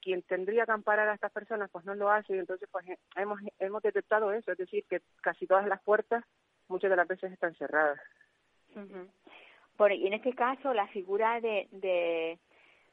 quien 0.00 0.22
tendría 0.22 0.64
que 0.66 0.72
amparar 0.72 1.08
a 1.08 1.14
estas 1.14 1.32
personas 1.32 1.70
pues 1.70 1.84
no 1.84 1.94
lo 1.94 2.10
hace 2.10 2.34
y 2.34 2.38
entonces 2.38 2.68
pues 2.70 2.84
hemos 3.16 3.40
hemos 3.58 3.82
detectado 3.82 4.32
eso, 4.32 4.52
es 4.52 4.58
decir, 4.58 4.84
que 4.88 5.00
casi 5.22 5.46
todas 5.46 5.66
las 5.66 5.82
puertas 5.82 6.24
muchas 6.68 6.90
de 6.90 6.96
las 6.96 7.08
veces 7.08 7.32
están 7.32 7.54
cerradas. 7.54 7.98
Uh 8.74 8.80
-huh. 8.80 9.08
Por, 9.76 9.92
y 9.92 10.06
en 10.06 10.14
este 10.14 10.34
caso, 10.34 10.72
la 10.72 10.86
figura 10.88 11.40
de, 11.40 11.68
de 11.72 12.38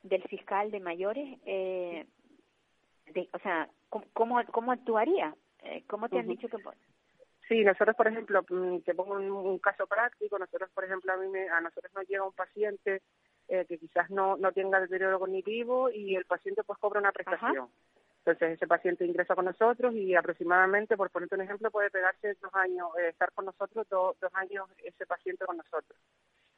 del 0.03 0.23
fiscal 0.23 0.71
de 0.71 0.79
mayores, 0.79 1.39
eh, 1.45 2.05
de, 3.13 3.29
o 3.33 3.39
sea, 3.39 3.69
¿cómo, 4.13 4.41
cómo 4.51 4.71
actuaría? 4.71 5.35
Eh, 5.63 5.83
¿Cómo 5.87 6.09
te 6.09 6.15
uh 6.15 6.19
-huh. 6.19 6.21
han 6.21 6.27
dicho 6.27 6.47
que...? 6.49 6.57
Sí, 7.47 7.63
nosotros, 7.63 7.95
por 7.95 8.07
ejemplo, 8.07 8.41
mm, 8.49 8.79
te 8.79 8.95
pongo 8.95 9.13
un, 9.15 9.29
un 9.29 9.59
caso 9.59 9.85
práctico, 9.85 10.39
nosotros, 10.39 10.69
por 10.73 10.85
ejemplo, 10.85 11.13
a 11.13 11.17
mí 11.17 11.27
me, 11.27 11.49
a 11.49 11.59
nosotros 11.61 11.93
nos 11.93 12.07
llega 12.07 12.23
un 12.25 12.33
paciente 12.33 13.01
eh, 13.51 13.65
que 13.67 13.77
quizás 13.77 14.09
no, 14.09 14.37
no 14.37 14.53
tenga 14.53 14.79
deterioro 14.79 15.19
cognitivo 15.19 15.89
y 15.89 16.15
el 16.15 16.23
paciente 16.23 16.63
pues 16.63 16.79
cobra 16.79 17.01
una 17.01 17.11
prestación. 17.11 17.65
Ajá. 17.65 17.67
Entonces 18.19 18.53
ese 18.53 18.65
paciente 18.65 19.05
ingresa 19.05 19.35
con 19.35 19.43
nosotros 19.43 19.93
y 19.93 20.15
aproximadamente, 20.15 20.95
por 20.95 21.09
ponerte 21.09 21.35
un 21.35 21.41
ejemplo, 21.41 21.69
puede 21.69 21.89
pegarse 21.89 22.37
dos 22.41 22.53
años, 22.55 22.87
eh, 22.97 23.09
estar 23.09 23.29
con 23.33 23.43
nosotros 23.43 23.85
do, 23.89 24.15
dos 24.21 24.31
años 24.35 24.69
ese 24.77 25.05
paciente 25.05 25.43
con 25.45 25.57
nosotros. 25.57 25.99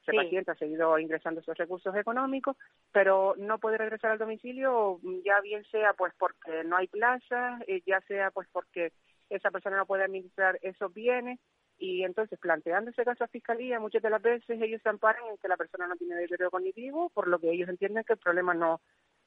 ese 0.02 0.12
paciente 0.12 0.52
ha 0.52 0.54
seguido 0.54 0.96
ingresando 1.00 1.40
esos 1.40 1.58
recursos 1.58 1.96
económicos, 1.96 2.56
pero 2.92 3.34
no 3.38 3.58
puede 3.58 3.78
regresar 3.78 4.12
al 4.12 4.18
domicilio, 4.18 5.00
ya 5.24 5.40
bien 5.40 5.64
sea 5.72 5.94
pues 5.94 6.12
porque 6.16 6.62
no 6.62 6.76
hay 6.76 6.86
plazas, 6.86 7.60
eh, 7.66 7.82
ya 7.84 8.00
sea 8.02 8.30
pues 8.30 8.46
porque 8.52 8.92
esa 9.30 9.50
persona 9.50 9.78
no 9.78 9.86
puede 9.86 10.04
administrar 10.04 10.60
esos 10.62 10.94
bienes, 10.94 11.40
y 11.84 12.02
entonces 12.02 12.38
planteando 12.38 12.90
ese 12.90 13.04
caso 13.04 13.24
a 13.24 13.28
fiscalía, 13.28 13.78
muchas 13.78 14.02
de 14.02 14.08
las 14.08 14.22
veces 14.22 14.60
ellos 14.60 14.80
se 14.82 14.88
amparan 14.88 15.22
en 15.30 15.36
que 15.36 15.48
la 15.48 15.58
persona 15.58 15.86
no 15.86 15.96
tiene 15.96 16.14
deterioro 16.16 16.50
cognitivo, 16.50 17.10
por 17.10 17.28
lo 17.28 17.38
que 17.38 17.50
ellos 17.50 17.68
entienden 17.68 18.04
que 18.04 18.14
el 18.14 18.18
problema 18.18 18.54
no 18.54 18.80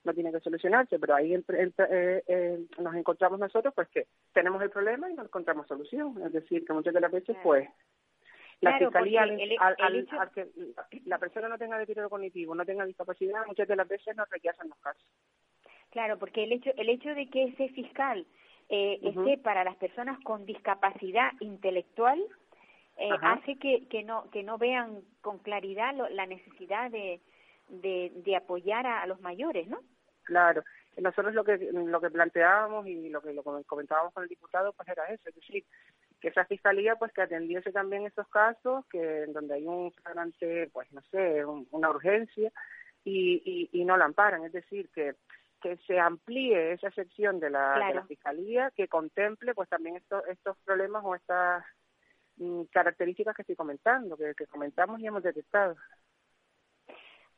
no 0.04 0.14
tiene 0.14 0.32
que 0.32 0.40
solucionarse, 0.40 1.00
pero 1.00 1.16
ahí 1.16 1.34
eh, 1.34 2.24
eh, 2.28 2.60
nos 2.80 2.96
encontramos 2.96 3.40
nosotros 3.40 3.74
pues 3.76 3.90
que 3.90 4.08
tenemos 4.32 4.62
el 4.62 4.70
problema 4.70 5.10
y 5.10 5.14
no 5.14 5.24
encontramos 5.24 5.68
solución, 5.68 6.16
es 6.26 6.32
decir, 6.32 6.66
que 6.66 6.74
muchas 6.74 6.94
de 6.94 7.02
las 7.02 7.12
veces 7.12 7.36
pues 7.44 7.68
la 8.62 8.78
fiscalía 8.80 9.24
al, 9.24 10.32
que 10.34 10.48
la 11.06 11.20
persona 11.20 11.50
no 11.50 11.58
tenga 11.58 11.78
deterioro 11.78 12.10
cognitivo, 12.10 12.56
no 12.56 12.66
tenga 12.66 12.86
discapacidad, 12.86 13.46
muchas 13.46 13.68
de 13.68 13.76
las 13.76 13.88
veces 13.88 14.16
nos 14.16 14.30
rechazan 14.30 14.70
los 14.70 14.80
casos. 14.80 15.06
Claro, 15.92 16.18
porque 16.18 16.46
el 16.46 16.54
hecho 16.54 16.72
el 16.78 16.90
hecho 16.90 17.10
de 17.14 17.30
que 17.30 17.44
ese 17.44 17.70
fiscal 17.70 18.26
eh, 18.70 19.00
esté 19.02 19.38
para 19.38 19.64
las 19.64 19.76
personas 19.76 20.20
con 20.24 20.46
discapacidad 20.46 21.32
intelectual 21.40 22.20
eh, 22.98 23.10
hace 23.22 23.58
que, 23.58 23.88
que 23.88 24.04
no 24.04 24.30
que 24.32 24.44
no 24.44 24.58
vean 24.58 25.02
con 25.22 25.38
claridad 25.40 25.94
la 26.12 26.26
necesidad 26.26 26.90
de, 26.90 27.22
de, 27.70 28.12
de 28.16 28.36
apoyar 28.36 28.88
a, 28.88 29.06
los 29.06 29.22
mayores, 29.22 29.68
¿no? 29.68 29.82
Claro, 30.24 30.64
nosotros 30.98 31.34
lo 31.34 31.44
que 31.44 31.58
lo 31.72 32.02
que 32.02 32.10
planteábamos 32.10 32.88
y 32.88 33.10
lo 33.10 33.22
que 33.22 33.34
lo 33.34 33.44
comentábamos 33.44 34.14
con 34.14 34.24
el 34.24 34.30
diputado 34.30 34.74
pues 34.74 34.90
era 34.90 35.06
eso, 35.06 35.30
es 35.30 35.36
decir, 35.36 35.64
que 36.20 36.30
esa 36.30 36.46
fiscalía 36.46 36.96
pues 36.96 37.14
que 37.14 37.22
atendiese 37.22 37.72
también 37.72 38.06
esos 38.06 38.28
casos 38.30 38.84
que 38.90 39.24
en 39.24 39.34
donde 39.34 39.54
hay 39.54 39.66
un 39.68 39.92
flagrante 39.92 40.70
pues 40.74 40.92
no 40.92 41.02
sé 41.12 41.46
una 41.46 41.90
urgencia 41.92 42.52
y, 43.04 43.70
y, 43.72 43.86
no 43.86 43.96
la 43.96 44.06
amparan. 44.06 44.44
Es 44.44 44.52
decir 44.52 44.90
que 44.90 45.16
que 45.62 45.78
se 45.88 46.00
amplíe 46.00 46.74
esa 46.74 46.92
sección 46.92 47.40
de 47.40 47.50
la, 47.50 47.88
de 47.88 47.96
la 47.96 48.06
fiscalía 48.06 48.72
que 48.76 48.88
contemple 48.88 49.56
pues 49.56 49.70
también 49.70 49.96
estos 49.96 50.28
estos 50.28 50.58
problemas 50.66 51.04
o 51.06 51.16
estas 51.16 51.64
características 52.72 53.36
que 53.36 53.42
estoy 53.42 53.56
comentando 53.56 54.18
que, 54.18 54.34
que 54.36 54.48
comentamos 54.48 55.00
y 55.00 55.08
hemos 55.08 55.24
detectado. 55.24 55.76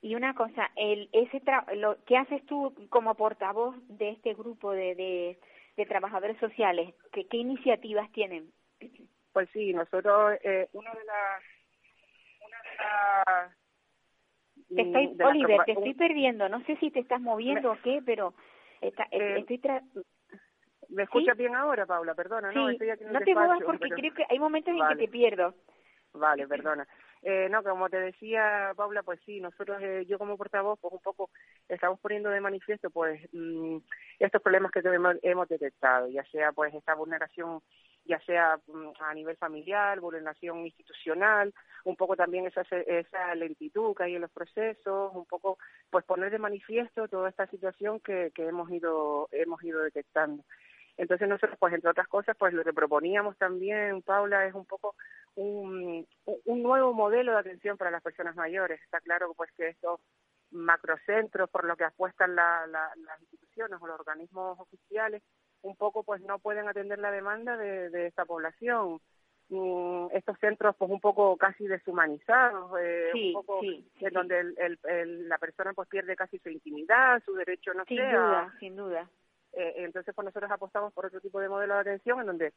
Y 0.02 0.16
una 0.16 0.34
cosa 0.34 0.70
el 0.76 1.10
ese 1.12 1.42
lo 1.76 1.98
qué 2.06 2.18
haces 2.18 2.46
tú 2.46 2.74
como 2.90 3.16
portavoz 3.16 3.76
de 3.88 4.12
este 4.12 4.34
grupo 4.34 4.72
de, 4.72 4.96
de, 4.96 5.40
de 5.76 5.86
trabajadores 5.86 6.38
sociales 6.40 6.94
qué, 7.12 7.28
qué 7.28 7.38
iniciativas 7.38 8.10
tienen 8.12 8.52
pues 9.34 9.50
sí, 9.54 9.74
nosotros, 9.74 10.38
eh, 10.44 10.68
una 10.74 10.92
de 10.92 11.06
las... 11.06 11.44
Una 12.46 12.58
de 12.62 12.70
las 12.78 13.56
te 14.76 14.82
estoy, 14.82 15.08
mm, 15.08 15.22
Oliver, 15.28 15.60
te 15.66 15.72
estoy 15.72 15.94
perdiendo. 15.94 16.50
No 16.50 16.64
sé 16.66 16.76
si 16.78 16.92
te 16.92 17.00
estás 17.00 17.22
moviendo 17.22 17.72
o 17.72 17.78
qué, 17.84 18.02
pero 18.06 18.34
está, 18.82 19.08
eh, 19.12 19.38
estoy... 19.40 19.60
Tra 19.60 19.82
¿Me 20.90 21.04
escuchas 21.04 21.38
bien 21.38 21.56
ahora, 21.56 21.86
Paula? 21.86 22.16
Perdona, 22.16 22.52
no, 22.52 22.70
estoy 22.70 22.90
aquí 22.90 23.04
en 23.04 23.14
No 23.14 23.20
te 23.20 23.34
muevas 23.34 23.60
porque 23.66 23.90
creo 23.90 24.14
que 24.14 24.26
hay 24.28 24.40
momentos 24.40 24.74
en 24.74 24.88
que 24.90 25.06
te 25.06 25.12
pierdo. 25.12 25.54
Vale, 26.14 26.48
perdona. 26.48 26.88
Eh, 27.22 27.50
no, 27.50 27.62
como 27.64 27.90
te 27.90 28.00
decía 28.00 28.72
Paula, 28.76 29.04
pues 29.04 29.20
sí, 29.26 29.42
nosotros, 29.42 29.82
eh, 29.82 30.06
yo 30.08 30.18
como 30.18 30.38
portavoz, 30.38 30.80
pues 30.80 30.94
un 30.94 31.02
poco 31.02 31.30
estamos 31.68 32.00
poniendo 32.00 32.30
de 32.30 32.40
manifiesto 32.40 32.90
pues 32.90 33.22
mm, 33.34 33.78
estos 34.20 34.42
problemas 34.42 34.72
que 34.72 34.82
hemos 35.24 35.48
detectado, 35.50 36.08
ya 36.08 36.24
sea 36.26 36.52
pues 36.54 36.74
esta 36.74 36.96
vulneración 36.96 37.62
ya 38.06 38.20
sea 38.22 38.58
mm, 38.68 38.92
a 39.02 39.14
nivel 39.14 39.36
familiar, 39.36 40.00
vulneración 40.00 40.66
institucional, 40.66 41.54
un 41.84 41.96
poco 41.98 42.16
también 42.16 42.48
esa, 42.48 42.62
esa 42.62 43.36
lentitud 43.36 43.96
que 43.96 44.04
hay 44.04 44.16
en 44.16 44.22
los 44.22 44.32
procesos, 44.32 45.14
un 45.14 45.26
poco 45.26 45.58
pues 45.90 46.06
poner 46.06 46.32
de 46.32 46.40
manifiesto 46.40 47.08
toda 47.10 47.30
esta 47.30 47.48
situación 47.48 48.00
que, 48.00 48.32
que 48.34 48.48
hemos 48.48 48.72
ido 48.72 49.28
hemos 49.32 49.62
ido 49.62 49.82
detectando. 49.82 50.44
Entonces 51.00 51.30
nosotros, 51.30 51.58
pues 51.58 51.74
entre 51.74 51.90
otras 51.90 52.10
cosas, 52.10 52.36
pues 52.38 52.54
lo 52.54 52.66
que 52.66 52.74
proponíamos 52.74 53.38
también, 53.38 54.02
Paula, 54.02 54.46
es 54.46 54.54
un 54.54 54.66
poco 54.66 54.96
un, 55.36 56.06
un 56.26 56.62
nuevo 56.62 56.94
modelo 56.94 57.32
de 57.32 57.40
atención 57.40 57.78
para 57.78 57.90
las 57.90 58.04
personas 58.04 58.36
mayores. 58.36 58.82
Está 58.82 59.00
claro 59.00 59.34
pues 59.34 59.50
que 59.54 59.70
estos 59.70 60.02
macrocentros 60.52 61.50
por 61.50 61.64
lo 61.64 61.78
que 61.78 61.86
apuestan 61.86 62.36
la, 62.36 62.68
las 62.68 63.22
instituciones 63.22 63.80
o 63.82 63.88
los 63.88 63.98
organismos 63.98 64.60
oficiales 64.60 65.24
un 65.62 65.78
poco 65.78 66.04
pues 66.04 66.22
no 66.22 66.40
pueden 66.40 66.68
atender 66.68 67.00
la 67.00 67.12
demanda 67.12 67.56
de, 67.56 67.90
de 67.90 68.08
esta 68.08 68.26
población. 68.26 69.00
Mm, 69.50 70.08
estos 70.12 70.38
centros 70.40 70.76
pues 70.78 70.92
un 70.92 71.00
poco 71.00 71.38
casi 71.38 71.66
deshumanizados 71.66 72.72
eh, 72.80 73.10
un 73.16 73.34
poco 73.34 73.62
en 73.64 74.14
donde 74.14 74.40
el, 74.42 74.80
el, 74.84 75.28
la 75.28 75.40
persona 75.40 75.74
pues 75.74 75.88
pierde 75.90 76.16
casi 76.16 76.38
su 76.38 76.50
intimidad 76.50 77.20
su 77.26 77.34
derecho 77.34 77.74
no 77.74 77.84
sin 77.86 77.98
duda 77.98 78.54
sin 78.60 78.76
duda 78.76 79.10
eh, 79.54 79.74
entonces 79.78 80.14
pues 80.16 80.26
nosotros 80.26 80.52
apostamos 80.52 80.94
por 80.94 81.06
otro 81.06 81.22
tipo 81.22 81.40
de 81.40 81.50
modelo 81.50 81.76
de 81.76 81.82
atención 81.82 82.20
en 82.20 82.28
donde 82.28 82.54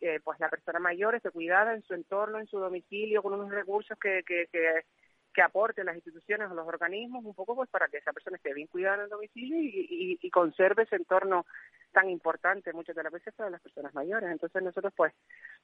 eh, 0.00 0.20
pues 0.24 0.40
la 0.40 0.48
persona 0.48 0.78
mayor 0.78 1.14
esté 1.14 1.30
cuidada 1.30 1.74
en 1.74 1.82
su 1.82 1.94
entorno 1.94 2.38
en 2.38 2.46
su 2.46 2.58
domicilio 2.58 3.22
con 3.22 3.34
unos 3.34 3.50
recursos 3.50 3.98
que, 3.98 4.22
que, 4.26 4.46
que 4.50 4.84
que 5.32 5.42
aporten 5.42 5.86
las 5.86 5.96
instituciones 5.96 6.50
o 6.50 6.54
los 6.54 6.66
organismos 6.66 7.24
un 7.24 7.34
poco 7.34 7.54
pues 7.54 7.70
para 7.70 7.88
que 7.88 7.98
esa 7.98 8.12
persona 8.12 8.36
esté 8.36 8.52
bien 8.52 8.66
cuidada 8.66 8.96
en 8.96 9.02
el 9.02 9.08
domicilio 9.08 9.58
y, 9.58 10.18
y, 10.20 10.30
conserve 10.30 10.82
ese 10.82 10.96
entorno 10.96 11.46
tan 11.92 12.08
importante 12.08 12.72
muchas 12.72 12.94
de 12.96 13.02
las 13.02 13.12
veces 13.12 13.34
para 13.34 13.50
las 13.50 13.60
personas 13.60 13.94
mayores. 13.94 14.30
Entonces 14.30 14.62
nosotros 14.62 14.92
pues, 14.96 15.12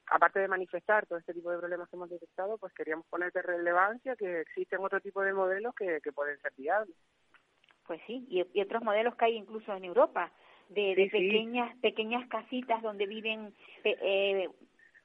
aparte 0.07 0.39
de 0.39 0.47
manifestar 0.47 1.05
todo 1.05 1.19
este 1.19 1.33
tipo 1.33 1.51
de 1.51 1.59
problemas 1.59 1.89
que 1.89 1.95
hemos 1.95 2.09
detectado, 2.09 2.57
pues 2.57 2.73
queríamos 2.73 3.05
poner 3.07 3.31
de 3.31 3.41
relevancia 3.41 4.15
que 4.15 4.41
existen 4.41 4.83
otro 4.83 4.99
tipo 5.01 5.21
de 5.21 5.33
modelos 5.33 5.75
que, 5.75 5.99
que 6.03 6.11
pueden 6.11 6.39
ser 6.39 6.51
viables. 6.57 6.95
Pues 7.85 8.01
sí, 8.05 8.25
y, 8.29 8.61
otros 8.61 8.83
modelos 8.83 9.15
que 9.15 9.25
hay 9.25 9.35
incluso 9.35 9.75
en 9.75 9.83
Europa, 9.83 10.31
de, 10.69 10.95
de 10.95 11.09
pequeñas 11.09 11.75
pequeñas 11.77 12.27
casitas 12.29 12.81
donde 12.81 13.05
viven 13.07 13.53
eh, 13.83 14.47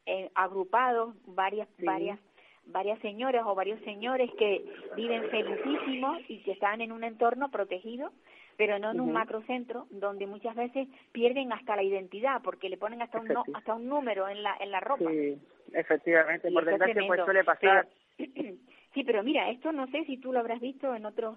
eh, 0.06 0.30
agrupados 0.34 1.14
varias 1.26 1.68
varias 1.78 2.18
varias 2.66 2.98
señoras 3.00 3.44
o 3.46 3.54
varios 3.54 3.80
señores 3.82 4.30
que 4.38 4.64
viven 4.96 5.28
felicísimos 5.30 6.18
y 6.28 6.42
que 6.42 6.52
están 6.52 6.80
en 6.80 6.92
un 6.92 7.04
entorno 7.04 7.50
protegido, 7.50 8.10
pero 8.56 8.78
no 8.78 8.92
en 8.92 9.00
un 9.00 9.12
macrocentro 9.12 9.86
donde 9.90 10.26
muchas 10.26 10.54
veces 10.54 10.88
pierden 11.12 11.52
hasta 11.52 11.76
la 11.76 11.82
identidad 11.82 12.40
porque 12.42 12.68
le 12.68 12.78
ponen 12.78 13.02
hasta 13.02 13.20
un 13.20 13.28
hasta 13.54 13.74
un 13.74 13.88
número 13.88 14.28
en 14.28 14.42
la 14.42 14.56
en 14.60 14.70
la 14.70 14.80
ropa. 14.80 15.10
Sí, 15.10 15.38
efectivamente, 15.72 16.50
por 16.50 16.64
desgracia 16.64 17.02
pues 17.06 17.20
suele 17.24 17.44
pasar. 17.44 17.88
sí, 18.16 19.04
pero 19.04 19.22
mira, 19.22 19.50
esto 19.50 19.72
no 19.72 19.86
sé 19.88 20.04
si 20.04 20.18
tú 20.18 20.32
lo 20.32 20.40
habrás 20.40 20.60
visto 20.60 20.94
en 20.94 21.04
otros 21.06 21.36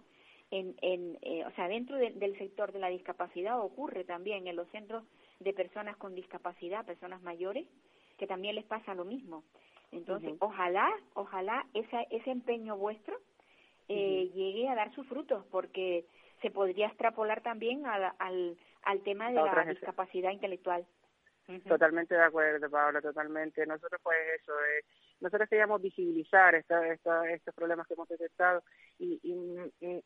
en, 0.51 0.75
en 0.81 1.17
eh, 1.21 1.45
o 1.45 1.51
sea, 1.51 1.67
dentro 1.67 1.97
del 1.97 2.37
sector 2.37 2.71
de 2.71 2.79
la 2.79 2.89
discapacidad 2.89 3.59
ocurre 3.59 4.03
también 4.03 4.47
en 4.47 4.55
los 4.55 4.67
centros 4.69 5.03
de 5.39 5.53
personas 5.53 5.97
con 5.97 6.15
discapacidad, 6.15 6.85
personas 6.85 7.21
mayores, 7.21 7.65
que 8.17 8.27
también 8.27 8.55
les 8.55 8.65
pasa 8.65 8.95
lo 8.95 9.05
mismo. 9.05 9.43
Entonces, 9.91 10.35
ojalá, 10.39 10.89
ojalá 11.13 11.65
esa, 11.73 12.01
ese 12.09 12.31
empeño 12.31 12.75
vuestro 12.77 13.15
eh, 13.87 14.29
llegue 14.33 14.67
a 14.67 14.75
dar 14.75 14.93
sus 14.93 15.07
frutos, 15.07 15.45
porque 15.51 16.05
se 16.41 16.51
podría 16.51 16.87
extrapolar 16.87 17.41
también 17.41 17.85
al, 17.85 18.11
al, 18.19 18.57
al 18.83 19.01
tema 19.01 19.29
de 19.29 19.35
la 19.35 19.65
discapacidad 19.65 20.31
intelectual. 20.31 20.85
Totalmente 21.65 22.13
de 22.13 22.23
acuerdo, 22.23 22.69
Paola, 22.69 23.01
totalmente. 23.01 23.65
Nosotros, 23.65 24.01
pues, 24.03 24.17
eso, 24.41 24.51
eh, 24.51 24.83
nosotros 25.21 25.47
queríamos 25.47 25.81
visibilizar 25.81 26.53
esta, 26.55 26.85
esta, 26.87 27.31
estos 27.31 27.55
problemas 27.55 27.87
que 27.87 27.93
hemos 27.93 28.09
detectado 28.09 28.61
y, 28.99 29.19
y, 29.23 30.03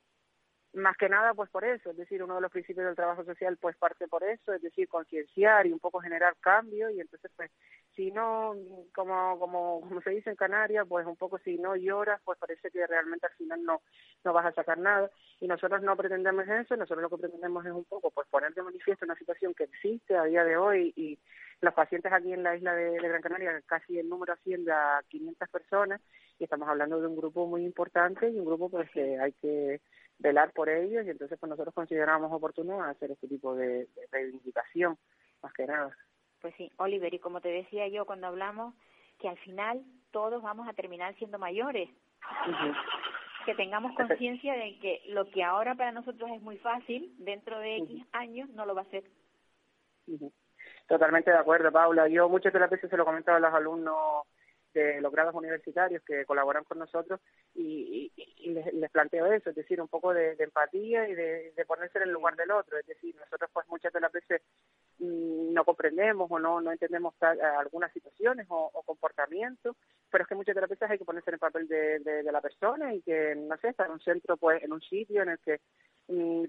más 0.74 0.96
que 0.98 1.10
nada 1.10 1.34
pues 1.34 1.50
por 1.50 1.66
eso, 1.66 1.92
es 1.92 1.98
decir, 1.98 2.24
uno 2.24 2.36
de 2.36 2.42
los 2.42 2.52
principios 2.52 2.86
del 2.86 2.96
trabajo 2.96 3.26
social 3.26 3.58
pues 3.58 3.76
parte 3.76 4.08
por 4.08 4.24
eso, 4.24 4.54
es 4.54 4.62
decir, 4.62 4.88
concienciar 4.88 5.68
y 5.68 5.74
un 5.74 5.80
poco 5.80 6.00
generar 6.00 6.36
cambio 6.40 6.90
y 6.90 7.00
entonces 7.00 7.32
pues 7.36 7.52
si 7.96 8.12
no, 8.12 8.56
como, 8.96 9.38
como, 9.38 9.82
como 9.82 10.02
se 10.02 10.12
dice 10.12 10.30
en 10.30 10.36
Canarias, 10.36 10.86
pues 10.88 11.06
un 11.06 11.16
poco 11.16 11.38
si 11.40 11.58
no 11.58 11.76
lloras, 11.76 12.22
pues 12.24 12.40
parece 12.40 12.72
que 12.72 12.88
realmente 12.88 13.26
al 13.26 13.34
final 13.34 13.64
no, 13.64 13.82
no 14.24 14.34
vas 14.34 14.46
a 14.46 14.54
sacar 14.54 14.78
nada. 14.78 15.10
Y 15.40 15.48
nosotros 15.48 15.82
no 15.82 15.96
pretendemos 15.98 16.48
eso, 16.48 16.76
nosotros 16.76 17.02
lo 17.02 17.10
que 17.10 17.22
pretendemos 17.22 17.66
es 17.66 17.72
un 17.72 17.84
poco 17.84 18.12
pues 18.12 18.28
poner 18.30 18.54
de 18.54 18.64
manifiesto 18.64 19.06
una 19.06 19.16
situación 19.16 19.54
que 19.54 19.66
existe 19.66 20.16
a 20.16 20.24
día 20.24 20.44
de 20.44 20.58
hoy 20.58 20.94
y 20.96 21.20
los 21.62 21.74
pacientes 21.74 22.12
aquí 22.12 22.34
en 22.34 22.44
la 22.44 22.56
isla 22.56 22.74
de, 22.74 22.98
Gran 22.98 23.22
Canaria, 23.22 23.62
casi 23.66 24.00
el 24.00 24.10
número 24.10 24.34
asciende 24.34 24.72
a 24.72 25.04
500 25.10 25.50
personas 25.50 26.02
y 26.40 26.44
estamos 26.44 26.68
hablando 26.68 27.00
de 27.00 27.08
un 27.08 27.16
grupo 27.16 27.46
muy 27.46 27.64
importante 27.64 28.30
y 28.30 28.40
un 28.40 28.46
grupo 28.46 28.70
pues 28.70 28.90
que 28.92 29.20
hay 29.20 29.34
que 29.34 29.82
velar 30.22 30.52
por 30.54 30.70
ellos 30.70 31.06
y 31.06 31.10
entonces 31.10 31.38
pues 31.40 31.50
nosotros 31.50 31.74
consideramos 31.74 32.32
oportuno 32.32 32.84
hacer 32.84 33.12
este 33.12 33.28
tipo 33.28 33.56
de, 33.56 33.88
reivindicación, 34.12 34.98
más 35.42 35.54
que 35.54 35.66
nada. 35.66 35.96
Pues 36.40 36.54
sí, 36.56 36.72
Oliver, 36.78 37.14
y 37.14 37.20
como 37.20 37.42
te 37.42 37.50
decía 37.50 37.88
yo 37.88 38.06
cuando 38.06 38.28
hablamos, 38.28 38.74
que 39.20 39.28
al 39.28 39.38
final 39.40 39.84
todos 40.12 40.42
vamos 40.42 40.68
a 40.68 40.74
terminar 40.74 41.16
siendo 41.16 41.40
mayores. 41.40 41.90
Que 43.46 43.56
tengamos 43.56 43.96
conciencia 43.96 44.54
de 44.54 44.78
que 44.80 45.02
lo 45.08 45.30
que 45.32 45.44
ahora 45.44 45.74
para 45.76 45.92
nosotros 45.92 46.30
es 46.32 46.42
muy 46.42 46.58
fácil, 46.58 47.14
dentro 47.18 47.58
de 47.60 47.78
X 47.78 48.06
años 48.12 48.50
no 48.50 48.66
lo 48.66 48.76
va 48.76 48.82
a 48.82 48.92
ser. 48.92 49.04
Totalmente 50.88 51.32
de 51.32 51.38
acuerdo, 51.38 51.72
Paula. 51.72 52.08
Yo 52.08 52.30
muchas 52.30 52.54
de 52.54 52.60
las 52.60 52.70
veces 52.70 52.90
se 52.90 52.98
lo 52.98 53.06
comentaba 53.06 53.38
a 53.38 53.42
los 53.42 53.54
alumnos 53.54 54.26
de 54.74 55.02
los 55.02 55.12
grados 55.12 55.36
universitarios 55.36 56.02
que 56.04 56.26
colaboran 56.26 56.64
con 56.64 56.80
nosotros, 56.80 57.20
y, 57.56 58.12
les, 58.46 58.92
planteo 58.92 59.32
eso, 59.32 59.50
es 59.50 59.56
decir, 59.56 59.82
un 59.82 59.88
poco 59.88 60.14
de, 60.14 60.36
empatía 60.40 61.08
y 61.08 61.16
de, 61.16 61.66
ponerse 61.68 62.00
en 62.00 62.06
el 62.06 62.12
lugar 62.12 62.36
del 62.36 62.52
otro. 62.52 62.78
Es 62.78 62.86
decir, 62.86 63.16
nosotros 63.16 63.50
pues 63.54 63.68
muchas 63.70 63.94
de 63.94 64.02
las 64.02 64.12
veces 64.12 64.42
mm, 65.00 65.54
no 65.54 65.64
comprendemos 65.64 66.30
o 66.30 66.40
no, 66.40 66.60
no 66.62 66.72
entendemos 66.72 67.14
algunas 67.22 67.92
situaciones 67.94 68.48
o, 68.50 68.72
comportamientos, 68.86 69.76
pero 70.10 70.24
es 70.24 70.28
que 70.28 70.36
muchas 70.36 70.56
de 70.56 70.62
las 70.62 70.70
veces 70.70 70.90
hay 70.90 70.98
que 70.98 71.06
ponerse 71.06 71.30
en 71.30 71.36
el 71.36 71.40
papel 71.40 71.68
de, 71.68 72.24
la 72.24 72.42
persona 72.42 72.94
y 72.94 73.02
que, 73.02 73.36
no 73.36 73.58
sé, 73.58 73.70
estar 73.70 73.88
en 73.88 73.94
un 73.94 74.00
centro, 74.02 74.38
pues 74.38 74.64
en 74.64 74.74
un 74.74 74.82
sitio 74.82 75.22
en 75.22 75.30
el 75.30 75.40
que 75.40 75.60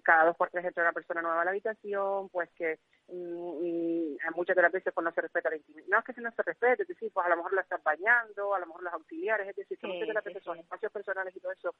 cada 0.02 0.26
dos 0.26 0.36
por 0.36 0.50
tres 0.50 0.64
entra 0.64 0.82
una 0.82 0.92
persona 0.92 1.22
nueva 1.22 1.42
a 1.42 1.44
la 1.44 1.50
habitación, 1.50 2.28
pues 2.30 2.50
que 2.56 2.78
mm, 3.08 4.16
muchas 4.34 4.56
de 4.56 4.62
las 4.62 4.72
veces 4.72 4.92
pues 4.92 5.04
no 5.04 5.12
se 5.12 5.20
respeta 5.20 5.50
la 5.50 5.56
intimidad. 5.56 5.86
No 5.88 5.98
es 5.98 6.04
que 6.04 6.20
no 6.20 6.32
se 6.32 6.42
respete, 6.42 6.82
es 6.82 6.88
decir, 6.88 7.10
pues 7.12 7.26
a 7.26 7.30
lo 7.30 7.36
mejor 7.36 7.52
la 7.54 7.62
están 7.62 7.80
bañando, 7.84 8.54
a 8.54 8.60
lo 8.60 8.66
mejor 8.66 8.82
los 8.82 8.92
auxiliares, 8.92 9.48
es 9.48 9.56
decir, 9.56 9.78
que 9.78 9.86
muchas 9.86 10.08
de 10.08 10.14
las 10.14 10.24
veces 10.24 10.42
son 10.42 10.58
espacios 10.58 10.92
personales 10.92 11.34
y 11.36 11.40
todo 11.40 11.52
eso, 11.52 11.74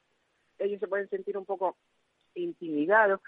ellos 0.59 0.79
se 0.79 0.87
pueden 0.87 1.09
sentir 1.09 1.37
un 1.37 1.45
poco 1.45 1.77
intimidados 2.35 3.21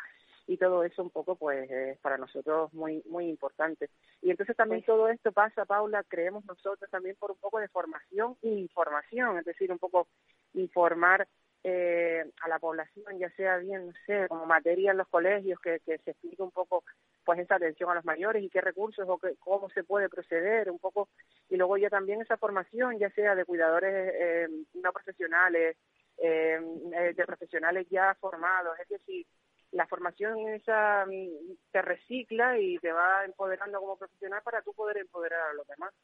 y 0.47 0.57
todo 0.57 0.83
eso 0.83 1.01
un 1.01 1.09
poco 1.09 1.35
pues 1.35 1.69
es 1.69 1.97
para 1.99 2.17
nosotros 2.17 2.71
muy 2.73 3.01
muy 3.09 3.27
importante 3.27 3.89
y 4.21 4.29
entonces 4.29 4.55
también 4.55 4.81
pues 4.81 4.87
todo 4.87 5.09
esto 5.09 5.31
pasa 5.31 5.65
Paula 5.65 6.03
creemos 6.03 6.45
nosotros 6.45 6.89
también 6.91 7.15
por 7.15 7.31
un 7.31 7.37
poco 7.37 7.59
de 7.59 7.67
formación 7.67 8.37
e 8.43 8.49
información 8.49 9.39
es 9.39 9.45
decir 9.45 9.71
un 9.71 9.79
poco 9.79 10.07
informar 10.53 11.27
eh, 11.67 12.23
a 12.41 12.47
la 12.47 12.59
población 12.59 13.17
ya 13.17 13.29
sea 13.31 13.57
bien 13.57 13.87
no 13.87 13.93
sé 14.05 14.27
como 14.27 14.45
materia 14.45 14.91
en 14.91 14.97
los 14.97 15.07
colegios 15.07 15.59
que, 15.59 15.79
que 15.79 15.97
se 15.97 16.11
explique 16.11 16.43
un 16.43 16.51
poco 16.51 16.83
pues 17.23 17.39
esa 17.39 17.55
atención 17.55 17.89
a 17.89 17.95
los 17.95 18.05
mayores 18.05 18.43
y 18.43 18.49
qué 18.49 18.61
recursos 18.61 19.03
o 19.09 19.17
qué, 19.17 19.35
cómo 19.39 19.67
se 19.71 19.83
puede 19.83 20.07
proceder 20.07 20.69
un 20.69 20.77
poco. 20.77 21.09
Y 21.49 21.57
luego 21.57 21.75
ya 21.77 21.89
también 21.89 22.21
esa 22.21 22.37
formación 22.37 22.99
ya 22.99 23.09
sea 23.09 23.33
de 23.33 23.45
cuidadores 23.45 24.13
eh, 24.13 24.47
no 24.75 24.93
profesionales 24.93 25.75
eh, 26.19 26.59
eh, 26.93 27.13
de 27.15 27.25
profesionales 27.25 27.87
ya 27.89 28.15
formados. 28.21 28.79
Es 28.79 28.87
decir 28.87 29.25
la 29.71 29.87
formación 29.87 30.37
esa 30.49 31.03
mm, 31.07 31.55
te 31.71 31.81
recicla 31.81 32.59
y 32.59 32.77
te 32.77 32.91
va 32.91 33.25
empoderando 33.25 33.79
como 33.79 33.97
profesional 33.97 34.43
para 34.43 34.61
tú 34.61 34.71
poder 34.73 34.97
empoderar 34.97 35.49
a 35.49 35.53
los 35.53 35.67
demás. 35.67 35.95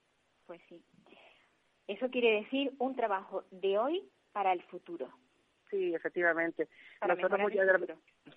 Pues 0.47 0.59
sí. 0.67 0.83
Eso 1.87 2.09
quiere 2.09 2.41
decir 2.41 2.73
un 2.79 2.95
trabajo 2.95 3.43
de 3.51 3.77
hoy 3.77 4.09
para 4.31 4.53
el 4.53 4.63
futuro 4.63 5.07
Sí, 5.71 5.95
efectivamente. 5.95 6.67
nosotros 7.07 7.39
muchas 7.39 7.65
de 7.65 7.73
las, 7.73 7.81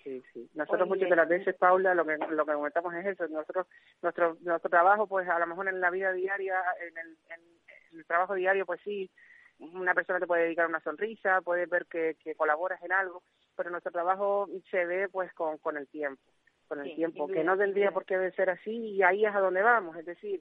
sí, 0.05 0.23
sí. 0.33 0.49
Nosotros 0.55 0.89
muchas 0.89 1.11
de 1.11 1.17
las 1.17 1.29
veces, 1.29 1.57
Paula, 1.57 1.93
lo 1.93 2.07
que 2.07 2.17
lo 2.17 2.47
que 2.47 2.53
comentamos 2.53 2.95
es 2.95 3.07
eso. 3.07 3.27
Nosotros 3.27 3.67
nuestro 4.03 4.37
nuestro 4.41 4.71
trabajo, 4.71 5.09
pues 5.09 5.29
a 5.29 5.39
lo 5.41 5.47
mejor 5.49 5.69
en 5.69 5.81
la 5.81 5.91
vida 5.91 6.13
diaria, 6.13 6.63
en 6.81 6.97
el, 6.97 7.19
en 7.31 7.99
el 7.99 8.07
trabajo 8.07 8.35
diario, 8.35 8.65
pues 8.65 8.81
sí, 8.85 9.11
una 9.59 9.95
persona 9.95 10.21
te 10.21 10.29
puede 10.29 10.45
dedicar 10.45 10.69
una 10.69 10.81
sonrisa, 10.81 11.41
puede 11.43 11.67
ver 11.67 11.87
que, 11.87 12.17
que 12.23 12.37
colaboras 12.37 12.81
en 12.85 12.93
algo, 12.93 13.25
pero 13.57 13.71
nuestro 13.71 13.91
trabajo 13.91 14.49
se 14.71 14.87
ve 14.87 15.09
pues 15.09 15.33
con, 15.35 15.59
con 15.59 15.77
el 15.77 15.89
tiempo, 15.89 16.23
con 16.69 16.81
el 16.81 16.95
tiempo, 16.95 17.27
que 17.27 17.43
no 17.43 17.59
tendría 17.59 17.91
por 17.91 18.05
qué 18.05 18.31
ser 18.33 18.51
así 18.51 18.71
y 18.71 19.03
ahí 19.03 19.27
es 19.27 19.35
a 19.35 19.41
donde 19.41 19.63
vamos, 19.63 19.97
es 19.97 20.07
decir, 20.07 20.41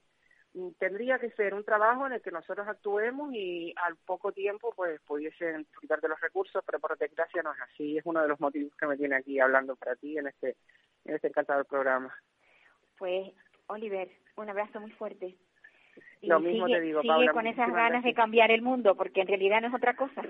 tendría 0.78 1.18
que 1.18 1.30
ser 1.30 1.54
un 1.54 1.64
trabajo 1.64 2.06
en 2.06 2.12
el 2.12 2.22
que 2.22 2.30
nosotros 2.30 2.66
actuemos 2.68 3.32
y 3.34 3.74
al 3.76 3.96
poco 3.96 4.32
tiempo 4.32 4.72
pues 4.76 5.00
pudiesen 5.02 5.58
disfrutar 5.58 6.00
de 6.00 6.08
los 6.08 6.20
recursos, 6.20 6.62
pero 6.64 6.78
por 6.78 6.96
desgracia 6.96 7.42
no 7.42 7.52
es 7.52 7.60
así. 7.60 7.98
Es 7.98 8.06
uno 8.06 8.22
de 8.22 8.28
los 8.28 8.40
motivos 8.40 8.74
que 8.76 8.86
me 8.86 8.96
tiene 8.96 9.16
aquí 9.16 9.40
hablando 9.40 9.76
para 9.76 9.96
ti 9.96 10.16
en 10.16 10.28
este, 10.28 10.56
en 11.04 11.16
este 11.16 11.28
encantador 11.28 11.66
programa. 11.66 12.14
Pues, 12.98 13.32
Oliver, 13.66 14.08
un 14.36 14.48
abrazo 14.48 14.80
muy 14.80 14.92
fuerte. 14.92 15.36
Y 16.20 16.26
Lo 16.28 16.40
mismo 16.40 16.66
sigue, 16.66 16.78
te 16.78 16.84
digo, 16.84 17.02
sigue 17.02 17.28
con 17.32 17.46
esas 17.46 17.72
ganas 17.72 18.04
de 18.04 18.14
cambiar 18.14 18.50
el 18.50 18.62
mundo, 18.62 18.96
porque 18.96 19.20
en 19.20 19.28
realidad 19.28 19.60
no 19.60 19.68
es 19.68 19.74
otra 19.74 19.94
cosa. 19.94 20.22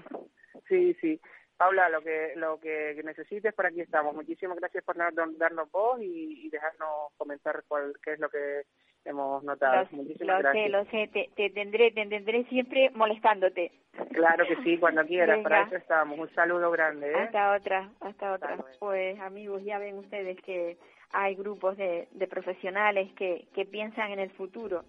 Sí, 0.69 0.95
sí. 1.01 1.21
Paula, 1.57 1.89
lo 1.89 2.03
que 2.03 2.33
lo 2.37 2.59
que 2.59 3.01
necesites, 3.05 3.55
por 3.55 3.67
aquí 3.67 3.81
estamos. 3.81 4.15
Muchísimas 4.15 4.59
gracias 4.59 4.83
por 4.85 4.97
darnos 4.97 5.71
voz 5.71 6.01
y, 6.01 6.49
dejarnos 6.51 7.13
comentar 7.17 7.63
cuál 7.69 7.95
qué 8.03 8.13
es 8.15 8.21
lo 8.21 8.29
que 8.29 8.63
hemos 9.05 9.43
notado. 9.45 9.89
Lo, 9.93 10.41
lo 10.41 10.53
sé, 10.53 10.69
lo 10.69 10.85
sé, 10.87 11.09
te, 11.37 11.51
tendré, 11.51 11.91
te 11.93 12.07
tendré 12.07 12.45
siempre 12.45 12.91
molestándote. 12.91 13.73
Claro 14.13 14.47
que 14.47 14.57
sí, 14.63 14.79
cuando 14.79 15.05
quieras, 15.07 15.41
para 15.43 15.63
eso 15.63 15.77
estamos. 15.77 16.19
Un 16.19 16.35
saludo 16.35 16.71
grande. 16.71 17.11
¿eh? 17.13 17.17
Hasta 17.17 17.55
otra, 17.55 17.91
hasta 18.01 18.33
otra. 18.33 18.57
pues 18.81 19.19
amigos, 19.21 19.63
ya 19.65 19.79
ven 19.79 19.99
ustedes 19.99 20.41
que 20.43 20.77
hay 21.13 21.37
grupos 21.37 21.77
de, 21.77 22.09
de 22.13 22.27
profesionales 22.27 23.13
que, 23.15 23.47
que 23.55 23.65
piensan 23.65 24.11
en 24.11 24.19
el 24.19 24.31
futuro. 24.31 24.85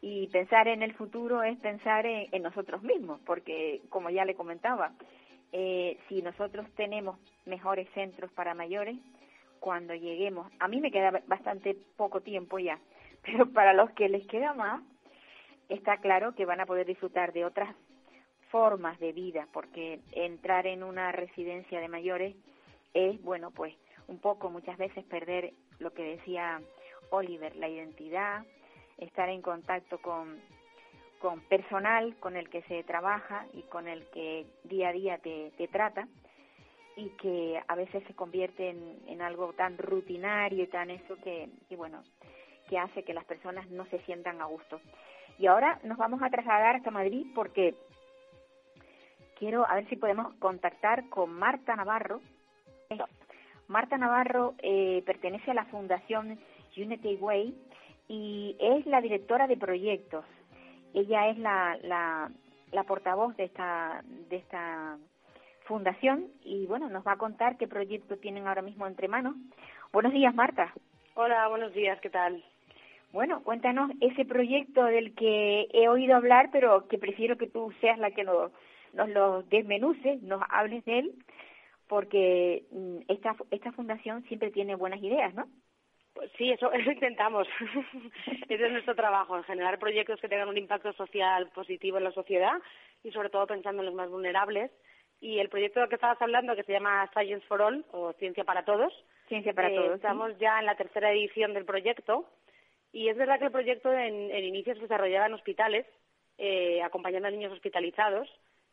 Y 0.00 0.28
pensar 0.28 0.68
en 0.68 0.82
el 0.82 0.94
futuro 0.94 1.42
es 1.42 1.58
pensar 1.58 2.06
en, 2.06 2.28
en 2.32 2.42
nosotros 2.42 2.82
mismos, 2.82 3.20
porque 3.26 3.82
como 3.88 4.10
ya 4.10 4.24
le 4.24 4.34
comentaba, 4.34 4.92
eh, 5.52 5.98
si 6.08 6.22
nosotros 6.22 6.66
tenemos 6.76 7.18
mejores 7.44 7.88
centros 7.94 8.30
para 8.32 8.54
mayores, 8.54 8.96
cuando 9.60 9.94
lleguemos, 9.94 10.50
a 10.58 10.68
mí 10.68 10.80
me 10.80 10.90
queda 10.90 11.22
bastante 11.26 11.76
poco 11.96 12.20
tiempo 12.20 12.58
ya, 12.58 12.78
pero 13.22 13.50
para 13.52 13.72
los 13.72 13.90
que 13.92 14.08
les 14.08 14.26
queda 14.26 14.54
más, 14.54 14.82
está 15.68 15.98
claro 15.98 16.34
que 16.34 16.44
van 16.44 16.60
a 16.60 16.66
poder 16.66 16.86
disfrutar 16.86 17.32
de 17.32 17.44
otras 17.44 17.74
formas 18.50 18.98
de 19.00 19.12
vida, 19.12 19.48
porque 19.52 20.00
entrar 20.12 20.66
en 20.66 20.82
una 20.82 21.12
residencia 21.12 21.80
de 21.80 21.88
mayores 21.88 22.36
es, 22.94 23.20
bueno, 23.22 23.50
pues 23.50 23.74
un 24.08 24.18
poco 24.18 24.50
muchas 24.50 24.78
veces 24.78 25.04
perder 25.04 25.52
lo 25.78 25.92
que 25.92 26.16
decía 26.16 26.62
Oliver, 27.10 27.56
la 27.56 27.68
identidad, 27.68 28.44
estar 28.98 29.28
en 29.28 29.42
contacto 29.42 29.98
con, 29.98 30.40
con 31.18 31.40
personal 31.40 32.16
con 32.20 32.36
el 32.36 32.48
que 32.48 32.62
se 32.62 32.82
trabaja 32.84 33.46
y 33.52 33.62
con 33.62 33.88
el 33.88 34.08
que 34.10 34.46
día 34.64 34.88
a 34.88 34.92
día 34.92 35.18
te, 35.18 35.52
te 35.56 35.68
trata 35.68 36.08
y 36.96 37.10
que 37.10 37.60
a 37.68 37.74
veces 37.74 38.02
se 38.06 38.14
convierte 38.14 38.70
en, 38.70 38.98
en 39.06 39.20
algo 39.20 39.52
tan 39.52 39.76
rutinario 39.76 40.64
y 40.64 40.66
tan 40.66 40.90
eso 40.90 41.16
que, 41.22 41.48
que, 41.68 41.76
bueno, 41.76 42.02
que 42.68 42.78
hace 42.78 43.02
que 43.02 43.14
las 43.14 43.24
personas 43.24 43.68
no 43.70 43.84
se 43.86 43.98
sientan 44.00 44.40
a 44.40 44.46
gusto. 44.46 44.80
Y 45.38 45.46
ahora 45.46 45.78
nos 45.84 45.98
vamos 45.98 46.22
a 46.22 46.30
trasladar 46.30 46.76
hasta 46.76 46.90
Madrid 46.90 47.26
porque 47.34 47.74
quiero 49.38 49.68
a 49.68 49.74
ver 49.74 49.88
si 49.88 49.96
podemos 49.96 50.34
contactar 50.36 51.08
con 51.10 51.32
Marta 51.32 51.76
Navarro. 51.76 52.20
Marta 53.68 53.98
Navarro 53.98 54.54
eh, 54.58 55.02
pertenece 55.04 55.50
a 55.50 55.54
la 55.54 55.66
Fundación 55.66 56.38
Unity 56.76 57.16
Way 57.16 57.54
y 58.08 58.56
es 58.58 58.86
la 58.86 59.00
directora 59.00 59.46
de 59.46 59.56
proyectos. 59.56 60.24
Ella 60.94 61.28
es 61.28 61.38
la, 61.38 61.78
la, 61.82 62.30
la 62.72 62.84
portavoz 62.84 63.36
de 63.36 63.44
esta, 63.44 64.02
de 64.28 64.36
esta 64.36 64.98
fundación 65.64 66.26
y 66.42 66.66
bueno, 66.66 66.88
nos 66.88 67.06
va 67.06 67.12
a 67.12 67.18
contar 67.18 67.56
qué 67.56 67.66
proyecto 67.66 68.16
tienen 68.16 68.46
ahora 68.46 68.62
mismo 68.62 68.86
entre 68.86 69.08
manos. 69.08 69.34
Buenos 69.92 70.12
días, 70.12 70.34
Marta. 70.34 70.72
Hola, 71.14 71.48
buenos 71.48 71.72
días, 71.74 72.00
¿qué 72.00 72.10
tal? 72.10 72.42
Bueno, 73.12 73.42
cuéntanos 73.42 73.90
ese 74.00 74.24
proyecto 74.24 74.84
del 74.84 75.14
que 75.14 75.68
he 75.72 75.88
oído 75.88 76.16
hablar, 76.16 76.50
pero 76.52 76.86
que 76.88 76.98
prefiero 76.98 77.36
que 77.38 77.46
tú 77.46 77.72
seas 77.80 77.98
la 77.98 78.10
que 78.10 78.24
nos, 78.24 78.52
nos 78.92 79.08
lo 79.08 79.42
desmenuce, 79.44 80.18
nos 80.22 80.42
hables 80.50 80.84
de 80.84 80.98
él, 80.98 81.12
porque 81.88 82.64
mm, 82.70 82.98
esta, 83.08 83.34
esta 83.50 83.72
fundación 83.72 84.22
siempre 84.24 84.50
tiene 84.50 84.74
buenas 84.74 85.02
ideas, 85.02 85.32
¿no? 85.34 85.46
Pues 86.16 86.32
sí, 86.38 86.50
eso, 86.50 86.72
eso 86.72 86.90
intentamos. 86.90 87.46
Ese 88.48 88.66
es 88.66 88.72
nuestro 88.72 88.94
trabajo, 88.94 89.36
en 89.36 89.44
generar 89.44 89.78
proyectos 89.78 90.20
que 90.20 90.28
tengan 90.28 90.48
un 90.48 90.56
impacto 90.56 90.92
social 90.94 91.48
positivo 91.54 91.98
en 91.98 92.04
la 92.04 92.12
sociedad 92.12 92.54
y 93.04 93.12
sobre 93.12 93.28
todo 93.28 93.46
pensando 93.46 93.82
en 93.82 93.86
los 93.86 93.94
más 93.94 94.10
vulnerables. 94.10 94.70
Y 95.20 95.38
el 95.38 95.48
proyecto 95.48 95.80
del 95.80 95.88
que 95.88 95.94
estabas 95.94 96.20
hablando, 96.20 96.56
que 96.56 96.62
se 96.64 96.72
llama 96.72 97.08
Science 97.12 97.46
for 97.46 97.62
All, 97.62 97.84
o 97.92 98.12
Ciencia 98.14 98.44
para 98.44 98.64
Todos, 98.64 98.92
Ciencia 99.28 99.52
para 99.52 99.70
eh, 99.70 99.74
Todos. 99.74 99.94
Estamos 99.96 100.38
ya 100.38 100.58
en 100.58 100.66
la 100.66 100.76
tercera 100.76 101.12
edición 101.12 101.54
del 101.54 101.64
proyecto 101.64 102.26
y 102.92 103.08
es 103.08 103.16
verdad 103.16 103.38
que 103.38 103.46
el 103.46 103.52
proyecto 103.52 103.92
en, 103.92 104.30
en 104.30 104.44
inicio 104.44 104.74
se 104.74 104.80
desarrollaba 104.80 105.26
en 105.26 105.34
hospitales, 105.34 105.86
eh, 106.38 106.82
acompañando 106.82 107.28
a 107.28 107.30
niños 107.30 107.52
hospitalizados 107.52 108.28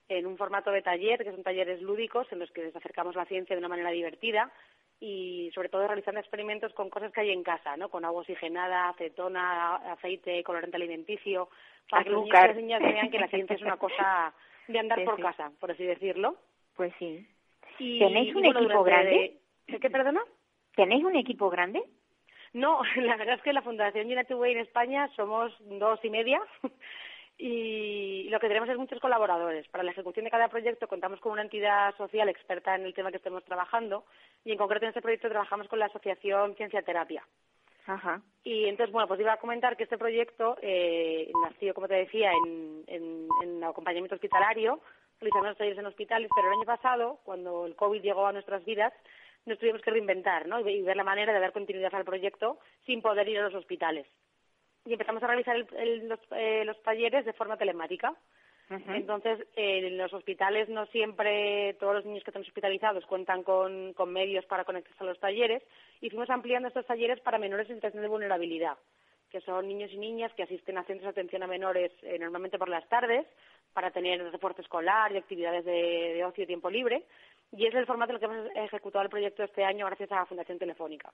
en 0.10 0.26
un 0.26 0.38
formato 0.38 0.72
de 0.72 0.82
taller, 0.82 1.24
que 1.24 1.32
son 1.32 1.44
talleres 1.44 1.82
lúdicos 1.82 2.30
en 2.32 2.40
los 2.40 2.52
que 2.52 2.64
les 2.64 2.76
acercamos 2.76 3.16
la 3.16 3.26
ciencia 3.26 3.56
de 3.56 3.60
una 3.60 3.70
manera 3.70 3.90
divertida 3.92 4.52
y 5.00 5.52
sobre 5.54 5.70
todo 5.70 5.88
realizando 5.88 6.20
experimentos 6.20 6.74
con 6.74 6.90
cosas 6.90 7.12
que 7.12 7.22
hay 7.22 7.32
en 7.32 7.44
casa, 7.44 7.76
¿no? 7.78 7.90
Con 7.90 8.06
agua 8.06 8.22
oxigenada, 8.22 8.90
acetona, 8.90 9.76
aceite, 9.92 10.44
colorante 10.44 10.78
alimenticio, 10.78 11.50
para 11.90 12.04
que 12.04 12.10
los 12.10 12.24
niños 12.24 12.40
y 12.44 12.48
las 12.48 12.56
niñas 12.56 12.82
vean 12.82 13.12
que 13.12 13.20
la 13.20 13.28
ciencia 13.28 13.56
es 13.56 13.62
una 13.62 13.78
cosa 13.78 14.34
de 14.68 14.80
andar 14.80 15.04
por 15.06 15.22
casa, 15.22 15.52
por 15.60 15.72
así 15.72 15.84
decirlo. 15.84 16.36
Pues 16.76 16.94
sí. 17.00 17.28
¿Tenéis 17.78 18.36
un 18.36 18.46
equipo 18.46 18.84
grande? 18.84 19.38
¿Qué, 19.68 19.90
perdona? 19.90 20.22
¿Tenéis 20.76 21.04
un 21.04 21.16
equipo 21.16 21.50
grande? 21.50 21.84
No, 22.54 22.82
la 22.96 23.18
verdad 23.18 23.36
es 23.36 23.42
que 23.42 23.54
la 23.54 23.62
Fundación 23.62 24.08
United 24.08 24.36
Way 24.36 24.54
en 24.54 24.60
España 24.60 25.10
somos 25.16 25.52
dos 25.62 26.00
y 26.04 26.10
media 26.10 26.42
y 27.38 28.30
lo 28.30 28.40
que 28.40 28.48
tenemos 28.48 28.70
es 28.70 28.78
muchos 28.78 29.00
colaboradores. 29.00 29.68
Para 29.70 29.84
la 29.84 29.92
ejecución 29.92 30.26
de 30.26 30.32
cada 30.32 30.50
proyecto 30.50 30.88
contamos 30.88 31.20
con 31.20 31.32
una 31.32 31.42
entidad 31.42 31.96
social 31.98 32.30
experta 32.30 32.76
en 32.76 32.86
el 32.86 32.94
tema 32.94 33.12
que 33.12 33.18
estemos 33.18 33.44
trabajando 33.44 34.06
y 34.46 34.52
en 34.52 34.58
concreto 34.58 34.86
en 34.86 34.90
este 34.90 35.02
proyecto 35.02 35.30
trabajamos 35.30 35.68
con 35.68 35.80
la 35.80 35.86
Asociación 35.86 36.56
Ciencia 36.56 36.82
Terapia. 36.82 37.24
Ajá. 37.86 38.22
Y 38.44 38.66
entonces, 38.66 38.94
bueno, 38.94 39.08
pues 39.08 39.20
iba 39.20 39.34
a 39.34 39.40
comentar 39.40 39.76
que 39.76 39.84
este 39.84 39.98
proyecto 39.98 40.58
eh, 40.62 41.32
nació, 41.44 41.74
como 41.74 41.88
te 41.88 41.96
decía, 41.96 42.32
en, 42.32 42.84
en, 42.88 43.28
en 43.42 43.64
acompañamiento 43.64 44.16
hospitalario, 44.16 44.80
realizando 45.20 45.50
los 45.50 45.58
talleres 45.58 45.80
en 45.80 45.86
hospitales, 45.86 46.30
pero 46.34 46.48
el 46.48 46.54
año 46.54 46.66
pasado, 46.66 47.20
cuando 47.24 47.66
el 47.66 47.76
COVID 47.76 48.02
llegó 48.02 48.26
a 48.26 48.32
nuestras 48.32 48.64
vidas, 48.64 48.94
nos 49.46 49.60
tuvimos 49.60 49.82
que 49.82 49.92
reinventar 49.92 50.48
¿no? 50.48 50.60
y 50.60 50.82
ver 50.82 50.96
la 50.96 51.04
manera 51.04 51.34
de 51.34 51.40
dar 51.40 51.52
continuidad 51.52 51.94
al 51.94 52.06
proyecto 52.06 52.60
sin 52.86 53.02
poder 53.02 53.28
ir 53.28 53.40
a 53.40 53.44
los 53.44 53.56
hospitales. 53.56 54.08
Y 54.86 54.94
empezamos 54.94 55.24
a 55.24 55.28
realizar 55.28 55.58
los, 55.58 56.20
eh, 56.32 56.64
los 56.66 56.82
talleres 56.84 57.26
de 57.26 57.34
forma 57.34 57.58
telemática. 57.58 58.14
Entonces, 58.70 59.46
en 59.56 59.98
los 59.98 60.12
hospitales 60.14 60.68
no 60.70 60.86
siempre 60.88 61.76
todos 61.80 61.96
los 61.96 62.06
niños 62.06 62.24
que 62.24 62.32
están 62.32 62.42
hospitalizados 62.42 63.06
cuentan 63.06 63.44
con, 63.44 63.94
con 63.94 64.12
medios 64.12 64.46
para 64.46 64.64
conectarse 64.64 65.04
a 65.04 65.08
los 65.08 65.20
talleres 65.20 65.62
y 66.02 66.10
fuimos 66.10 66.30
ampliando 66.30 66.70
estos 66.70 66.86
talleres 66.86 67.20
para 67.20 67.38
menores 67.38 67.70
en 67.70 67.76
situación 67.76 68.02
de 68.02 68.10
vulnerabilidad, 68.10 68.78
que 69.30 69.42
son 69.42 69.68
niños 69.68 69.92
y 69.92 69.98
niñas 69.98 70.34
que 70.34 70.44
asisten 70.44 70.78
a 70.78 70.84
centros 70.86 71.04
de 71.04 71.22
atención 71.22 71.44
a 71.44 71.48
menores 71.48 71.92
eh, 72.02 72.18
normalmente 72.18 72.58
por 72.58 72.70
las 72.70 72.88
tardes 72.88 73.28
para 73.74 73.92
tener 73.92 74.24
refuerzo 74.32 74.62
escolar 74.62 75.12
y 75.12 75.18
actividades 75.18 75.66
de, 75.66 76.14
de 76.16 76.26
ocio 76.26 76.44
y 76.44 76.48
tiempo 76.48 76.70
libre. 76.70 77.04
Y 77.52 77.68
es 77.68 77.76
el 77.76 77.86
formato 77.86 78.12
en 78.12 78.16
el 78.16 78.20
que 78.20 78.26
hemos 78.26 78.56
ejecutado 78.56 79.04
el 79.04 79.12
proyecto 79.12 79.44
este 79.44 79.64
año 79.64 79.86
gracias 79.86 80.12
a 80.12 80.16
la 80.16 80.26
Fundación 80.26 80.58
Telefónica. 80.58 81.12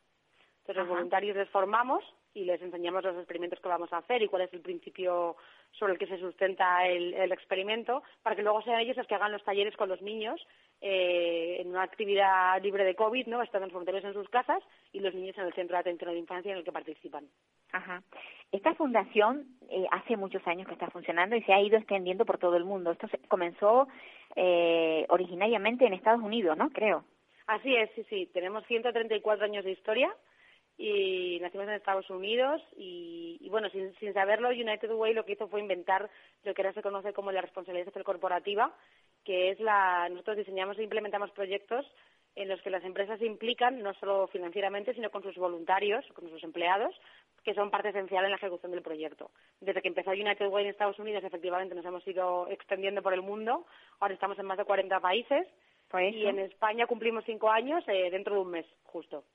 Entonces, 0.69 0.87
los 0.87 0.97
voluntarios 0.97 1.35
les 1.35 1.49
formamos 1.49 2.03
y 2.35 2.45
les 2.45 2.61
enseñamos 2.61 3.03
los 3.03 3.17
experimentos 3.17 3.59
que 3.59 3.67
vamos 3.67 3.91
a 3.91 3.97
hacer 3.97 4.21
y 4.21 4.27
cuál 4.27 4.43
es 4.43 4.53
el 4.53 4.61
principio 4.61 5.35
sobre 5.71 5.93
el 5.93 5.97
que 5.97 6.05
se 6.05 6.19
sustenta 6.19 6.85
el, 6.85 7.31
experimento, 7.31 8.03
para 8.21 8.35
que 8.35 8.43
luego 8.43 8.61
sean 8.61 8.79
ellos 8.79 8.95
los 8.95 9.07
que 9.07 9.15
hagan 9.15 9.31
los 9.31 9.43
talleres 9.43 9.75
con 9.75 9.89
los 9.89 9.99
niños 10.03 10.39
eh, 10.79 11.57
en 11.59 11.69
una 11.69 11.81
actividad 11.81 12.61
libre 12.61 12.83
de 12.83 12.93
COVID, 12.93 13.25
¿no? 13.25 13.41
Están 13.41 13.67
voluntarios 13.69 14.03
en 14.03 14.13
sus 14.13 14.29
casas 14.29 14.61
y 14.93 14.99
los 14.99 15.15
niños 15.15 15.35
en 15.39 15.45
el 15.45 15.53
centro 15.53 15.75
de 15.75 15.79
atención 15.79 16.11
a 16.11 16.13
la 16.13 16.19
infancia 16.19 16.51
en 16.51 16.59
el 16.59 16.63
que 16.63 16.71
participan. 16.71 17.25
Ajá. 17.71 18.03
Esta 18.51 18.75
fundación 18.75 19.47
eh, 19.71 19.87
hace 19.89 20.17
muchos 20.17 20.45
años 20.45 20.67
que 20.67 20.73
está 20.73 20.91
funcionando 20.91 21.35
y 21.35 21.41
se 21.41 21.53
ha 21.53 21.61
ido 21.61 21.79
extendiendo 21.79 22.27
por 22.27 22.37
todo 22.37 22.57
el 22.57 22.63
mundo. 22.63 22.91
Esto 22.91 23.07
comenzó 23.27 23.87
eh, 24.35 25.07
originariamente 25.09 25.87
en 25.87 25.93
Estados 25.93 26.21
Unidos, 26.21 26.55
¿no? 26.55 26.69
Creo. 26.69 27.05
Así 27.47 27.75
es, 27.75 27.89
sí, 27.95 28.05
sí. 28.07 28.29
Tenemos 28.31 28.63
134 28.67 29.45
años 29.45 29.65
de 29.65 29.71
historia 29.71 30.15
y 30.81 31.39
nacimos 31.41 31.67
en 31.67 31.73
Estados 31.73 32.09
Unidos 32.09 32.61
y, 32.77 33.45
bueno, 33.51 33.69
sin, 33.69 33.93
sin, 33.95 34.13
saberlo, 34.13 34.47
United 34.47 34.89
Way 34.93 35.13
lo 35.13 35.25
que 35.25 35.33
hizo 35.33 35.49
fue 35.49 35.59
inventar 35.59 36.09
lo 36.45 36.53
que 36.53 36.61
ahora 36.61 36.73
se 36.73 36.81
conoce 36.81 37.11
como 37.11 37.33
la 37.33 37.41
responsabilidad 37.41 37.87
social 37.87 38.05
corporativa, 38.05 38.73
que 39.25 39.51
es 39.51 39.59
la, 39.59 40.07
nosotros 40.07 40.37
diseñamos 40.37 40.79
e 40.79 40.83
implementamos 40.83 41.31
proyectos 41.31 41.85
en 42.37 42.47
los 42.47 42.61
que 42.61 42.69
las 42.69 42.85
empresas 42.85 43.19
se 43.19 43.25
implican 43.25 43.83
no 43.83 43.93
solo 43.95 44.27
financieramente, 44.27 44.93
sino 44.93 45.11
con 45.11 45.21
sus 45.21 45.35
voluntarios, 45.35 46.05
con 46.13 46.29
sus 46.29 46.41
empleados, 46.45 46.95
que 47.43 47.53
son 47.53 47.71
parte 47.71 47.89
esencial 47.89 48.23
en 48.23 48.31
la 48.31 48.37
ejecución 48.37 48.71
del 48.71 48.81
proyecto. 48.81 49.31
Desde 49.59 49.81
que 49.81 49.89
empezó 49.89 50.11
United 50.11 50.47
Way 50.47 50.63
en 50.63 50.69
Estados 50.69 50.97
Unidos, 50.97 51.25
efectivamente 51.25 51.75
nos 51.75 51.83
hemos 51.83 52.07
ido 52.07 52.47
extendiendo 52.47 53.01
por 53.01 53.13
el 53.13 53.21
mundo. 53.21 53.65
Ahora 53.99 54.13
estamos 54.13 54.39
en 54.39 54.45
más 54.45 54.57
de 54.57 54.63
40 54.63 54.97
países. 55.01 55.45
y 55.91 56.25
en 56.25 56.39
España 56.39 56.87
cumplimos 56.87 57.25
cinco 57.25 57.49
años 57.49 57.83
eh, 57.87 58.09
dentro 58.11 58.35
de 58.35 58.41
un 58.41 58.51
mes, 58.51 58.65
justo. 58.83 59.25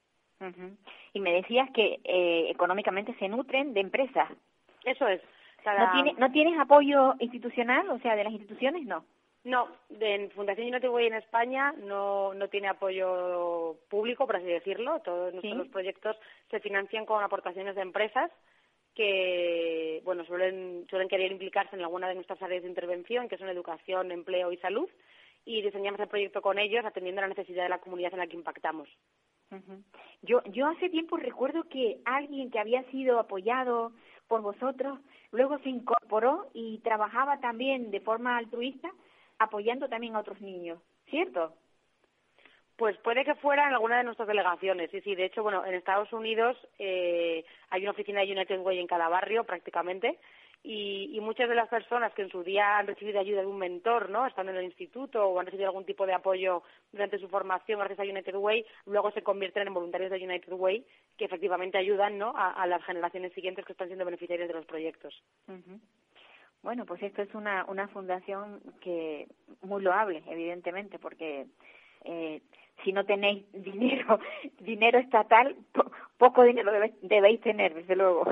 Y 1.13 1.21
me 1.21 1.33
decías 1.33 1.71
que 1.71 2.01
eh, 2.05 2.51
económicamente 2.51 3.15
se 3.19 3.29
nutren 3.29 3.73
de 3.73 3.81
empresas. 3.81 4.29
Eso 4.85 5.09
es. 5.09 5.21
¿No, 5.65 6.13
¿No 6.19 6.33
tienes 6.33 6.59
apoyo 6.59 7.15
institucional? 7.19 7.89
O 7.91 7.99
sea, 8.01 8.15
de 8.17 8.25
las 8.25 8.33
instituciones, 8.33 8.85
no. 8.85 9.05
No, 9.45 9.69
en 10.01 10.31
Fundación 10.31 10.69
Yo 10.69 10.73
no 10.73 10.81
te 10.81 10.89
voy 10.89 11.07
en 11.07 11.15
España 11.15 11.75
no, 11.77 12.33
no 12.33 12.49
tiene 12.49 12.69
apoyo 12.69 13.77
público, 13.91 14.27
por 14.27 14.37
así 14.37 14.47
decirlo. 14.47 15.01
Todos 15.01 15.35
nuestros 15.35 15.69
proyectos 15.69 16.17
se 16.51 16.61
financian 16.61 17.05
con 17.05 17.23
aportaciones 17.23 17.75
de 17.75 17.83
empresas 17.83 18.31
que 18.95 20.01
bueno 20.05 20.25
suelen, 20.25 20.87
suelen 20.89 21.09
querer 21.09 21.31
implicarse 21.31 21.77
en 21.77 21.83
alguna 21.83 22.09
de 22.09 22.15
nuestras 22.15 22.41
áreas 22.41 22.63
de 22.63 22.69
intervención, 22.69 23.29
que 23.29 23.37
son 23.37 23.49
educación, 23.49 24.13
empleo 24.13 24.51
y 24.51 24.57
salud, 24.59 24.89
y 25.45 25.61
diseñamos 25.61 26.01
el 26.01 26.09
proyecto 26.09 26.41
con 26.41 26.59
ellos 26.59 26.85
atendiendo 26.85 27.21
a 27.21 27.23
la 27.23 27.35
necesidad 27.35 27.65
de 27.65 27.71
la 27.71 27.81
comunidad 27.81 28.15
en 28.15 28.21
la 28.21 28.27
que 28.27 28.37
impactamos. 28.37 28.89
Yo, 30.23 30.43
yo 30.45 30.67
hace 30.67 30.89
tiempo 30.89 31.17
recuerdo 31.17 31.65
que 31.65 32.01
alguien 32.05 32.51
que 32.51 32.59
había 32.59 32.83
sido 32.91 33.19
apoyado 33.19 33.93
por 34.29 34.41
vosotros 34.41 34.99
luego 35.33 35.59
se 35.59 35.69
incorporó 35.69 36.49
y 36.55 36.79
trabajaba 36.79 37.41
también 37.41 37.91
de 37.91 38.01
forma 38.01 38.37
altruista 38.37 38.91
apoyando 39.39 39.89
también 39.89 40.15
a 40.15 40.21
otros 40.21 40.41
niños, 40.41 40.81
¿cierto? 41.11 41.55
Pues 42.77 42.97
puede 42.99 43.25
que 43.25 43.35
fuera 43.37 43.69
en 43.69 43.75
alguna 43.75 43.99
de 43.99 44.05
nuestras 44.05 44.27
delegaciones, 44.27 44.91
sí, 44.91 45.01
sí. 45.03 45.15
De 45.15 45.27
hecho, 45.27 45.43
bueno, 45.43 45.65
en 45.65 45.75
Estados 45.75 46.13
Unidos 46.13 46.57
eh, 46.79 47.45
hay 47.71 47.83
una 47.83 47.93
oficina 47.93 48.21
de 48.21 48.33
United 48.33 48.61
Way 48.61 48.81
en 48.81 48.87
cada 48.87 49.09
barrio 49.09 49.45
prácticamente 49.45 50.19
y, 50.67 51.21
muchas 51.21 51.49
de 51.49 51.55
las 51.55 51.69
personas 51.69 52.13
que 52.15 52.23
en 52.23 52.31
su 52.31 52.43
día 52.43 52.79
han 52.79 52.87
recibido 52.87 53.21
ayuda 53.21 53.43
de 53.43 53.47
un 53.47 53.59
mentor, 53.59 54.09
¿no? 54.09 54.27
Estando 54.27 54.51
en 54.51 54.59
el 54.59 54.65
instituto 54.65 55.27
o 55.27 55.39
han 55.39 55.45
recibido 55.45 55.69
algún 55.69 55.85
tipo 55.85 56.07
de 56.07 56.15
apoyo 56.15 56.63
durante 56.91 57.19
su 57.19 57.29
formación 57.29 57.79
gracias 57.79 58.01
a 58.01 58.11
United 58.11 58.35
Way, 58.35 58.65
luego 58.87 59.11
se 59.11 59.23
convierten 59.23 59.67
en 59.69 59.75
voluntarios 59.75 60.11
de 60.11 60.25
United 60.25 60.53
Way 60.53 60.87
que 61.19 61.27
efectivamente 61.27 61.77
ayudan, 61.77 62.17
¿no? 62.19 62.33
A, 62.35 62.67
las 62.67 62.83
generaciones 62.85 63.33
siguientes 63.35 63.65
que 63.67 63.73
están 63.73 63.89
siendo 63.89 64.07
beneficiarios 64.07 64.49
de 64.49 64.55
los 64.55 64.65
proyectos. 64.65 65.23
Bueno, 66.63 66.87
pues 66.87 67.03
esto 67.03 67.21
es 67.21 67.35
una, 67.35 67.67
una 67.69 67.89
fundación 67.89 68.61
que 68.81 69.29
muy 69.61 69.83
loable, 69.83 70.23
evidentemente, 70.27 70.99
porque 70.99 71.47
eh, 72.05 72.41
si 72.83 72.93
no 72.93 73.05
tenéis 73.05 73.45
dinero 73.53 74.19
dinero 74.61 74.99
estatal, 74.99 75.57
poco 76.17 76.43
dinero 76.43 76.73
debéis 77.03 77.41
tener, 77.43 77.75
desde 77.75 77.97
luego. 77.97 78.25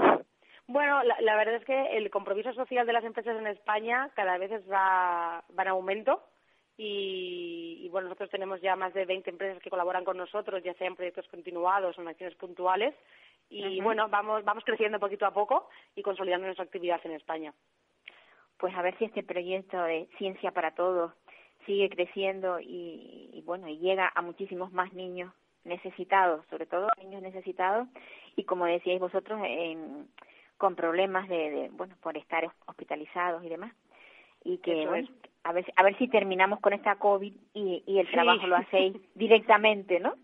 Bueno, 0.67 1.03
la, 1.03 1.37
verdad 1.37 1.57
es 1.57 1.65
que 1.65 1.97
el 1.97 2.11
compromiso 2.11 2.53
social 2.53 2.87
de 2.87 2.93
las 2.93 3.05
empresas 3.05 3.37
en 3.37 3.47
España 3.47 4.11
cada 4.15 4.39
vez 4.39 4.51
va, 4.71 5.45
va 5.59 5.63
en 5.63 5.69
aumento 5.69 6.23
y, 6.77 7.89
bueno, 7.91 8.09
nosotros 8.09 8.31
tenemos 8.31 8.61
ya 8.61 8.77
más 8.77 8.95
de 8.95 9.05
20 9.05 9.29
empresas 9.31 9.63
que 9.63 9.71
colaboran 9.71 10.05
con 10.05 10.17
nosotros, 10.17 10.63
ya 10.63 10.75
sea 10.75 10.87
en 10.87 10.97
proyectos 10.97 11.29
continuados 11.29 11.99
o 11.99 12.03
en 12.03 12.09
acciones 12.09 12.37
puntuales 12.37 12.95
y 13.51 13.81
bueno, 13.83 14.09
vamos, 14.09 14.45
vamos 14.45 14.65
creciendo 14.65 14.99
poquito 14.99 15.27
a 15.27 15.35
poco 15.35 15.69
y 15.95 16.03
consolidando 16.03 16.47
nuestra 16.47 16.65
actividad 16.65 17.01
en 17.05 17.13
España. 17.13 17.53
Pues 18.57 18.75
a 18.75 18.83
ver 18.83 18.97
si 18.99 19.05
este 19.05 19.23
proyecto 19.23 19.83
de 19.83 20.09
Ciencia 20.17 20.53
para 20.53 20.75
Todos 20.75 21.13
sigue 21.67 21.91
creciendo 21.91 22.61
y, 22.61 23.29
y 23.33 23.43
bueno, 23.43 23.69
y 23.69 23.79
llega 23.79 24.11
a 24.15 24.23
muchísimos 24.23 24.73
más 24.73 24.93
niños 24.95 25.35
necesitados, 25.65 26.47
sobre 26.49 26.67
todo 26.67 26.89
niños 26.99 27.23
necesitados 27.23 27.89
y 28.37 28.45
como 28.45 28.65
decíais 28.65 29.01
vosotros, 29.01 29.39
en 29.45 30.09
con 30.63 30.77
problemas 30.77 31.29
de, 31.29 31.71
bueno 31.73 31.97
por 32.01 32.17
estar 32.17 32.49
hospitalizados 32.67 33.43
y 33.43 33.49
demás. 33.49 33.73
Y 34.45 34.59
que 34.59 34.87
bueno, 34.87 35.09
a 35.43 35.53
ver 35.53 35.65
a 35.75 35.83
ver 35.83 35.99
si 35.99 36.07
terminamos 36.07 36.61
con 36.61 36.73
esta 36.73 36.95
covid 37.01 37.33
y, 37.53 37.83
y 37.85 37.99
el 37.99 38.09
trabajo 38.13 38.47
lo 38.47 38.55
hacéis 38.55 38.95
directamente 39.17 39.99
no 39.99 40.15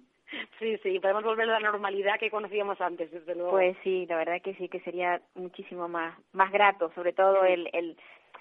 Sí, 0.60 0.76
sí, 0.82 1.00
podemos 1.00 1.24
volver 1.24 1.48
a 1.48 1.58
la 1.58 1.70
normalidad 1.70 2.20
que 2.20 2.30
conocíamos 2.30 2.78
antes, 2.82 3.10
desde 3.10 3.34
luego. 3.34 3.50
Pues 3.50 3.76
sí, 3.82 4.04
la 4.06 4.16
verdad 4.18 4.42
que 4.42 4.54
sí, 4.56 4.68
que 4.68 4.80
sería 4.80 5.22
muchísimo 5.34 5.88
más 5.88 6.14
más 6.32 6.52
grato, 6.52 6.92
sobre 6.94 7.14
todo 7.14 7.44
el, 7.44 7.68
el, 7.72 7.96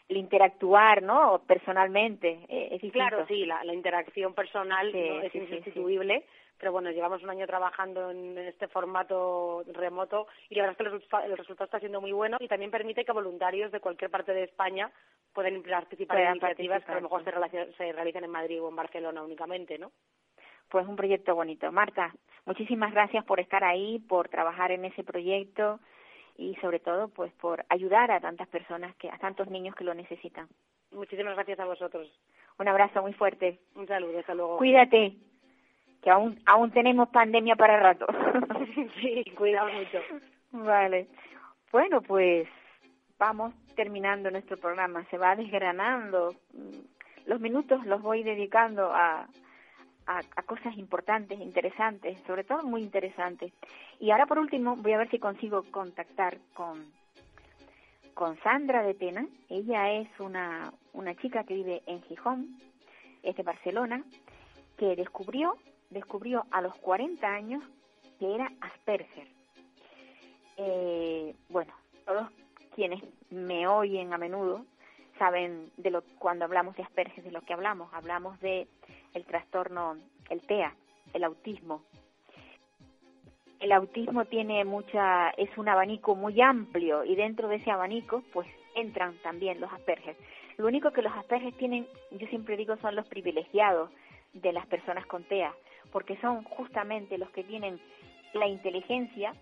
interactuar, 0.09 1.03
¿no? 1.03 1.41
Personalmente. 1.45 2.39
Eh, 2.47 2.79
es 2.81 2.91
claro, 2.91 3.25
sí, 3.27 3.45
la, 3.45 3.63
la 3.63 3.73
interacción 3.73 4.33
personal 4.33 4.93
es 4.95 5.35
insustituible 5.35 6.23
pero 6.57 6.71
bueno, 6.71 6.91
llevamos 6.91 7.23
un 7.23 7.29
año 7.29 7.45
trabajando 7.45 8.09
en 8.11 8.37
este 8.37 8.67
formato 8.67 9.63
remoto 9.73 10.27
y 10.49 10.55
la 10.55 10.63
verdad 10.63 10.73
es 10.73 10.77
que 10.77 10.83
el 11.27 11.37
resultado, 11.37 11.65
está 11.65 11.79
siendo 11.79 12.01
muy 12.01 12.11
bueno 12.11 12.37
y 12.39 12.47
también 12.47 12.71
permite 12.71 13.05
que 13.05 13.11
voluntarios 13.11 13.71
de 13.71 13.79
cualquier 13.79 14.09
parte 14.09 14.33
de 14.33 14.43
España 14.43 14.91
puedan 15.33 15.61
participar 15.61 16.19
en 16.19 16.31
iniciativas 16.31 16.83
que 16.83 16.91
a 16.91 16.95
lo 16.95 17.01
mejor 17.01 17.23
se, 17.23 17.73
se 17.73 17.91
realizan 17.91 18.23
en 18.23 18.31
Madrid 18.31 18.61
o 18.61 18.69
en 18.69 18.75
Barcelona 18.75 19.21
únicamente, 19.21 19.77
¿no? 19.77 19.91
Pues 20.69 20.85
un 20.87 20.95
proyecto 20.95 21.33
bonito. 21.33 21.71
Marta, 21.71 22.13
muchísimas 22.45 22.91
gracias 22.91 23.23
por 23.23 23.39
estar 23.39 23.63
ahí, 23.63 23.99
por 23.99 24.27
trabajar 24.27 24.71
en 24.71 24.85
ese 24.85 25.03
proyecto 25.03 25.79
y 26.37 26.55
sobre 26.55 26.79
todo 26.79 27.09
pues 27.09 27.33
por 27.33 27.65
ayudar 27.69 28.11
a 28.11 28.19
tantas 28.19 28.47
personas 28.47 28.95
que 28.95 29.09
a 29.09 29.17
tantos 29.17 29.49
niños 29.49 29.75
que 29.75 29.83
lo 29.83 29.93
necesitan. 29.93 30.47
Muchísimas 30.91 31.35
gracias 31.35 31.59
a 31.59 31.65
vosotros. 31.65 32.07
Un 32.59 32.67
abrazo 32.67 33.01
muy 33.01 33.13
fuerte. 33.13 33.59
Un 33.75 33.87
saludo, 33.87 34.19
hasta 34.19 34.33
luego. 34.33 34.57
Cuídate 34.57 35.13
que 36.01 36.09
aún, 36.09 36.39
aún 36.45 36.71
tenemos 36.71 37.09
pandemia 37.09 37.55
para 37.55 37.79
rato. 37.79 38.05
sí, 39.01 39.23
cuidado 39.35 39.69
mucho. 39.73 39.99
Vale. 40.51 41.07
Bueno, 41.71 42.01
pues 42.01 42.47
vamos 43.17 43.53
terminando 43.75 44.31
nuestro 44.31 44.57
programa. 44.57 45.05
Se 45.09 45.17
va 45.17 45.35
desgranando. 45.35 46.35
Los 47.25 47.39
minutos 47.41 47.85
los 47.85 48.01
voy 48.01 48.23
dedicando 48.23 48.91
a, 48.93 49.27
a, 50.07 50.19
a, 50.19 50.43
cosas 50.43 50.77
importantes, 50.77 51.39
interesantes, 51.39 52.17
sobre 52.25 52.43
todo 52.43 52.63
muy 52.63 52.81
interesantes. 52.81 53.53
Y 53.99 54.11
ahora 54.11 54.25
por 54.25 54.39
último 54.39 54.75
voy 54.75 54.93
a 54.93 54.97
ver 54.97 55.09
si 55.09 55.19
consigo 55.19 55.63
contactar 55.69 56.37
con, 56.53 56.85
con 58.13 58.37
Sandra 58.41 58.83
de 58.83 58.93
Tena. 58.93 59.27
Ella 59.49 59.91
es 59.91 60.07
una, 60.19 60.73
una 60.93 61.15
chica 61.15 61.43
que 61.43 61.53
vive 61.53 61.83
en 61.85 62.01
Gijón, 62.03 62.59
es 63.21 63.35
de 63.35 63.43
Barcelona, 63.43 64.03
que 64.77 64.95
descubrió 64.95 65.57
descubrió 65.89 66.45
a 66.51 66.61
los 66.61 66.75
40 66.75 67.27
años 67.27 67.63
que 68.19 68.33
era 68.33 68.51
Asperger. 68.61 69.27
Eh, 70.57 71.35
bueno, 71.49 71.73
todos 72.05 72.29
quienes 72.75 73.03
me 73.29 73.67
oyen 73.67 74.13
a 74.13 74.17
menudo 74.17 74.65
saben 75.17 75.71
de 75.77 75.91
lo 75.91 76.03
cuando 76.19 76.45
hablamos 76.45 76.75
de 76.75 76.83
Asperger 76.83 77.23
de 77.23 77.31
lo 77.31 77.41
que 77.41 77.53
hablamos, 77.53 77.93
hablamos 77.93 78.39
de 78.39 78.67
el 79.13 79.25
trastorno, 79.25 79.97
el 80.29 80.41
TEA, 80.41 80.73
el 81.13 81.23
autismo. 81.23 81.83
El 83.59 83.71
autismo 83.71 84.25
tiene 84.25 84.63
mucha 84.65 85.29
es 85.31 85.49
un 85.57 85.67
abanico 85.67 86.15
muy 86.15 86.39
amplio 86.41 87.03
y 87.03 87.15
dentro 87.15 87.47
de 87.47 87.55
ese 87.55 87.71
abanico 87.71 88.23
pues 88.31 88.47
entran 88.75 89.15
también 89.23 89.59
los 89.59 89.71
Asperger. 89.73 90.15
Lo 90.57 90.67
único 90.67 90.91
que 90.91 91.01
los 91.01 91.13
Asperger 91.13 91.53
tienen, 91.53 91.87
yo 92.11 92.27
siempre 92.27 92.57
digo, 92.57 92.77
son 92.77 92.95
los 92.95 93.07
privilegiados 93.07 93.89
de 94.33 94.53
las 94.53 94.65
personas 94.67 95.05
con 95.05 95.23
TEA, 95.23 95.53
porque 95.91 96.17
son 96.17 96.43
justamente 96.43 97.17
los 97.17 97.29
que 97.31 97.43
tienen 97.43 97.79
la 98.33 98.47
inteligencia 98.47 99.33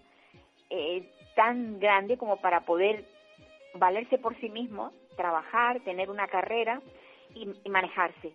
eh, 0.70 1.10
tan 1.36 1.80
grande 1.80 2.18
como 2.18 2.38
para 2.38 2.62
poder 2.62 3.06
valerse 3.74 4.18
por 4.18 4.36
sí 4.40 4.50
mismos, 4.50 4.94
trabajar, 5.16 5.80
tener 5.82 6.10
una 6.10 6.28
carrera 6.28 6.82
y, 7.34 7.70
manejarse. 7.70 8.34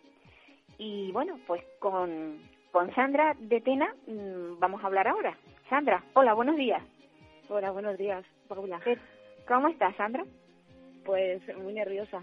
Y 0.79 1.11
bueno, 1.13 1.39
pues 1.47 1.63
con, 1.79 2.39
con 2.73 2.95
Sandra 2.95 3.37
de 3.39 3.61
Tena 3.61 3.95
mm, 4.07 4.59
vamos 4.59 4.83
a 4.83 4.87
hablar 4.87 5.09
ahora. 5.09 5.37
Sandra, 5.69 6.03
hola, 6.15 6.35
buenos 6.35 6.57
días. 6.57 6.83
Hola, 7.49 7.71
buenos 7.71 7.99
días, 7.99 8.25
Paula. 8.49 8.81
¿Cómo 9.47 9.69
estás, 9.69 9.95
Sandra? 9.97 10.25
Pues 11.05 11.43
muy 11.59 11.73
nerviosa. 11.73 12.21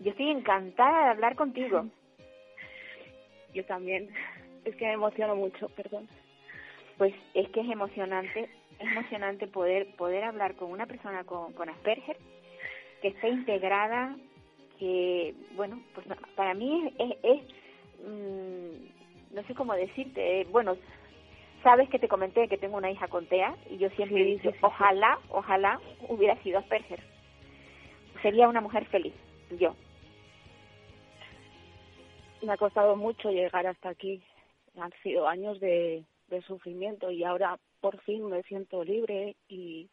Yo 0.00 0.10
estoy 0.10 0.30
encantada 0.30 1.04
de 1.04 1.10
hablar 1.10 1.36
contigo. 1.36 1.86
Yo 3.54 3.64
también. 3.66 4.08
Es 4.64 4.76
que 4.76 4.86
me 4.86 4.92
emociono 4.92 5.34
mucho, 5.34 5.68
perdón. 5.70 6.08
Pues 6.98 7.14
es 7.34 7.48
que 7.50 7.60
es 7.60 7.70
emocionante 7.70 8.48
es 8.78 8.90
emocionante 8.90 9.46
poder 9.46 9.94
poder 9.96 10.24
hablar 10.24 10.54
con 10.56 10.70
una 10.70 10.86
persona 10.86 11.24
con, 11.24 11.52
con 11.52 11.68
Asperger 11.68 12.16
que 13.02 13.08
esté 13.08 13.28
integrada 13.28 14.16
que 14.78 15.34
bueno 15.54 15.82
pues 15.94 16.06
para 16.34 16.54
mí 16.54 16.92
es, 16.98 17.12
es, 17.22 17.42
mm, 18.06 19.34
no 19.34 19.42
sé 19.46 19.54
cómo 19.54 19.74
decirte 19.74 20.46
bueno 20.50 20.76
sabes 21.62 21.88
que 21.88 21.98
te 21.98 22.08
comenté 22.08 22.48
que 22.48 22.58
tengo 22.58 22.76
una 22.76 22.90
hija 22.90 23.08
con 23.08 23.26
TEA 23.26 23.54
y 23.70 23.78
yo 23.78 23.90
siempre 23.90 24.24
digo 24.24 24.52
ojalá 24.62 25.18
ojalá 25.28 25.80
hubiera 26.08 26.40
sido 26.42 26.58
Asperger. 26.58 27.00
Sería 28.22 28.48
una 28.48 28.60
mujer 28.60 28.86
feliz 28.86 29.14
yo. 29.58 29.74
Me 32.42 32.52
ha 32.52 32.56
costado 32.56 32.96
mucho 32.96 33.30
llegar 33.30 33.66
hasta 33.66 33.90
aquí. 33.90 34.22
Han 34.80 34.92
sido 35.02 35.28
años 35.28 35.60
de, 35.60 36.04
de 36.28 36.42
sufrimiento 36.42 37.10
y 37.10 37.24
ahora 37.24 37.58
por 37.80 38.00
fin 38.02 38.24
me 38.28 38.42
siento 38.44 38.82
libre 38.84 39.36
y 39.48 39.88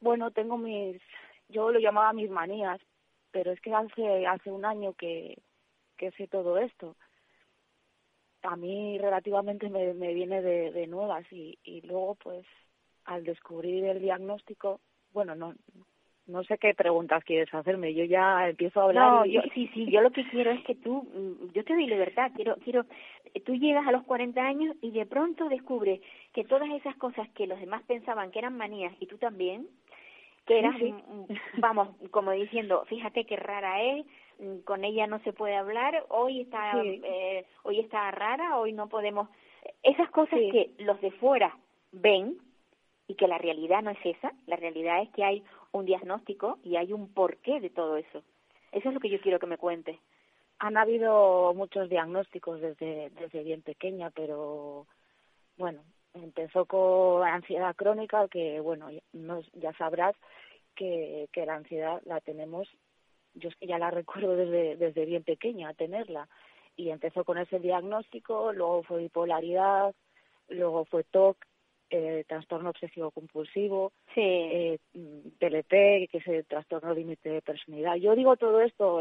bueno, 0.00 0.30
tengo 0.30 0.56
mis, 0.58 1.00
yo 1.48 1.70
lo 1.70 1.78
llamaba 1.78 2.12
mis 2.12 2.30
manías, 2.30 2.80
pero 3.30 3.52
es 3.52 3.60
que 3.60 3.74
hace, 3.74 4.26
hace 4.26 4.50
un 4.50 4.64
año 4.64 4.92
que, 4.94 5.38
que 5.96 6.10
sé 6.12 6.28
todo 6.28 6.58
esto. 6.58 6.96
A 8.42 8.56
mí 8.56 8.98
relativamente 8.98 9.68
me, 9.68 9.94
me 9.94 10.14
viene 10.14 10.42
de, 10.42 10.70
de 10.72 10.86
nuevas 10.86 11.24
y, 11.32 11.58
y 11.64 11.82
luego 11.82 12.14
pues 12.16 12.46
al 13.04 13.24
descubrir 13.24 13.84
el 13.84 14.00
diagnóstico, 14.00 14.80
bueno, 15.12 15.34
no, 15.34 15.54
no 16.28 16.44
sé 16.44 16.58
qué 16.58 16.74
preguntas 16.74 17.24
quieres 17.24 17.52
hacerme. 17.52 17.94
Yo 17.94 18.04
ya 18.04 18.48
empiezo 18.48 18.80
a 18.80 18.84
hablar. 18.84 19.12
No, 19.12 19.24
yo, 19.24 19.40
sí, 19.54 19.68
sí. 19.72 19.90
Yo 19.90 20.02
lo 20.02 20.10
que 20.10 20.28
quiero 20.28 20.50
es 20.50 20.62
que 20.64 20.74
tú, 20.74 21.02
mm, 21.02 21.52
yo 21.54 21.64
te 21.64 21.72
doy 21.72 21.86
libertad. 21.86 22.30
Quiero, 22.36 22.56
quiero. 22.56 22.84
Tú 23.46 23.54
llegas 23.54 23.86
a 23.86 23.92
los 23.92 24.04
40 24.04 24.40
años 24.40 24.76
y 24.82 24.90
de 24.90 25.06
pronto 25.06 25.48
descubres 25.48 26.00
que 26.34 26.44
todas 26.44 26.68
esas 26.70 26.94
cosas 26.96 27.28
que 27.30 27.46
los 27.46 27.58
demás 27.58 27.82
pensaban 27.86 28.30
que 28.30 28.38
eran 28.40 28.56
manías 28.56 28.92
y 29.00 29.06
tú 29.06 29.16
también, 29.16 29.66
que 30.48 30.58
eras, 30.58 30.74
vamos, 31.58 31.90
como 32.10 32.32
diciendo, 32.32 32.84
fíjate 32.86 33.26
qué 33.26 33.36
rara 33.36 33.82
es, 33.82 34.06
mm, 34.38 34.60
con 34.60 34.82
ella 34.82 35.06
no 35.06 35.20
se 35.20 35.34
puede 35.34 35.54
hablar, 35.54 36.06
hoy 36.08 36.40
está, 36.40 36.72
eh, 36.82 37.44
hoy 37.64 37.80
está 37.80 38.10
rara, 38.10 38.56
hoy 38.56 38.72
no 38.72 38.88
podemos. 38.88 39.28
Esas 39.82 40.10
cosas 40.10 40.40
que 40.50 40.72
los 40.78 40.98
de 41.02 41.10
fuera 41.12 41.54
ven 41.92 42.38
y 43.06 43.14
que 43.14 43.28
la 43.28 43.36
realidad 43.36 43.82
no 43.82 43.90
es 43.90 43.98
esa, 44.02 44.32
la 44.46 44.56
realidad 44.56 45.02
es 45.02 45.10
que 45.10 45.22
hay 45.22 45.44
un 45.72 45.84
diagnóstico 45.84 46.58
y 46.64 46.76
hay 46.76 46.94
un 46.94 47.12
porqué 47.12 47.60
de 47.60 47.68
todo 47.68 47.98
eso. 47.98 48.22
Eso 48.72 48.88
es 48.88 48.94
lo 48.94 49.00
que 49.00 49.10
yo 49.10 49.20
quiero 49.20 49.38
que 49.38 49.46
me 49.46 49.58
cuente. 49.58 50.00
Han 50.60 50.78
habido 50.78 51.52
muchos 51.54 51.90
diagnósticos 51.90 52.60
desde, 52.60 53.10
desde 53.10 53.42
bien 53.42 53.60
pequeña, 53.60 54.10
pero 54.10 54.86
bueno, 55.58 55.82
empezó 56.14 56.66
con 56.66 57.26
ansiedad 57.26 57.74
crónica, 57.76 58.28
que 58.28 58.60
bueno, 58.60 58.88
no, 59.12 59.40
ya 59.54 59.72
sabrás 59.74 60.14
que, 60.74 61.28
que 61.32 61.46
la 61.46 61.56
ansiedad 61.56 62.00
la 62.04 62.20
tenemos, 62.20 62.68
yo 63.34 63.48
es 63.48 63.56
que 63.56 63.66
ya 63.66 63.78
la 63.78 63.90
recuerdo 63.90 64.36
desde, 64.36 64.76
desde 64.76 65.04
bien 65.04 65.24
pequeña, 65.24 65.74
tenerla. 65.74 66.28
Y 66.76 66.90
empezó 66.90 67.24
con 67.24 67.38
ese 67.38 67.58
diagnóstico, 67.58 68.52
luego 68.52 68.84
fue 68.84 69.02
bipolaridad, 69.02 69.94
luego 70.48 70.84
fue 70.84 71.02
TOC, 71.02 71.36
eh, 71.90 72.24
trastorno 72.28 72.70
obsesivo 72.70 73.10
compulsivo, 73.10 73.92
sí. 74.14 74.20
eh, 74.20 74.78
TLP, 75.38 76.10
que 76.10 76.18
es 76.18 76.26
el 76.26 76.44
trastorno 76.44 76.92
límite 76.92 77.30
de 77.30 77.42
personalidad. 77.42 77.96
Yo 77.96 78.14
digo 78.14 78.36
todo 78.36 78.60
esto, 78.60 79.00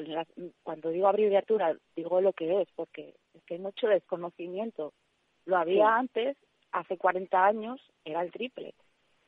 cuando 0.63 0.89
digo 0.89 1.07
abreviatura, 1.07 1.75
digo 1.95 2.21
lo 2.21 2.31
que 2.33 2.61
es, 2.61 2.69
porque 2.75 3.13
es 3.33 3.43
que 3.43 3.55
hay 3.55 3.59
mucho 3.59 3.87
desconocimiento. 3.87 4.93
Lo 5.45 5.57
había 5.57 5.97
antes, 5.97 6.37
hace 6.71 6.97
40 6.97 7.45
años, 7.45 7.81
era 8.05 8.21
el 8.21 8.31
triple. 8.31 8.73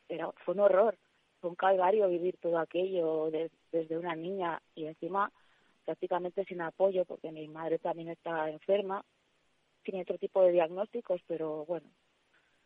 Era, 0.07 0.31
fue 0.43 0.53
un 0.53 0.61
horror, 0.61 0.97
fue 1.39 1.49
un 1.49 1.55
calvario 1.55 2.09
vivir 2.09 2.37
todo 2.37 2.59
aquello 2.59 3.29
desde 3.71 3.97
una 3.97 4.15
niña 4.15 4.61
y 4.75 4.85
encima 4.85 5.31
prácticamente 5.85 6.45
sin 6.45 6.61
apoyo, 6.61 7.05
porque 7.05 7.31
mi 7.31 7.47
madre 7.47 7.79
también 7.79 8.09
está 8.09 8.49
enferma, 8.49 9.03
tiene 9.83 10.01
otro 10.03 10.17
tipo 10.17 10.43
de 10.43 10.51
diagnósticos, 10.51 11.21
pero 11.27 11.65
bueno, 11.65 11.89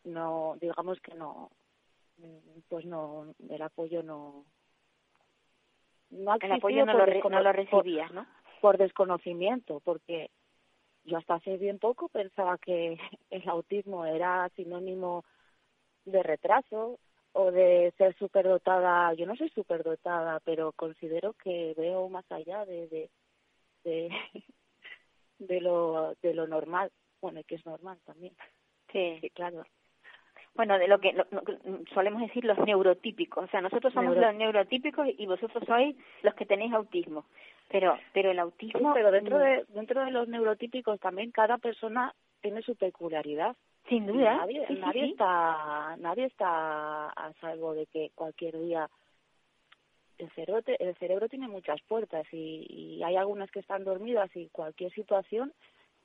no 0.04 0.56
digamos 0.60 1.00
que 1.00 1.14
no 1.14 1.50
pues 2.68 2.84
no 2.84 3.34
el 3.48 3.62
apoyo 3.62 4.02
no 4.02 4.44
no 6.10 6.36
el 6.40 6.52
apoyo 6.52 6.86
no 6.86 6.92
lo, 6.92 7.06
no 7.06 7.42
lo 7.42 7.52
recibías 7.52 8.12
no 8.12 8.26
por 8.60 8.78
desconocimiento 8.78 9.80
porque 9.80 10.30
yo 11.04 11.18
hasta 11.18 11.34
hace 11.34 11.56
bien 11.56 11.78
poco 11.78 12.08
pensaba 12.08 12.58
que 12.58 12.98
el 13.30 13.48
autismo 13.48 14.04
era 14.06 14.48
sinónimo 14.56 15.24
de 16.04 16.22
retraso 16.22 16.98
o 17.32 17.50
de 17.50 17.92
ser 17.98 18.16
superdotada. 18.16 19.12
Yo 19.14 19.26
no 19.26 19.36
soy 19.36 19.50
superdotada, 19.50 20.40
pero 20.40 20.72
considero 20.72 21.32
que 21.34 21.74
veo 21.76 22.08
más 22.08 22.30
allá 22.30 22.64
de 22.64 22.88
de, 22.88 23.10
de, 23.84 24.08
de 25.38 25.60
lo 25.60 26.14
de 26.22 26.34
lo 26.34 26.46
normal. 26.46 26.90
Bueno, 27.20 27.40
que 27.46 27.56
es 27.56 27.66
normal 27.66 27.98
también. 28.04 28.34
Sí, 28.92 29.18
sí 29.20 29.30
claro 29.30 29.64
bueno, 30.54 30.78
de 30.78 30.86
lo 30.86 31.00
que 31.00 31.14
solemos 31.92 32.22
decir 32.22 32.44
los 32.44 32.58
neurotípicos. 32.58 33.44
O 33.44 33.48
sea, 33.48 33.60
nosotros 33.60 33.92
somos 33.92 34.16
los 34.16 34.34
neurotípicos 34.34 35.08
y 35.18 35.26
vosotros 35.26 35.64
sois 35.66 35.96
los 36.22 36.34
que 36.34 36.46
tenéis 36.46 36.72
autismo. 36.72 37.26
Pero, 37.70 37.98
pero 38.12 38.30
el 38.30 38.38
autismo. 38.38 38.92
pero 38.94 39.10
dentro 39.10 39.38
de 39.38 39.64
dentro 39.68 40.04
de 40.04 40.10
los 40.10 40.28
neurotípicos 40.28 41.00
también 41.00 41.30
cada 41.30 41.58
persona 41.58 42.14
tiene 42.40 42.62
su 42.62 42.76
peculiaridad. 42.76 43.56
Sin 43.88 44.06
duda. 44.06 44.36
Nadie, 44.36 44.66
nadie 44.70 45.06
está 45.06 45.96
nadie 45.98 46.24
está 46.26 47.08
a 47.08 47.32
salvo 47.40 47.74
de 47.74 47.86
que 47.86 48.10
cualquier 48.14 48.58
día 48.60 48.88
el 50.18 50.30
cerebro, 50.30 50.62
el 50.66 50.94
cerebro 50.96 51.28
tiene 51.28 51.48
muchas 51.48 51.80
puertas 51.82 52.26
y, 52.32 52.66
y 52.68 53.02
hay 53.02 53.16
algunas 53.16 53.50
que 53.50 53.58
están 53.60 53.84
dormidas 53.84 54.30
y 54.36 54.48
cualquier 54.48 54.92
situación 54.92 55.52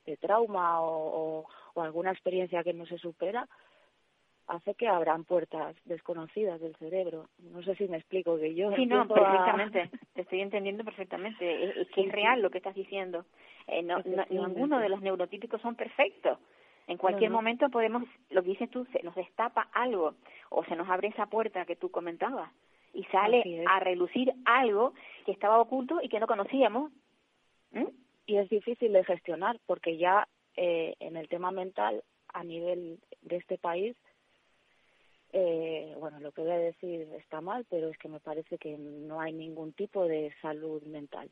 de 0.04 0.16
trauma 0.16 0.82
o, 0.82 1.46
o 1.74 1.82
alguna 1.82 2.10
experiencia 2.10 2.64
que 2.64 2.72
no 2.72 2.86
se 2.86 2.98
supera 2.98 3.46
hace 4.50 4.74
que 4.74 4.88
abran 4.88 5.24
puertas 5.24 5.76
desconocidas 5.84 6.60
del 6.60 6.74
cerebro. 6.76 7.28
No 7.38 7.62
sé 7.62 7.76
si 7.76 7.86
me 7.86 7.98
explico 7.98 8.36
que 8.36 8.54
yo. 8.54 8.74
Sí, 8.74 8.84
no, 8.84 9.06
perfectamente. 9.06 9.90
Te 10.12 10.22
estoy 10.22 10.40
entendiendo 10.40 10.84
perfectamente. 10.84 11.40
Es, 11.80 11.88
que 11.90 12.02
es 12.02 12.12
real 12.12 12.42
lo 12.42 12.50
que 12.50 12.58
estás 12.58 12.74
diciendo. 12.74 13.24
Eh, 13.66 13.82
no, 13.82 14.02
ninguno 14.28 14.78
de 14.78 14.88
los 14.88 15.00
neurotípicos 15.00 15.60
son 15.60 15.76
perfectos. 15.76 16.38
En 16.86 16.98
cualquier 16.98 17.30
momento 17.30 17.68
podemos, 17.68 18.02
lo 18.30 18.42
que 18.42 18.50
dices 18.50 18.68
tú, 18.70 18.84
se 18.86 19.02
nos 19.04 19.14
destapa 19.14 19.68
algo 19.72 20.14
o 20.48 20.64
se 20.64 20.74
nos 20.74 20.88
abre 20.88 21.08
esa 21.08 21.26
puerta 21.26 21.64
que 21.64 21.76
tú 21.76 21.90
comentabas 21.90 22.50
y 22.92 23.04
sale 23.04 23.64
a 23.68 23.78
relucir 23.78 24.32
algo 24.44 24.94
que 25.24 25.32
estaba 25.32 25.60
oculto 25.60 26.00
y 26.02 26.08
que 26.08 26.18
no 26.18 26.26
conocíamos. 26.26 26.90
¿Mm? 27.70 27.86
Y 28.26 28.36
es 28.38 28.48
difícil 28.48 28.92
de 28.92 29.04
gestionar 29.04 29.60
porque 29.66 29.96
ya 29.96 30.26
eh, 30.56 30.94
en 30.98 31.16
el 31.16 31.28
tema 31.28 31.52
mental 31.52 32.02
a 32.32 32.42
nivel 32.42 32.98
de 33.22 33.36
este 33.36 33.58
país 33.58 33.96
eh, 35.32 35.94
bueno, 35.98 36.18
lo 36.20 36.32
que 36.32 36.42
voy 36.42 36.50
a 36.50 36.58
decir 36.58 37.02
está 37.14 37.40
mal, 37.40 37.64
pero 37.68 37.88
es 37.88 37.98
que 37.98 38.08
me 38.08 38.20
parece 38.20 38.58
que 38.58 38.76
no 38.76 39.20
hay 39.20 39.32
ningún 39.32 39.72
tipo 39.72 40.06
de 40.06 40.34
salud 40.42 40.82
mental 40.82 41.30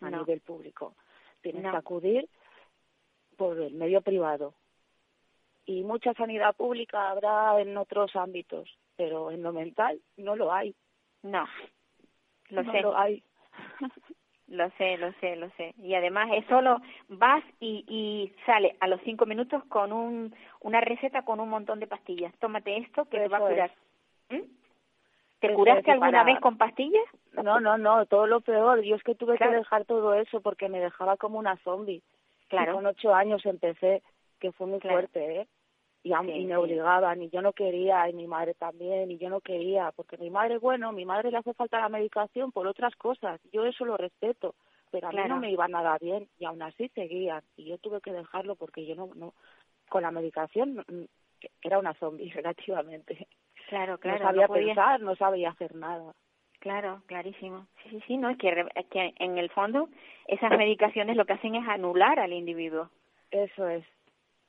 a 0.00 0.10
nivel 0.10 0.40
público. 0.40 0.94
Tienes 1.42 1.62
que 1.62 1.76
acudir 1.76 2.28
por 3.36 3.58
el 3.60 3.74
medio 3.74 4.02
privado. 4.02 4.54
Y 5.64 5.82
mucha 5.82 6.12
sanidad 6.14 6.54
pública 6.56 7.10
habrá 7.10 7.60
en 7.60 7.76
otros 7.76 8.14
ámbitos, 8.16 8.68
pero 8.96 9.30
en 9.30 9.42
lo 9.42 9.52
mental 9.52 10.00
no 10.16 10.36
lo 10.36 10.52
hay. 10.52 10.74
No, 11.22 11.46
lo 12.48 12.62
no 12.62 12.80
lo 12.80 12.96
hay. 12.96 13.22
Lo 14.50 14.68
sé, 14.70 14.98
lo 14.98 15.12
sé, 15.20 15.36
lo 15.36 15.48
sé. 15.50 15.74
Y 15.80 15.94
además 15.94 16.28
es 16.34 16.44
solo 16.46 16.80
vas 17.08 17.42
y, 17.60 17.84
y 17.86 18.32
sale 18.44 18.76
a 18.80 18.88
los 18.88 19.00
cinco 19.02 19.24
minutos 19.24 19.64
con 19.66 19.92
un, 19.92 20.34
una 20.60 20.80
receta 20.80 21.22
con 21.22 21.38
un 21.40 21.48
montón 21.48 21.78
de 21.78 21.86
pastillas. 21.86 22.34
Tómate 22.40 22.76
esto 22.78 23.04
que 23.04 23.18
te 23.18 23.28
va 23.28 23.38
a 23.38 23.40
curar. 23.40 23.70
¿Mm? 24.28 24.40
¿Te 25.38 25.46
Eso 25.46 25.54
curaste 25.56 25.90
alguna 25.92 26.10
para- 26.10 26.24
vez 26.24 26.40
con 26.40 26.58
pastillas? 26.58 27.04
No, 27.32 27.60
no, 27.60 27.78
no, 27.78 28.04
todo 28.06 28.26
lo 28.26 28.40
peor. 28.40 28.82
Yo 28.82 28.96
es 28.96 29.02
que 29.04 29.14
tuve 29.14 29.36
Claro. 29.36 29.52
que 29.52 29.58
dejar 29.58 29.84
todo 29.84 30.14
eso 30.14 30.40
porque 30.40 30.68
me 30.68 30.80
dejaba 30.80 31.16
como 31.16 31.38
una 31.38 31.56
zombie. 31.58 32.02
Claro. 32.48 32.72
Y 32.72 32.74
con 32.74 32.86
ocho 32.86 33.14
años 33.14 33.46
empecé, 33.46 34.02
que 34.40 34.50
fue 34.52 34.66
muy 34.66 34.80
Claro. 34.80 34.96
fuerte, 34.96 35.42
¿eh? 35.42 35.46
Y, 36.02 36.12
a- 36.14 36.22
Sí, 36.22 36.30
y 36.32 36.44
me 36.46 36.56
obligaban, 36.56 37.22
y 37.22 37.28
yo 37.30 37.42
no 37.42 37.52
quería, 37.52 38.08
y 38.08 38.14
mi 38.14 38.26
madre 38.26 38.54
también, 38.54 39.10
y 39.10 39.18
yo 39.18 39.28
no 39.28 39.40
quería, 39.40 39.92
porque 39.92 40.16
mi 40.16 40.30
madre, 40.30 40.56
bueno, 40.58 40.92
mi 40.92 41.04
madre 41.04 41.30
le 41.30 41.36
hace 41.38 41.52
falta 41.54 41.78
la 41.80 41.90
medicación 41.90 42.52
por 42.52 42.66
otras 42.66 42.96
cosas, 42.96 43.38
yo 43.52 43.66
eso 43.66 43.84
lo 43.84 43.96
respeto, 43.98 44.54
pero 44.90 45.08
a 45.08 45.10
mí 45.10 45.16
Claro. 45.16 45.34
no 45.34 45.40
me 45.40 45.50
iba 45.50 45.68
nada 45.68 45.98
bien, 46.00 46.26
y 46.38 46.46
aún 46.46 46.62
así 46.62 46.88
seguían, 46.94 47.42
y 47.56 47.66
yo 47.66 47.76
tuve 47.78 48.00
que 48.00 48.12
dejarlo 48.12 48.56
porque 48.56 48.86
yo 48.86 48.94
no, 48.94 49.10
no 49.14 49.34
con 49.90 50.02
la 50.02 50.10
medicación 50.10 50.84
mm, 50.88 51.04
era 51.62 51.78
una 51.78 51.92
zombie 51.94 52.30
relativamente. 52.34 53.28
Claro, 53.68 53.98
claro. 53.98 54.18
no 54.18 54.24
sabía 54.24 54.48
pensar, 54.48 55.00
no 55.00 55.14
sabía 55.16 55.50
hacer 55.50 55.74
nada. 55.74 56.12
Claro, 56.60 57.02
clarísimo. 57.06 57.66
Sí, 57.82 57.90
sí, 57.90 58.00
sí, 58.06 58.16
no, 58.16 58.28
es 58.30 58.36
que, 58.38 58.48
es 58.74 58.86
que 58.86 59.14
en 59.18 59.38
el 59.38 59.50
fondo 59.50 59.88
esas 60.28 60.50
medicaciones 60.56 61.16
lo 61.16 61.24
que 61.24 61.32
hacen 61.34 61.54
es 61.54 61.66
anular 61.68 62.18
al 62.18 62.32
individuo. 62.32 62.90
Eso 63.30 63.68
es. 63.68 63.84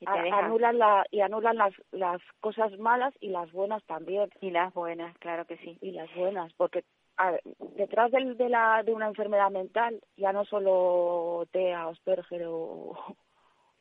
Y 0.02 0.06
te 0.06 0.12
anulan 0.46 0.78
la 0.80 1.06
y 1.12 1.22
anulan 1.22 1.58
las 1.58 1.74
las 1.92 2.22
cosas 2.40 2.78
malas 2.80 3.14
y 3.22 3.30
las 3.30 3.52
buenas 3.52 3.84
también. 3.86 4.30
Y 4.42 4.50
las 4.50 4.74
buenas, 4.74 5.16
claro 5.20 5.46
que 5.46 5.58
sí. 5.58 5.78
y 5.82 5.92
las 5.92 6.14
buenas 6.16 6.52
porque 6.54 6.84
a 7.18 7.38
detrás 7.76 8.12
del- 8.12 8.36
de 8.36 8.50
la 8.50 8.82
de 8.84 8.94
una 8.94 9.08
enfermedad 9.08 9.52
mental 9.52 10.02
ya 10.18 10.34
no 10.34 10.44
solo 10.46 11.46
TEA 11.52 11.88
Asperger 11.88 12.46
o, 12.48 12.98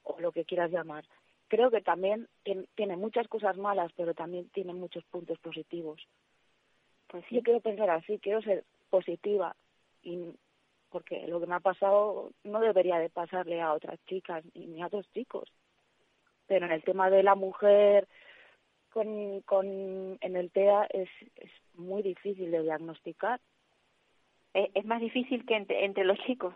o 0.03 0.21
lo 0.21 0.33
que 0.33 0.45
quieras 0.45 0.71
llamar 0.71 1.05
creo 1.49 1.71
que 1.71 1.81
también 1.81 2.29
tien- 2.45 2.67
tiene 2.75 2.97
muchas 2.97 3.27
cosas 3.29 3.57
malas 3.57 3.91
pero 3.97 4.13
también 4.15 4.51
tiene 4.51 4.75
muchos 4.75 5.05
puntos 5.05 5.39
positivos. 5.39 6.07
Pues 7.07 7.25
yo 7.31 7.43
quiero 7.43 7.61
pensar 7.61 7.89
así 7.91 8.19
quiero 8.19 8.43
ser 8.43 8.65
positiva 8.91 9.57
y 10.03 10.35
porque 10.91 11.27
lo 11.29 11.41
que 11.41 11.47
me 11.47 11.55
ha 11.55 11.61
pasado 11.61 12.33
no 12.45 12.61
debería 12.61 12.99
de 12.99 13.09
pasarle 13.11 13.61
a 13.63 13.73
otras 13.73 13.99
chicas 14.07 14.45
ni 14.55 14.83
a 14.83 14.87
otros 14.89 15.07
chicos 15.13 15.49
pero 16.51 16.67
en 16.67 16.73
el 16.73 16.83
tema 16.83 17.11
de 17.11 17.23
la 17.23 17.37
mujer 17.37 18.09
con, 18.93 19.41
con 19.43 19.67
en 20.21 20.35
el 20.37 20.51
TEA 20.51 20.85
es, 20.91 21.09
es 21.37 21.51
muy 21.75 22.03
difícil 22.03 22.51
de 22.51 22.63
diagnosticar 22.63 23.39
Es, 24.53 24.69
es 24.75 24.85
más 24.85 25.01
difícil 25.01 25.47
que 25.47 25.55
entre, 25.55 25.85
entre 25.85 26.05
los 26.05 26.19
chicos. 26.27 26.53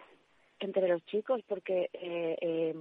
entre 0.58 0.88
los 0.88 1.00
chicos 1.06 1.40
porque 1.46 1.90
eh, 1.92 2.36
eh, 2.40 2.74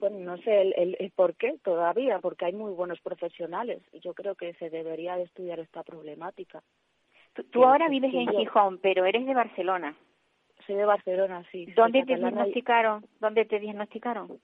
bueno 0.00 0.18
no 0.30 0.36
sé 0.38 0.52
el, 0.62 0.72
el, 0.78 0.96
el 0.98 1.10
por 1.10 1.34
qué 1.36 1.58
todavía 1.62 2.20
porque 2.20 2.46
hay 2.46 2.54
muy 2.54 2.72
buenos 2.72 3.00
profesionales 3.02 3.82
yo 4.04 4.14
creo 4.14 4.34
que 4.34 4.54
se 4.54 4.70
debería 4.70 5.16
de 5.18 5.24
estudiar 5.24 5.60
esta 5.60 5.82
problemática 5.82 6.62
Tú, 7.50 7.64
ahora 7.64 7.88
vives 7.88 8.14
en 8.14 8.26
yo- 8.32 8.38
Gijón, 8.38 8.78
pero 8.78 9.04
eres 9.04 9.26
de 9.26 9.34
Barcelona. 9.34 9.94
soy 10.66 10.76
de 10.76 10.84
Barcelona 10.86 11.44
sí 11.52 11.66
¿Dónde 11.76 12.04
te 12.04 12.16
diagnosticaron? 12.16 13.04
¿Dónde 13.20 13.44
te 13.44 13.58
diagnosticaron? 13.60 14.40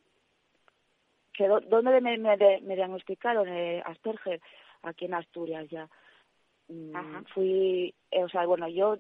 Que 1.41 1.49
¿Dónde 1.49 2.01
me, 2.03 2.18
me, 2.18 2.36
me 2.36 2.76
diagnosticaron 2.76 3.49
eh, 3.49 3.82
Asperger? 3.86 4.43
Aquí 4.82 5.07
en 5.07 5.14
Asturias 5.14 5.66
ya. 5.70 5.88
Mm, 6.68 6.95
Ajá. 6.95 7.24
Fui, 7.32 7.95
eh, 8.11 8.24
o 8.24 8.28
sea, 8.28 8.45
bueno, 8.45 8.68
yo, 8.68 8.99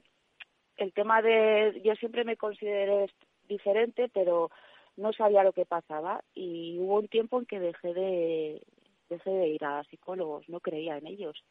el 0.78 0.92
tema 0.94 1.20
de, 1.20 1.82
yo 1.84 1.94
siempre 1.96 2.24
me 2.24 2.38
consideré 2.38 3.10
diferente, 3.46 4.08
pero 4.08 4.50
no 4.96 5.12
sabía 5.12 5.44
lo 5.44 5.52
que 5.52 5.66
pasaba 5.66 6.22
y 6.34 6.78
hubo 6.78 6.96
un 6.96 7.08
tiempo 7.08 7.38
en 7.38 7.44
que 7.44 7.60
dejé 7.60 7.92
de, 7.92 8.62
dejé 9.10 9.30
de 9.30 9.48
ir 9.48 9.64
a 9.64 9.84
psicólogos, 9.84 10.48
no 10.48 10.60
creía 10.60 10.96
en 10.96 11.06
ellos. 11.06 11.44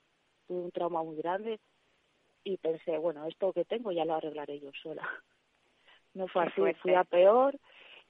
Tuve 0.47 0.61
un 0.61 0.71
trauma 0.71 1.03
muy 1.03 1.17
grande 1.17 1.59
y 2.43 2.57
pensé, 2.57 2.97
bueno, 2.97 3.27
esto 3.27 3.53
que 3.53 3.65
tengo 3.65 3.91
ya 3.91 4.05
lo 4.05 4.15
arreglaré 4.15 4.59
yo 4.59 4.71
sola. 4.81 5.07
No 6.15 6.27
fue 6.27 6.43
así, 6.43 6.59
fui 6.81 6.95
a 6.95 7.03
peor 7.03 7.55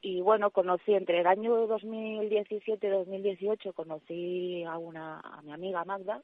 y 0.02 0.22
bueno, 0.22 0.52
conocí 0.52 0.94
entre 0.94 1.20
el 1.20 1.28
año 1.28 1.68
2017 1.68 2.88
y 2.88 2.90
2018 2.90 3.74
conocí 3.74 4.64
a 4.64 4.78
una 4.78 5.20
a 5.20 5.42
mi 5.42 5.52
amiga 5.52 5.84
Magda, 5.86 6.22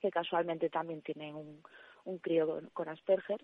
que 0.00 0.10
casualmente 0.10 0.70
también 0.70 1.02
tiene 1.02 1.34
un, 1.34 1.62
un 2.04 2.18
crío 2.18 2.46
con, 2.46 2.68
con 2.70 2.88
Asperger 2.88 3.42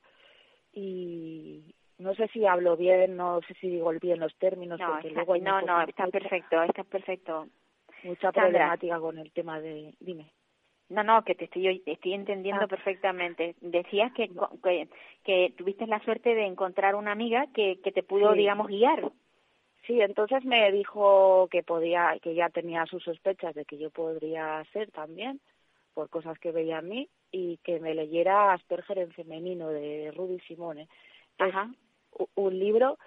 y 0.73 1.75
no 1.99 2.15
sé 2.15 2.29
si 2.29 2.47
hablo 2.47 2.77
bien, 2.77 3.17
no 3.17 3.41
sé 3.47 3.55
si 3.55 3.69
digo 3.69 3.91
bien 4.01 4.21
los 4.21 4.35
términos, 4.37 4.79
No, 4.81 4.87
porque 4.93 5.09
está, 5.09 5.21
luego 5.21 5.35
hay 5.35 5.41
no, 5.41 5.61
no, 5.63 5.83
está 5.83 6.07
mucha- 6.07 6.19
perfecto, 6.19 6.63
está 6.63 6.85
perfecto. 6.85 7.47
mucha 8.05 8.33
Sandra. 8.33 8.43
problemática 8.43 9.01
con 9.01 9.19
el 9.19 9.33
tema 9.33 9.61
de, 9.61 9.95
dime. 10.01 10.31
No, 10.89 11.05
no, 11.05 11.23
que 11.23 11.35
te 11.37 11.45
estoy, 11.45 11.81
te 11.81 11.93
estoy 11.93 12.15
entendiendo 12.15 12.63
Ah. 12.65 12.69
perfectamente. 12.69 13.55
Decías 13.61 14.13
que, 14.13 14.29
que, 14.63 14.89
que 15.23 15.55
tuviste 15.57 15.87
la 15.87 16.01
suerte 16.01 16.35
de 16.35 16.47
encontrar 16.47 16.97
una 16.97 17.13
amiga 17.13 17.47
que, 17.55 17.81
que 17.81 17.93
te 17.93 18.03
pudo, 18.03 18.33
Sí. 18.33 18.39
digamos, 18.39 18.67
guiar. 18.67 19.13
Sí, 19.87 20.01
entonces 20.01 20.45
me 20.45 20.71
dijo 20.73 21.49
que 21.51 21.63
podía, 21.63 22.19
que 22.23 22.35
ya 22.35 22.51
tenía 22.51 22.87
sus 22.87 23.03
sospechas 23.03 23.55
de 23.55 23.65
que 23.65 23.79
yo 23.79 23.91
podría 23.91 24.65
ser 24.73 24.91
también, 24.91 25.41
por 25.95 26.09
cosas 26.11 26.39
que 26.39 26.53
veía 26.53 26.79
en 26.79 26.89
mí, 26.89 27.09
y 27.33 27.59
que 27.59 27.81
me 27.81 27.95
leyera 27.95 28.53
Asperger 28.53 28.99
en 28.99 29.13
femenino 29.13 29.69
de 29.69 30.13
Rudy 30.13 30.41
Simone. 30.41 30.89
Ajá. 31.39 31.71
un 32.35 32.59
libro 32.59 32.99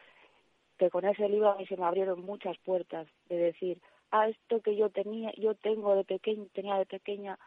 que 0.78 0.90
con 0.90 1.06
ese 1.06 1.30
libro 1.30 1.52
a 1.52 1.58
mí 1.58 1.66
se 1.68 1.78
me 1.78 1.86
abrieron 1.86 2.22
muchas 2.22 2.58
puertas 2.60 3.08
de 3.30 3.38
decir, 3.38 3.80
ah, 4.12 4.28
esto 4.28 4.62
que 4.62 4.76
yo 4.76 4.90
tenía, 4.90 5.32
yo 5.38 5.56
tengo 5.56 5.96
de 5.96 6.04
pequeña, 6.04 6.46
tenía 6.54 6.78
de 6.78 6.86
pequeña, 6.86 7.38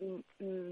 mm, 0.00 0.20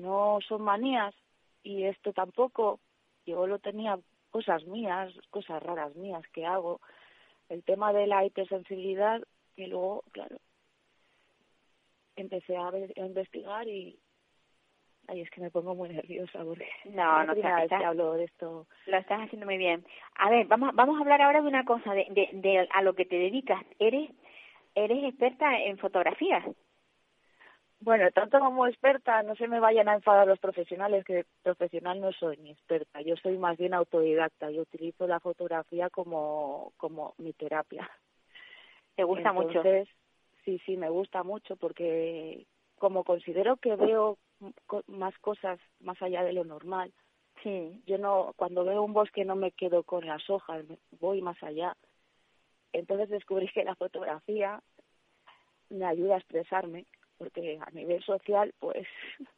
no 0.02 0.38
son 0.46 0.62
manías 0.62 1.14
y 1.62 1.84
esto 1.84 2.12
tampoco, 2.12 2.80
yo 3.24 3.46
lo 3.46 3.58
tenía 3.58 3.98
cosas 4.30 4.64
mías, 4.66 5.12
cosas 5.30 5.62
raras 5.62 5.94
mías 5.96 6.22
que 6.32 6.44
hago. 6.44 6.80
El 7.48 7.62
tema 7.64 7.92
de 7.92 8.06
la 8.06 8.24
hipersensibilidad, 8.24 9.22
que 9.56 9.68
luego, 9.68 10.02
claro, 10.12 10.36
empecé 12.16 12.56
a, 12.56 12.70
ver- 12.70 12.92
a 12.96 13.06
investigar 13.06 13.68
y, 13.68 13.98
ay, 15.08 15.20
es 15.20 15.30
que 15.30 15.40
me 15.40 15.50
pongo 15.50 15.74
muy 15.74 15.88
nerviosa 15.90 16.42
porque 16.44 16.68
No, 16.86 17.22
no, 17.26 17.32
primera 17.34 17.62
está- 17.62 17.76
vez 17.76 17.80
que 17.80 17.86
hablo 17.86 18.12
de 18.14 18.24
esto. 18.24 18.66
Lo 18.86 18.96
estás 18.96 19.20
haciendo 19.20 19.46
muy 19.46 19.58
bien. 19.58 19.84
A 20.16 20.30
ver, 20.30 20.46
vamos, 20.46 20.74
vamos 20.74 20.96
a 20.96 21.00
hablar 21.02 21.22
ahora 21.22 21.42
de 21.42 21.48
una 21.48 21.64
cosa, 21.64 21.92
de, 21.94 22.06
de, 22.10 22.28
de 22.32 22.68
a 22.72 22.82
lo 22.82 22.94
que 22.94 23.04
te 23.06 23.16
dedicas. 23.16 23.62
Eres, 23.78 24.10
eres 24.74 25.04
experta 25.04 25.58
en 25.60 25.78
fotografía. 25.78 26.44
Bueno, 27.80 28.10
tanto 28.10 28.40
como 28.40 28.66
experta, 28.66 29.22
no 29.22 29.36
se 29.36 29.48
me 29.48 29.60
vayan 29.60 29.88
a 29.88 29.94
enfadar 29.94 30.26
los 30.26 30.38
profesionales, 30.38 31.04
que 31.04 31.26
profesional 31.42 32.00
no 32.00 32.12
soy 32.12 32.36
ni 32.38 32.50
experta, 32.50 33.00
yo 33.02 33.16
soy 33.16 33.36
más 33.36 33.58
bien 33.58 33.74
autodidacta, 33.74 34.50
yo 34.50 34.62
utilizo 34.62 35.06
la 35.06 35.20
fotografía 35.20 35.90
como, 35.90 36.72
como 36.78 37.14
mi 37.18 37.32
terapia. 37.32 37.88
Te 38.96 39.04
gusta 39.04 39.32
mucho. 39.32 39.58
Entonces, 39.58 39.88
sí, 40.44 40.58
sí, 40.64 40.76
me 40.76 40.88
gusta 40.88 41.22
mucho 41.22 41.56
porque 41.56 42.46
como 42.78 43.04
considero 43.04 43.56
que 43.56 43.76
veo 43.76 44.18
más 44.86 45.16
cosas 45.18 45.58
más 45.80 46.00
allá 46.00 46.22
de 46.24 46.32
lo 46.32 46.44
normal, 46.44 46.92
Sí. 47.42 47.82
yo 47.86 47.98
no, 47.98 48.32
cuando 48.36 48.64
veo 48.64 48.82
un 48.82 48.94
bosque 48.94 49.24
no 49.24 49.36
me 49.36 49.52
quedo 49.52 49.82
con 49.82 50.06
las 50.06 50.28
hojas, 50.30 50.64
voy 50.98 51.20
más 51.20 51.40
allá. 51.42 51.76
Entonces 52.72 53.08
descubrí 53.08 53.48
que 53.48 53.62
la 53.62 53.74
fotografía 53.74 54.62
me 55.68 55.84
ayuda 55.84 56.14
a 56.14 56.18
expresarme, 56.18 56.86
porque 57.18 57.58
a 57.60 57.70
nivel 57.70 58.02
social, 58.02 58.52
pues, 58.58 58.86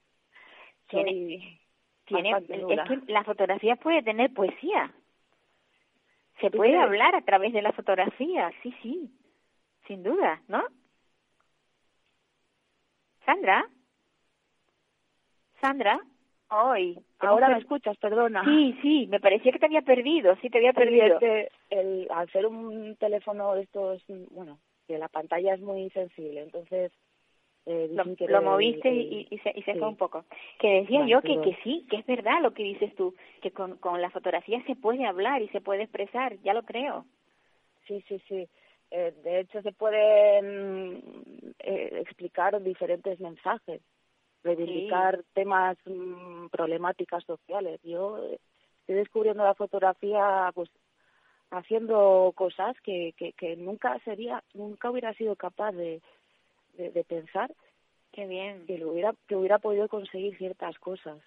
Tiene- 0.89 1.61
Tiene, 2.07 2.31
es 2.31 2.81
que 2.89 3.13
la 3.13 3.23
fotografía 3.25 3.77
puede 3.77 4.03
tener 4.03 4.33
poesía. 4.33 4.91
Se 6.41 6.51
¿Tú 6.51 6.57
puede 6.57 6.71
crees? 6.71 6.85
hablar 6.85 7.15
a 7.15 7.21
través 7.23 7.53
de 7.53 7.61
la 7.61 7.73
fotografía, 7.73 8.51
sí, 8.63 8.75
sí, 8.83 9.11
sin 9.87 10.03
duda, 10.03 10.41
¿no? 10.49 10.65
Sandra, 13.27 13.69
Sandra, 15.61 16.01
hoy. 16.51 16.99
Ahora 17.19 17.49
me 17.49 17.59
escuchas, 17.59 17.97
perdona. 17.99 18.45
Sí, 18.45 18.79
sí, 18.81 19.07
me 19.11 19.21
parecía 19.21 19.53
que 19.53 19.59
te 19.59 19.67
había 19.67 19.83
perdido, 19.83 20.37
sí, 20.37 20.49
te 20.49 20.59
había 20.59 20.73
perdido. 20.73 21.15
es 21.15 21.21
que 21.21 21.49
el, 21.71 22.07
al 22.11 22.31
ser 22.31 22.47
un 22.47 22.97
teléfono 22.97 23.55
de 23.55 23.63
estos, 23.63 24.03
bueno, 24.31 24.59
que 24.87 24.97
la 24.97 25.09
pantalla 25.09 25.55
es 25.55 25.61
muy 25.61 25.91
sensible, 25.91 26.43
entonces 26.43 26.93
eh, 27.69 27.89
Lo, 27.93 28.17
que 28.17 28.27
lo 28.27 28.41
moviste 28.41 28.89
el- 28.89 29.13
y, 29.13 29.27
y 29.31 29.39
se, 29.41 29.53
y 29.55 29.63
se 29.63 29.75
sí. 29.75 29.79
fue 29.79 29.89
un 29.89 29.97
poco. 29.97 30.25
Que 30.59 30.81
decía 30.81 31.07
yo 31.07 31.21
que, 31.21 31.39
que 31.43 31.55
sí, 31.63 31.87
que 31.91 31.97
es 31.99 32.07
verdad 32.07 32.41
lo 32.41 32.55
que 32.55 32.63
dices 32.63 32.95
tú, 32.97 33.15
que 33.43 33.51
con, 33.51 33.77
con 33.77 34.01
la 34.01 34.09
fotografía 34.09 34.63
se 34.67 34.75
puede 34.75 35.05
hablar 35.05 35.43
y 35.43 35.49
se 35.49 35.61
puede 35.61 35.83
expresar, 35.83 36.39
ya 36.43 36.55
lo 36.55 36.63
creo. 36.63 37.05
Sí, 37.87 38.03
sí, 38.09 38.21
sí. 38.27 38.49
Eh, 38.91 39.13
de 39.23 39.41
hecho, 39.41 39.61
se 39.61 39.73
pueden 39.73 41.03
eh, 41.59 41.99
explicar 42.01 42.59
diferentes 42.63 43.21
mensajes, 43.21 43.83
reivindicar 44.43 45.23
temas, 45.35 45.77
mm, 45.85 46.47
problemáticas 46.47 47.23
sociales. 47.25 47.81
Yo, 47.83 48.17
eh, 48.25 48.39
estoy 48.81 48.95
descubriendo 48.95 49.45
la 49.45 49.55
fotografía 49.55 50.51
pues 50.55 50.71
haciendo 51.51 52.33
cosas 52.35 52.77
que, 52.83 53.13
que, 53.17 53.33
que 53.35 53.57
nunca 53.57 53.99
sería, 54.05 54.43
nunca 54.55 54.91
hubiera 54.91 55.13
sido 55.15 55.37
capaz 55.37 55.73
de, 55.73 56.01
de, 56.79 57.05
pensar 57.05 57.53
Qué 58.13 58.27
bien. 58.27 58.67
que 58.67 58.79
lo 58.79 58.93
hubiera, 58.93 59.15
que 59.27 59.37
hubiera 59.37 59.59
podido 59.59 59.89
conseguir 59.89 60.37
ciertas 60.39 60.79
cosas, 60.79 61.21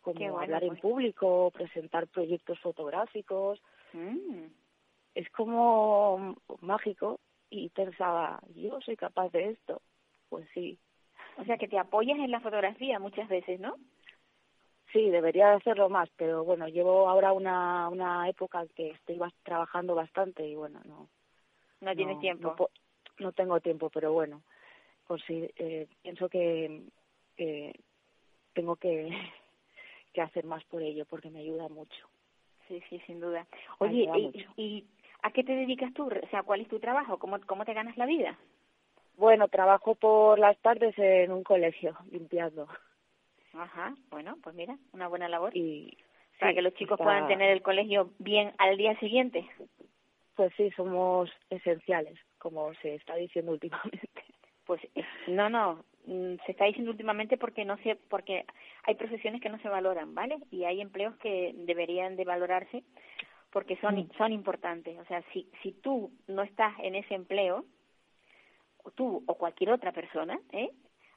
como 0.00 0.38
hablar 0.38 0.62
en 0.62 0.70
pues. 0.70 0.80
público, 0.80 1.50
presentar 1.52 2.06
proyectos 2.08 2.58
fotográficos. 2.60 3.60
Mm. 3.92 4.46
Es 5.14 5.28
como 5.30 6.36
mágico 6.60 7.20
y 7.50 7.68
pensaba, 7.68 8.40
yo 8.54 8.80
soy 8.80 8.96
capaz 8.96 9.30
de 9.30 9.50
esto. 9.50 9.82
Pues 10.28 10.48
sí. 10.54 10.78
O 11.36 11.44
sea 11.44 11.58
que 11.58 11.68
te 11.68 11.78
apoyas 11.78 12.18
en 12.18 12.30
la 12.30 12.40
fotografía 12.40 12.98
muchas 12.98 13.28
veces, 13.28 13.60
¿no? 13.60 13.76
Sí, 14.92 15.08
debería 15.08 15.54
hacerlo 15.54 15.88
más, 15.88 16.10
pero 16.16 16.44
bueno, 16.44 16.68
llevo 16.68 17.08
ahora 17.08 17.32
una, 17.32 17.88
una 17.88 18.28
época 18.28 18.66
que 18.74 18.90
estoy 18.90 19.18
trabajando 19.42 19.94
bastante 19.94 20.46
y 20.46 20.54
bueno, 20.54 20.80
no. 20.84 21.08
No 21.80 21.96
tienes 21.96 22.20
tiempo. 22.20 22.48
No, 22.50 22.56
po- 22.56 22.70
no 23.18 23.32
tengo 23.32 23.60
tiempo, 23.60 23.90
pero 23.90 24.12
bueno, 24.12 24.42
pues 25.06 25.22
sí, 25.26 25.48
eh, 25.56 25.86
pienso 26.02 26.28
que, 26.28 26.82
que 27.36 27.78
tengo 28.54 28.76
que, 28.76 29.08
que 30.12 30.20
hacer 30.20 30.44
más 30.44 30.64
por 30.64 30.82
ello 30.82 31.04
porque 31.06 31.30
me 31.30 31.40
ayuda 31.40 31.68
mucho. 31.68 32.08
Sí, 32.68 32.82
sí, 32.88 33.00
sin 33.06 33.20
duda. 33.20 33.46
Oye, 33.78 34.08
¿y, 34.14 34.46
y 34.56 34.86
a 35.22 35.30
qué 35.32 35.44
te 35.44 35.54
dedicas 35.54 35.92
tú? 35.94 36.06
O 36.06 36.28
sea, 36.30 36.42
¿cuál 36.42 36.60
es 36.60 36.68
tu 36.68 36.78
trabajo? 36.78 37.18
¿Cómo, 37.18 37.38
cómo 37.46 37.64
te 37.64 37.74
ganas 37.74 37.96
la 37.96 38.06
vida? 38.06 38.38
Bueno, 39.16 39.48
trabajo 39.48 39.94
por 39.94 40.38
las 40.38 40.58
tardes 40.60 40.98
en 40.98 41.32
un 41.32 41.42
colegio 41.44 41.96
limpiando 42.10 42.66
Ajá, 43.52 43.94
bueno, 44.10 44.38
pues 44.42 44.54
mira, 44.54 44.78
una 44.92 45.08
buena 45.08 45.28
labor. 45.28 45.54
y 45.54 45.98
Para 46.40 46.52
sí, 46.52 46.56
que 46.56 46.62
los 46.62 46.74
chicos 46.74 46.94
está- 46.94 47.04
puedan 47.04 47.26
tener 47.28 47.50
el 47.50 47.60
colegio 47.62 48.10
bien 48.18 48.52
al 48.58 48.78
día 48.78 48.98
siguiente. 48.98 49.46
Pues 50.34 50.50
sí, 50.56 50.70
somos 50.70 51.30
esenciales, 51.50 52.18
como 52.38 52.72
se 52.76 52.94
está 52.94 53.14
diciendo 53.16 53.52
últimamente. 53.52 54.08
Pues 54.66 54.80
no, 55.26 55.48
no, 55.50 55.84
mm, 56.06 56.36
se 56.46 56.52
está 56.52 56.64
diciendo 56.66 56.90
últimamente 56.90 57.36
porque 57.36 57.64
no 57.64 57.76
se, 57.78 57.96
porque 57.96 58.44
hay 58.84 58.94
profesiones 58.94 59.40
que 59.40 59.48
no 59.48 59.58
se 59.60 59.68
valoran, 59.68 60.14
¿vale? 60.14 60.38
Y 60.50 60.64
hay 60.64 60.80
empleos 60.80 61.16
que 61.16 61.52
deberían 61.54 62.16
de 62.16 62.24
valorarse 62.24 62.82
porque 63.50 63.76
son 63.76 63.96
Mm. 63.96 64.10
son 64.16 64.32
importantes. 64.32 64.98
O 64.98 65.04
sea, 65.06 65.22
si 65.32 65.48
si 65.62 65.72
tú 65.72 66.10
no 66.28 66.42
estás 66.42 66.72
en 66.80 66.94
ese 66.94 67.14
empleo, 67.14 67.64
o 68.84 68.90
tú 68.90 69.22
o 69.26 69.34
cualquier 69.34 69.70
otra 69.70 69.92
persona, 69.92 70.38
¿eh? 70.52 70.70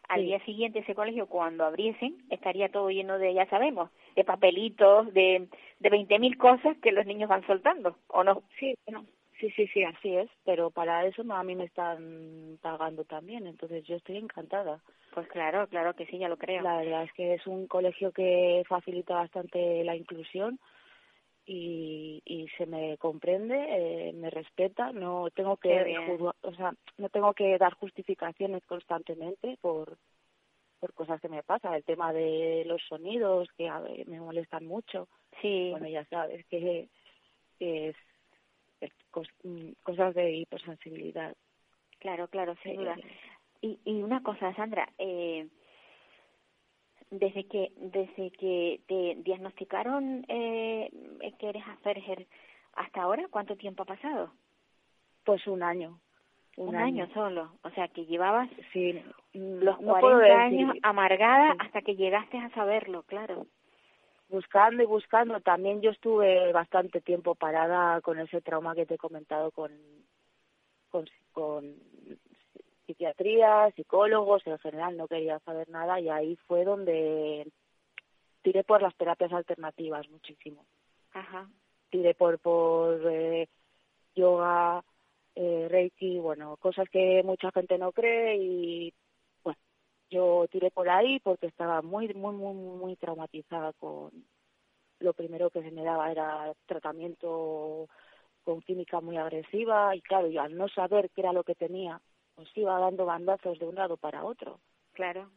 Al 0.07 0.19
Sí. 0.21 0.25
día 0.27 0.39
siguiente 0.45 0.79
ese 0.79 0.93
colegio 0.93 1.25
cuando 1.27 1.65
abriesen 1.65 2.17
estaría 2.29 2.69
todo 2.69 2.91
lleno 2.91 3.17
de, 3.17 3.33
ya 3.33 3.47
sabemos, 3.47 3.89
de 4.15 4.23
papelitos, 4.23 5.11
de 5.13 5.47
de 5.79 5.89
veinte 5.89 6.19
mil 6.19 6.37
cosas 6.37 6.77
que 6.77 6.91
los 6.91 7.05
niños 7.07 7.27
van 7.29 7.45
soltando, 7.47 7.97
¿o 8.07 8.23
no? 8.23 8.43
Sí, 8.59 8.75
bueno, 8.85 9.05
sí, 9.45 9.51
sí, 9.55 9.67
sí, 9.73 9.83
así 9.83 10.15
es, 10.15 10.29
pero 10.43 10.71
para 10.71 11.05
eso 11.05 11.23
a 11.31 11.43
mí 11.43 11.55
me 11.55 11.65
están 11.65 12.57
pagando 12.61 13.03
también, 13.03 13.47
entonces 13.47 13.85
yo 13.85 13.95
estoy 13.95 14.17
encantada. 14.17 14.81
Pues 15.13 15.27
claro, 15.27 15.67
claro 15.67 15.93
que 15.93 16.05
sí, 16.07 16.17
ya 16.17 16.29
lo 16.29 16.37
creo. 16.37 16.61
La 16.61 16.77
verdad 16.77 17.03
es 17.03 17.13
que 17.13 17.35
es 17.35 17.47
un 17.47 17.67
colegio 17.67 18.11
que 18.11 18.63
facilita 18.67 19.15
bastante 19.15 19.83
la 19.83 19.95
inclusión 19.95 20.59
y, 21.45 22.21
y 22.25 22.47
se 22.57 22.65
me 22.65 22.97
comprende, 22.97 23.55
eh, 23.55 24.13
me 24.13 24.29
respeta, 24.29 24.91
no 24.91 25.29
tengo 25.33 25.57
que 25.57 25.95
o 26.41 26.53
sea, 26.55 26.73
no 26.97 27.09
tengo 27.09 27.33
que 27.33 27.57
dar 27.57 27.73
justificaciones 27.75 28.65
constantemente 28.65 29.57
por 29.61 29.97
por 30.79 30.93
cosas 30.93 31.21
que 31.21 31.29
me 31.29 31.41
pasan, 31.41 31.73
el 31.73 31.83
tema 31.83 32.11
de 32.11 32.63
los 32.65 32.81
sonidos 32.87 33.47
que 33.57 33.69
a 33.69 33.79
ver, 33.79 34.07
me 34.07 34.19
molestan 34.19 34.65
mucho. 34.65 35.07
Sí. 35.41 35.69
Bueno, 35.71 35.87
ya 35.87 36.05
sabes 36.05 36.45
que, 36.47 36.89
es 37.59 37.95
cos- 39.15 39.33
mm, 39.43 39.71
cosas 39.83 40.13
de 40.13 40.31
hipersensibilidad. 40.33 41.33
Claro, 41.99 42.27
claro, 42.27 42.55
sin 42.61 42.73
Eh, 42.73 42.77
duda. 42.77 42.95
Y, 43.61 43.79
y 43.85 44.03
una 44.03 44.21
cosa, 44.21 44.53
Sandra, 44.55 44.87
eh, 44.97 45.47
desde 47.09 47.45
que 47.47 47.71
desde 47.77 48.31
que 48.31 48.81
te 48.87 49.15
diagnosticaron 49.23 50.25
eh, 50.27 50.89
que 51.39 51.49
eres 51.49 51.63
Asperger 51.67 52.27
hasta 52.73 53.01
ahora, 53.03 53.27
¿cuánto 53.29 53.55
tiempo 53.55 53.83
ha 53.83 53.85
pasado? 53.85 54.31
Pues 55.23 55.47
un 55.47 55.63
año. 55.63 55.99
Un, 56.57 56.75
año. 56.75 57.07
solo. 57.13 57.51
O 57.63 57.69
sea, 57.71 57.87
que 57.89 58.05
llevabas 58.05 58.49
Sí, 58.71 58.93
los 59.33 59.79
no 59.81 59.99
puedo 59.99 60.19
40 60.19 60.25
decir- 60.25 60.59
años 60.59 60.75
amargada 60.83 61.51
Sí. 61.51 61.57
hasta 61.61 61.81
que 61.81 61.95
llegaste 61.95 62.37
a 62.37 62.49
saberlo, 62.51 63.03
claro. 63.03 63.45
Buscando 64.29 64.83
y 64.83 64.85
buscando. 64.85 65.39
También 65.39 65.81
yo 65.81 65.91
estuve 65.91 66.51
bastante 66.51 67.01
tiempo 67.01 67.35
parada 67.35 68.01
con 68.01 68.19
ese 68.19 68.41
trauma 68.41 68.75
que 68.75 68.85
te 68.85 68.95
he 68.95 68.97
comentado 68.97 69.51
con, 69.51 69.71
con, 70.89 71.05
con 71.31 71.75
psiquiatría, 72.85 73.71
psicólogos, 73.75 74.45
en 74.45 74.59
general 74.59 74.97
no 74.97 75.07
quería 75.07 75.39
saber 75.39 75.69
nada 75.69 75.99
y 75.99 76.09
ahí 76.09 76.35
fue 76.47 76.63
donde 76.63 77.47
tiré 78.41 78.63
por 78.63 78.81
las 78.81 78.95
terapias 78.95 79.33
alternativas 79.33 80.07
muchísimo. 80.09 80.65
Ajá. 81.13 81.49
Tiré 81.89 82.13
por, 82.13 82.39
por 82.39 83.01
eh, 83.11 83.47
yoga, 84.15 84.83
eh, 85.35 85.67
reiki, 85.69 86.19
bueno, 86.19 86.57
cosas 86.57 86.87
que 86.89 87.23
mucha 87.23 87.51
gente 87.51 87.77
no 87.77 87.91
cree 87.91 88.37
y 88.37 88.93
yo 90.09 90.45
tiré 90.51 90.71
por 90.71 90.89
ahí 90.89 91.19
porque 91.19 91.47
estaba 91.47 91.81
muy, 91.81 92.13
muy, 92.13 92.35
muy, 92.35 92.53
muy 92.53 92.95
traumatizada 92.95 93.73
con 93.73 94.11
lo 94.99 95.13
primero 95.13 95.49
que 95.49 95.61
se 95.61 95.71
me 95.71 95.83
daba 95.83 96.11
era 96.11 96.53
tratamiento 96.65 97.87
con 98.43 98.61
química 98.61 99.01
muy 99.01 99.17
agresiva 99.17 99.95
y 99.95 100.01
claro, 100.01 100.27
y 100.27 100.37
al 100.37 100.55
no 100.55 100.67
saber 100.69 101.09
qué 101.09 101.21
era 101.21 101.33
lo 101.33 101.43
que 101.43 101.55
tenía, 101.55 101.99
pues 102.35 102.47
iba 102.55 102.79
dando 102.79 103.05
bandazos 103.05 103.59
de 103.59 103.65
un 103.65 103.75
lado 103.75 103.97
para 103.97 104.23
otro. 104.23 104.59
Claro. 104.93 105.29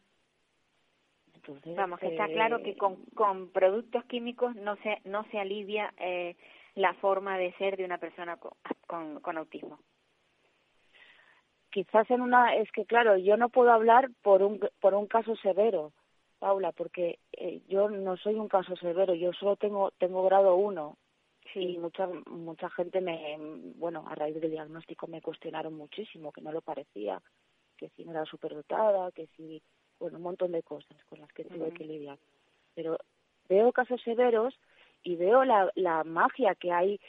Entonces, 1.33 1.75
Vamos, 1.75 1.99
que 1.99 2.07
está 2.07 2.27
eh, 2.27 2.33
claro 2.33 2.61
que 2.61 2.77
con, 2.77 2.97
con 3.15 3.49
productos 3.49 4.05
químicos 4.05 4.55
no 4.55 4.75
se 4.77 4.99
no 5.05 5.23
se 5.31 5.39
alivia 5.39 5.93
eh, 5.97 6.35
la 6.75 6.93
forma 6.95 7.37
de 7.37 7.53
ser 7.53 7.77
de 7.77 7.85
una 7.85 7.97
persona 7.97 8.37
con, 8.37 8.51
con, 8.87 9.19
con 9.21 9.37
autismo. 9.37 9.79
Quizás 11.71 12.09
en 12.11 12.21
una 12.21 12.55
es 12.55 12.71
que 12.71 12.85
claro 12.85 13.17
yo 13.17 13.37
no 13.37 13.49
puedo 13.49 13.71
hablar 13.71 14.09
por 14.21 14.41
un 14.43 14.59
por 14.79 14.93
un 14.93 15.07
caso 15.07 15.35
severo 15.37 15.91
Paula 16.39 16.71
porque 16.71 17.19
eh, 17.33 17.61
yo 17.67 17.89
no 17.89 18.17
soy 18.17 18.35
un 18.35 18.47
caso 18.47 18.75
severo 18.75 19.13
yo 19.13 19.33
solo 19.33 19.55
tengo 19.55 19.91
tengo 19.97 20.23
grado 20.23 20.55
uno 20.55 20.97
y 21.55 21.77
mucha 21.77 22.07
mucha 22.27 22.69
gente 22.69 23.01
me 23.01 23.37
bueno 23.75 24.05
a 24.07 24.15
raíz 24.15 24.39
del 24.39 24.51
diagnóstico 24.51 25.07
me 25.07 25.21
cuestionaron 25.21 25.73
muchísimo 25.73 26.31
que 26.31 26.41
no 26.41 26.51
lo 26.51 26.61
parecía 26.61 27.21
que 27.77 27.89
si 27.89 28.03
no 28.03 28.11
era 28.11 28.25
superdotada 28.25 29.11
que 29.11 29.27
si 29.35 29.61
bueno 29.99 30.17
un 30.17 30.23
montón 30.23 30.51
de 30.51 30.63
cosas 30.63 30.97
con 31.05 31.19
las 31.19 31.31
que 31.33 31.45
tuve 31.45 31.71
que 31.73 31.85
lidiar. 31.85 32.17
Pero 32.75 32.97
veo 33.47 33.71
casos 33.71 34.01
severos 34.01 34.57
y 35.03 35.15
veo 35.15 35.43
la 35.43 35.71
la 35.75 36.03
magia 36.03 36.55
que 36.55 36.71
hay. 36.71 36.99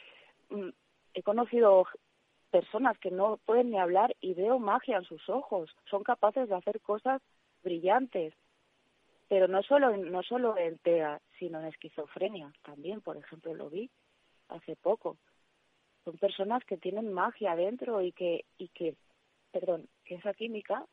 Mm, 0.49 0.69
he 1.13 1.23
conocido 1.23 1.87
personas 2.51 2.97
que 2.99 3.11
no 3.11 3.37
pueden 3.45 3.71
ni 3.71 3.79
hablar 3.79 4.15
y 4.21 4.33
veo 4.33 4.59
magia 4.59 4.97
en 4.97 5.05
sus 5.05 5.27
ojos. 5.29 5.69
Son 5.89 6.03
capaces 6.03 6.47
de 6.49 6.55
hacer 6.55 6.79
cosas 6.81 7.21
brillantes. 7.63 8.33
Pero 9.29 9.47
no 9.47 9.63
solo, 9.63 9.91
en- 9.91 10.11
no 10.11 10.23
solo 10.23 10.57
en 10.57 10.77
TEA, 10.79 11.21
sino 11.39 11.59
en 11.59 11.67
esquizofrenia. 11.67 12.51
También, 12.63 13.01
por 13.01 13.15
ejemplo, 13.17 13.53
lo 13.53 13.69
vi 13.69 13.89
hace 14.49 14.75
poco. 14.75 15.17
Son 16.03 16.17
personas 16.17 16.63
que 16.65 16.77
tienen 16.77 17.13
magia 17.13 17.55
dentro 17.55 18.01
y 18.01 18.11
que, 18.11 18.43
y 18.57 18.67
que, 18.69 18.95
perdón, 19.51 19.87
que 20.03 20.15
esa 20.15 20.33
química 20.33 20.85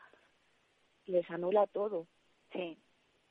les 1.07 1.29
anula 1.31 1.67
todo. 1.67 2.07
Sí. 2.53 2.79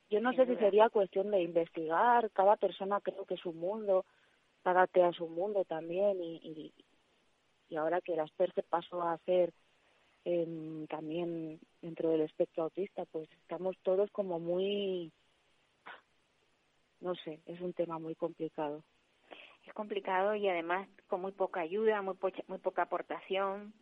Yo 0.09 0.21
no 0.21 0.33
sé 0.33 0.45
si 0.45 0.55
sería 0.55 0.89
cuestión 0.89 1.31
de 1.31 1.41
investigar. 1.41 2.29
Cada 2.31 2.55
persona 2.55 2.99
creo 3.01 3.25
que 3.25 3.35
es 3.35 3.45
un 3.45 3.57
mundo. 3.57 4.05
Cada 4.63 4.87
TEA 4.87 5.09
es 5.09 5.19
un 5.19 5.33
mundo 5.35 5.63
también. 5.65 6.21
Y, 6.21 6.35
y, 6.37 6.73
y 7.69 7.75
ahora 7.75 8.01
que 8.01 8.13
el 8.13 8.19
Asperger 8.19 8.63
pasó 8.65 9.01
a 9.01 9.17
ser 9.19 9.53
em, 10.25 10.87
también 10.87 11.59
dentro 11.81 12.09
del 12.09 12.21
espectro 12.21 12.63
autista, 12.63 13.05
pues 13.05 13.29
estamos 13.41 13.77
todos 13.83 14.11
como 14.11 14.39
muy, 14.39 15.11
no 16.99 17.15
sé, 17.15 17.39
es 17.45 17.61
un 17.61 17.73
tema 17.73 17.97
muy 17.99 18.15
complicado. 18.15 18.83
Es 19.65 19.73
complicado 19.73 20.35
y 20.35 20.47
además 20.47 20.87
con 21.07 21.21
muy 21.21 21.31
poca 21.33 21.61
ayuda, 21.61 22.01
muy 22.01 22.15
pocha- 22.15 22.43
muy 22.47 22.57
poca 22.57 22.83
aportación. 22.83 23.73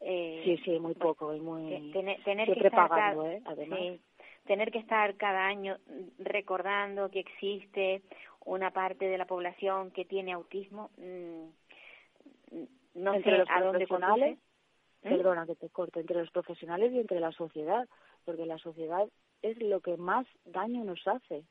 Eh, 0.00 0.42
Sí, 0.44 0.56
sí, 0.64 0.70
muy 0.72 0.92
bueno, 0.94 1.00
poco 1.00 1.34
y 1.34 1.40
muy 1.40 1.92
tener, 1.92 2.22
tener 2.24 2.46
que 2.46 2.52
siempre 2.54 2.68
estar 2.68 2.88
pagando, 2.88 3.22
cada- 3.22 3.34
¿eh? 3.34 3.42
Además. 3.46 3.78
sí, 3.78 4.00
tener 4.44 4.70
que 4.70 4.78
estar 4.78 5.16
cada 5.16 5.46
año 5.46 5.78
recordando 6.18 7.10
que 7.10 7.20
existe 7.20 8.02
una 8.44 8.70
parte 8.70 9.06
de 9.06 9.16
la 9.16 9.26
población 9.26 9.90
que 9.92 10.04
tiene 10.04 10.32
autismo, 10.32 10.90
mm, 10.98 11.48
no 12.94 13.14
entre 13.14 13.32
sé 13.32 13.38
los 13.38 13.50
a 13.50 13.60
dónde 13.60 13.86
profesionales, 13.86 14.38
conduce. 14.38 14.44
¿Mm? 15.02 15.16
perdona 15.16 15.46
que 15.46 15.56
te 15.56 15.68
corte, 15.68 16.00
entre 16.00 16.18
los 16.18 16.30
profesionales 16.30 16.92
y 16.92 16.98
entre 16.98 17.20
la 17.20 17.32
sociedad, 17.32 17.88
porque 18.24 18.46
la 18.46 18.58
sociedad 18.58 19.06
es 19.42 19.60
lo 19.60 19.80
que 19.80 19.96
más 19.96 20.26
daño 20.44 20.84
nos 20.84 21.06
hace. 21.06 21.44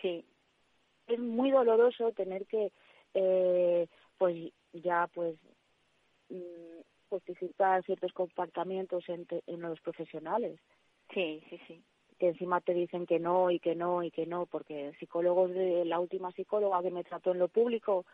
Sí, 0.00 0.24
es 1.06 1.18
muy 1.18 1.50
doloroso 1.50 2.12
tener 2.12 2.46
que, 2.46 2.72
eh, 3.14 3.86
pues 4.18 4.52
ya, 4.72 5.08
pues, 5.14 5.36
mm, 6.30 6.80
justificar 7.08 7.84
ciertos 7.84 8.12
comportamientos 8.12 9.08
en, 9.08 9.26
en 9.46 9.60
los 9.60 9.80
profesionales. 9.80 10.58
Sí, 11.12 11.42
sí, 11.48 11.60
sí. 11.68 11.82
Que 12.18 12.28
encima 12.28 12.60
te 12.60 12.72
dicen 12.72 13.06
que 13.06 13.18
no 13.18 13.50
y 13.50 13.60
que 13.60 13.74
no 13.74 14.02
y 14.02 14.10
que 14.10 14.26
no, 14.26 14.46
porque 14.46 14.94
psicólogos 14.98 15.50
de 15.50 15.84
la 15.84 16.00
última 16.00 16.32
psicóloga 16.32 16.82
que 16.82 16.90
me 16.90 17.04
trató 17.04 17.32
en 17.32 17.38
lo 17.38 17.48
público, 17.48 18.06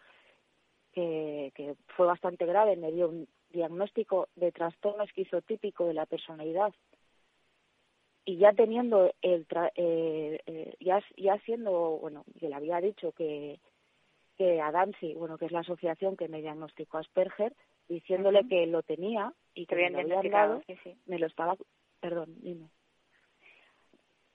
que, 0.93 1.53
que 1.55 1.75
fue 1.97 2.07
bastante 2.07 2.47
grave, 2.47 2.77
me 2.77 2.93
dio 2.93 3.09
un 3.09 3.29
diagnóstico 3.53 4.29
de 4.37 4.51
trastorno 4.51 5.05
esquizotípico 5.05 5.87
de 5.87 5.95
la 5.95 6.07
personalidad. 6.07 6.73
Y 8.25 8.37
ya 8.37 8.53
teniendo 8.53 9.13
el 9.21 9.47
eh, 9.75 10.41
eh, 10.47 10.75
ya 10.81 11.03
ya 11.17 11.39
siendo 11.39 11.99
bueno 11.99 12.25
que 12.39 12.49
le 12.49 12.55
había 12.55 12.81
dicho 12.81 13.13
que 13.13 13.59
que 14.37 14.61
a 14.61 14.71
Dancy 14.71 15.15
bueno 15.15 15.39
que 15.39 15.47
es 15.47 15.53
la 15.53 15.61
asociación 15.61 16.17
que 16.17 16.29
me 16.29 16.41
diagnosticó 16.41 16.99
Asperger 16.99 17.53
diciéndole 17.89 18.47
que 18.49 18.67
lo 18.69 18.83
tenía 18.85 19.33
y 19.55 19.67
que 19.67 19.75
me 19.75 19.91
lo 19.91 19.99
habían 19.99 20.31
dado 20.31 20.63
me 21.07 21.19
lo 21.19 21.27
estaba 21.27 21.57
perdón 22.01 22.37
dime. 22.43 22.69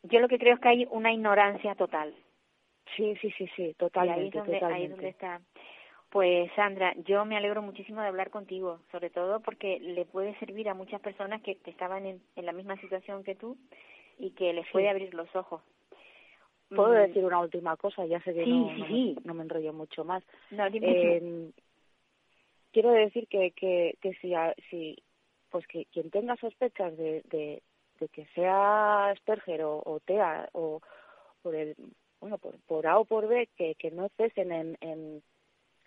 Yo 0.04 0.20
lo 0.20 0.28
que 0.28 0.38
creo 0.38 0.56
es 0.56 0.60
que 0.60 0.70
hay 0.70 0.88
una 0.92 1.14
ignorancia 1.14 1.74
total. 1.76 2.14
Sí 2.98 3.16
sí 3.22 3.32
sí 3.38 3.50
sí 3.56 3.74
totalmente 3.78 4.22
ahí 4.22 4.28
es 4.28 4.34
donde, 4.34 4.54
totalmente. 4.54 4.76
Ahí 4.76 4.84
es 4.84 4.92
donde 4.92 5.10
está 5.10 5.42
pues 6.10 6.50
Sandra, 6.56 6.94
yo 7.06 7.26
me 7.26 7.36
alegro 7.36 7.62
muchísimo 7.62 8.02
de 8.02 8.08
hablar 8.08 8.30
contigo, 8.30 8.80
sobre 8.92 9.10
todo 9.10 9.42
porque 9.42 9.80
le 9.80 10.06
puede 10.06 10.38
servir 10.40 10.70
a 10.70 10.74
muchas 10.74 11.02
personas 11.02 11.42
que, 11.42 11.58
estaban 11.66 12.06
en, 12.06 12.22
la 12.36 12.54
misma 12.54 12.78
situación 12.78 13.24
que 13.24 13.36
tú 13.36 13.58
y 14.18 14.32
que 14.32 14.54
les 14.54 14.66
puede 14.72 14.90
abrir 14.90 15.14
los 15.14 15.34
ojos. 15.36 15.62
¿Puedo 16.70 16.94
mm. 16.94 17.08
decir 17.08 17.26
una 17.26 17.40
última 17.40 17.76
cosa? 17.78 18.06
Ya 18.06 18.22
sé 18.22 18.34
que 18.34 18.46
no, 18.46 18.72
no, 19.24 19.34
Me, 19.34 19.44
enrollo 19.44 19.74
mucho 19.74 20.06
más. 20.06 20.24
No, 20.52 20.66
eh, 20.66 21.52
quiero 22.72 22.92
decir 22.92 23.28
que, 23.28 23.52
que, 23.52 23.98
que 24.02 24.14
si, 24.16 24.34
si 24.70 24.98
pues 25.50 25.68
que 25.68 25.86
quien 25.86 26.10
tenga 26.10 26.36
sospechas 26.38 26.96
de, 26.98 27.22
de, 27.30 27.62
de 28.00 28.08
que 28.10 28.26
sea 28.36 29.10
Asperger 29.10 29.64
o, 29.64 29.82
o 29.86 30.00
TEA 30.00 30.50
o 30.54 30.82
por 31.42 31.56
el 31.56 31.76
bueno 32.20 32.38
por, 32.38 32.60
por 32.62 32.88
A 32.88 33.00
o 33.00 33.06
por 33.06 33.28
B 33.28 33.50
que, 33.56 33.76
que 33.76 33.92
no 33.92 34.10
cesen 34.18 34.52
en, 34.52 34.78
en 34.82 35.24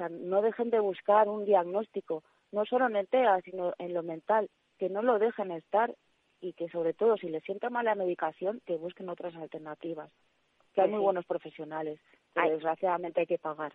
no 0.08 0.42
dejen 0.42 0.70
de 0.70 0.80
buscar 0.80 1.28
un 1.28 1.44
diagnóstico, 1.44 2.22
no 2.52 2.64
solo 2.64 2.86
en 2.86 2.96
el 2.96 3.08
TEA, 3.08 3.40
sino 3.42 3.74
en 3.78 3.94
lo 3.94 4.02
mental, 4.02 4.48
que 4.78 4.88
no 4.88 5.02
lo 5.02 5.18
dejen 5.18 5.50
estar 5.50 5.94
y 6.40 6.54
que 6.54 6.68
sobre 6.68 6.94
todo 6.94 7.16
si 7.16 7.28
les 7.28 7.42
sienta 7.44 7.70
mal 7.70 7.84
la 7.84 7.94
medicación, 7.94 8.60
que 8.66 8.76
busquen 8.76 9.08
otras 9.08 9.34
alternativas. 9.36 10.10
Que 10.74 10.82
hay 10.82 10.88
pues 10.88 10.96
muy 10.96 11.00
buenos 11.00 11.26
profesionales, 11.26 12.00
pero 12.32 12.50
desgraciadamente 12.50 13.20
hay 13.20 13.26
que 13.26 13.38
pagar. 13.38 13.72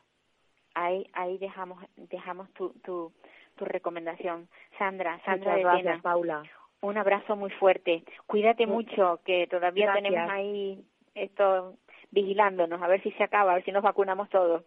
Ahí, 0.73 1.07
ahí 1.13 1.37
dejamos, 1.37 1.83
dejamos 1.95 2.51
tu, 2.53 2.69
tu, 2.83 3.13
tu 3.55 3.65
recomendación. 3.65 4.49
Sandra, 4.77 5.21
Sandra 5.23 5.57
Muchas 5.57 5.63
gracias, 5.63 6.01
Paula. 6.01 6.43
Un 6.81 6.97
abrazo 6.97 7.35
muy 7.35 7.49
fuerte. 7.51 8.03
Cuídate 8.27 8.67
mucho, 8.67 9.19
que 9.25 9.47
todavía 9.47 9.93
tenemos 9.93 10.29
ahí 10.29 10.83
esto 11.13 11.77
vigilándonos, 12.11 12.81
a 12.81 12.87
ver 12.87 13.01
si 13.01 13.11
se 13.11 13.23
acaba, 13.23 13.51
a 13.51 13.55
ver 13.55 13.65
si 13.65 13.71
nos 13.71 13.83
vacunamos 13.83 14.29
todos. 14.29 14.63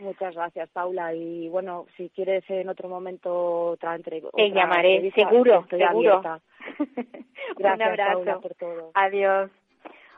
Muchas 0.00 0.34
gracias, 0.34 0.68
Paula. 0.70 1.14
Y 1.14 1.48
bueno, 1.48 1.86
si 1.96 2.08
quieres 2.10 2.44
en 2.48 2.68
otro 2.68 2.88
momento 2.88 3.70
otra 3.70 3.94
entrevista. 3.94 4.36
Te 4.36 4.50
llamaré, 4.50 5.10
seguro, 5.12 5.66
seguro. 5.68 6.22
gracias, 7.56 7.58
Un 7.58 7.82
abrazo. 7.82 8.12
Paula, 8.14 8.38
por 8.40 8.54
todo. 8.54 8.90
Adiós. 8.94 9.50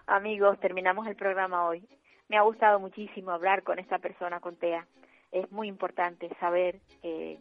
Amigos, 0.06 0.58
terminamos 0.60 1.06
el 1.06 1.16
programa 1.16 1.66
hoy. 1.66 1.86
Me 2.28 2.36
ha 2.36 2.42
gustado 2.42 2.80
muchísimo 2.80 3.30
hablar 3.30 3.62
con 3.62 3.78
esta 3.78 3.98
persona, 3.98 4.40
con 4.40 4.56
Tea. 4.56 4.86
Es 5.30 5.50
muy 5.52 5.68
importante 5.68 6.28
saber 6.40 6.80
que 7.02 7.38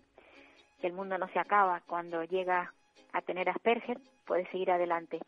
el 0.81 0.93
mundo 0.93 1.17
no 1.17 1.27
se 1.29 1.39
acaba 1.39 1.81
cuando 1.87 2.23
llega 2.23 2.73
a 3.13 3.21
tener 3.21 3.49
Asperger, 3.49 3.97
puede 4.25 4.49
seguir 4.51 4.71
adelante. 4.71 5.19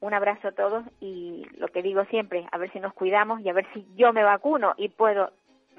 Un 0.00 0.14
abrazo 0.14 0.48
a 0.48 0.52
todos 0.52 0.84
y 1.00 1.46
lo 1.56 1.68
que 1.68 1.82
digo 1.82 2.04
siempre, 2.06 2.46
a 2.52 2.58
ver 2.58 2.72
si 2.72 2.80
nos 2.80 2.94
cuidamos 2.94 3.40
y 3.40 3.48
a 3.48 3.52
ver 3.52 3.66
si 3.72 3.86
yo 3.96 4.12
me 4.12 4.22
vacuno 4.22 4.74
y 4.76 4.88
puedo 4.88 5.30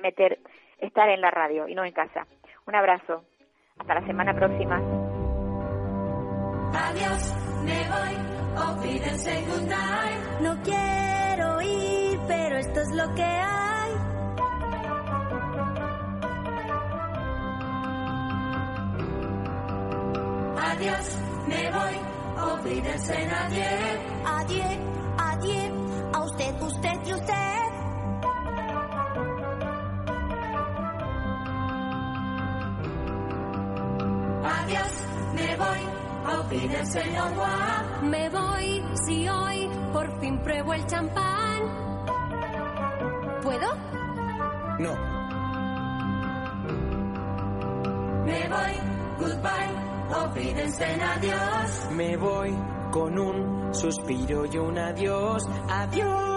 meter 0.02 0.40
estar 0.80 1.10
en 1.10 1.22
la 1.22 1.32
radio 1.32 1.68
y 1.68 1.76
no 1.76 1.84
en 1.86 1.94
casa. 1.94 2.26
Un 2.66 2.76
abrazo. 2.76 3.24
Hasta 3.80 3.94
la 3.94 4.06
semana 4.06 4.34
próxima. 4.34 4.78
Adiós, 6.74 7.36
me 7.64 7.90
voy. 7.90 8.28
No 10.42 10.62
quiero 10.64 11.62
ir, 11.62 12.20
pero 12.28 12.58
esto 12.58 12.80
es 12.82 12.92
lo 12.96 13.14
que 13.16 13.24
hay. 13.24 13.92
Adiós, 20.58 21.20
me 21.48 21.72
voy. 21.72 22.52
Olvídense 22.52 23.28
nadie. 23.28 23.68
Adiós, 24.26 24.78
adiós. 25.18 26.14
A 26.14 26.24
usted, 26.24 26.62
usted 26.62 27.06
y 27.06 27.14
usted. 27.14 27.57
A 36.66 36.86
señor 36.86 37.32
Me 38.04 38.30
voy 38.30 38.84
si 39.06 39.28
hoy 39.28 39.70
por 39.94 40.20
fin 40.20 40.40
pruebo 40.40 40.74
el 40.74 40.86
champán. 40.88 41.62
¿Puedo? 43.44 43.76
No. 44.80 44.94
Me 48.26 48.50
voy, 48.50 48.74
goodbye, 49.20 50.24
olvídense 50.24 50.94
en 50.94 51.02
adiós. 51.02 51.88
Me 51.92 52.18
voy 52.18 52.56
con 52.92 53.20
un 53.20 53.74
suspiro 53.74 54.46
y 54.46 54.58
un 54.58 54.78
adiós, 54.78 55.44
adiós. 55.70 56.37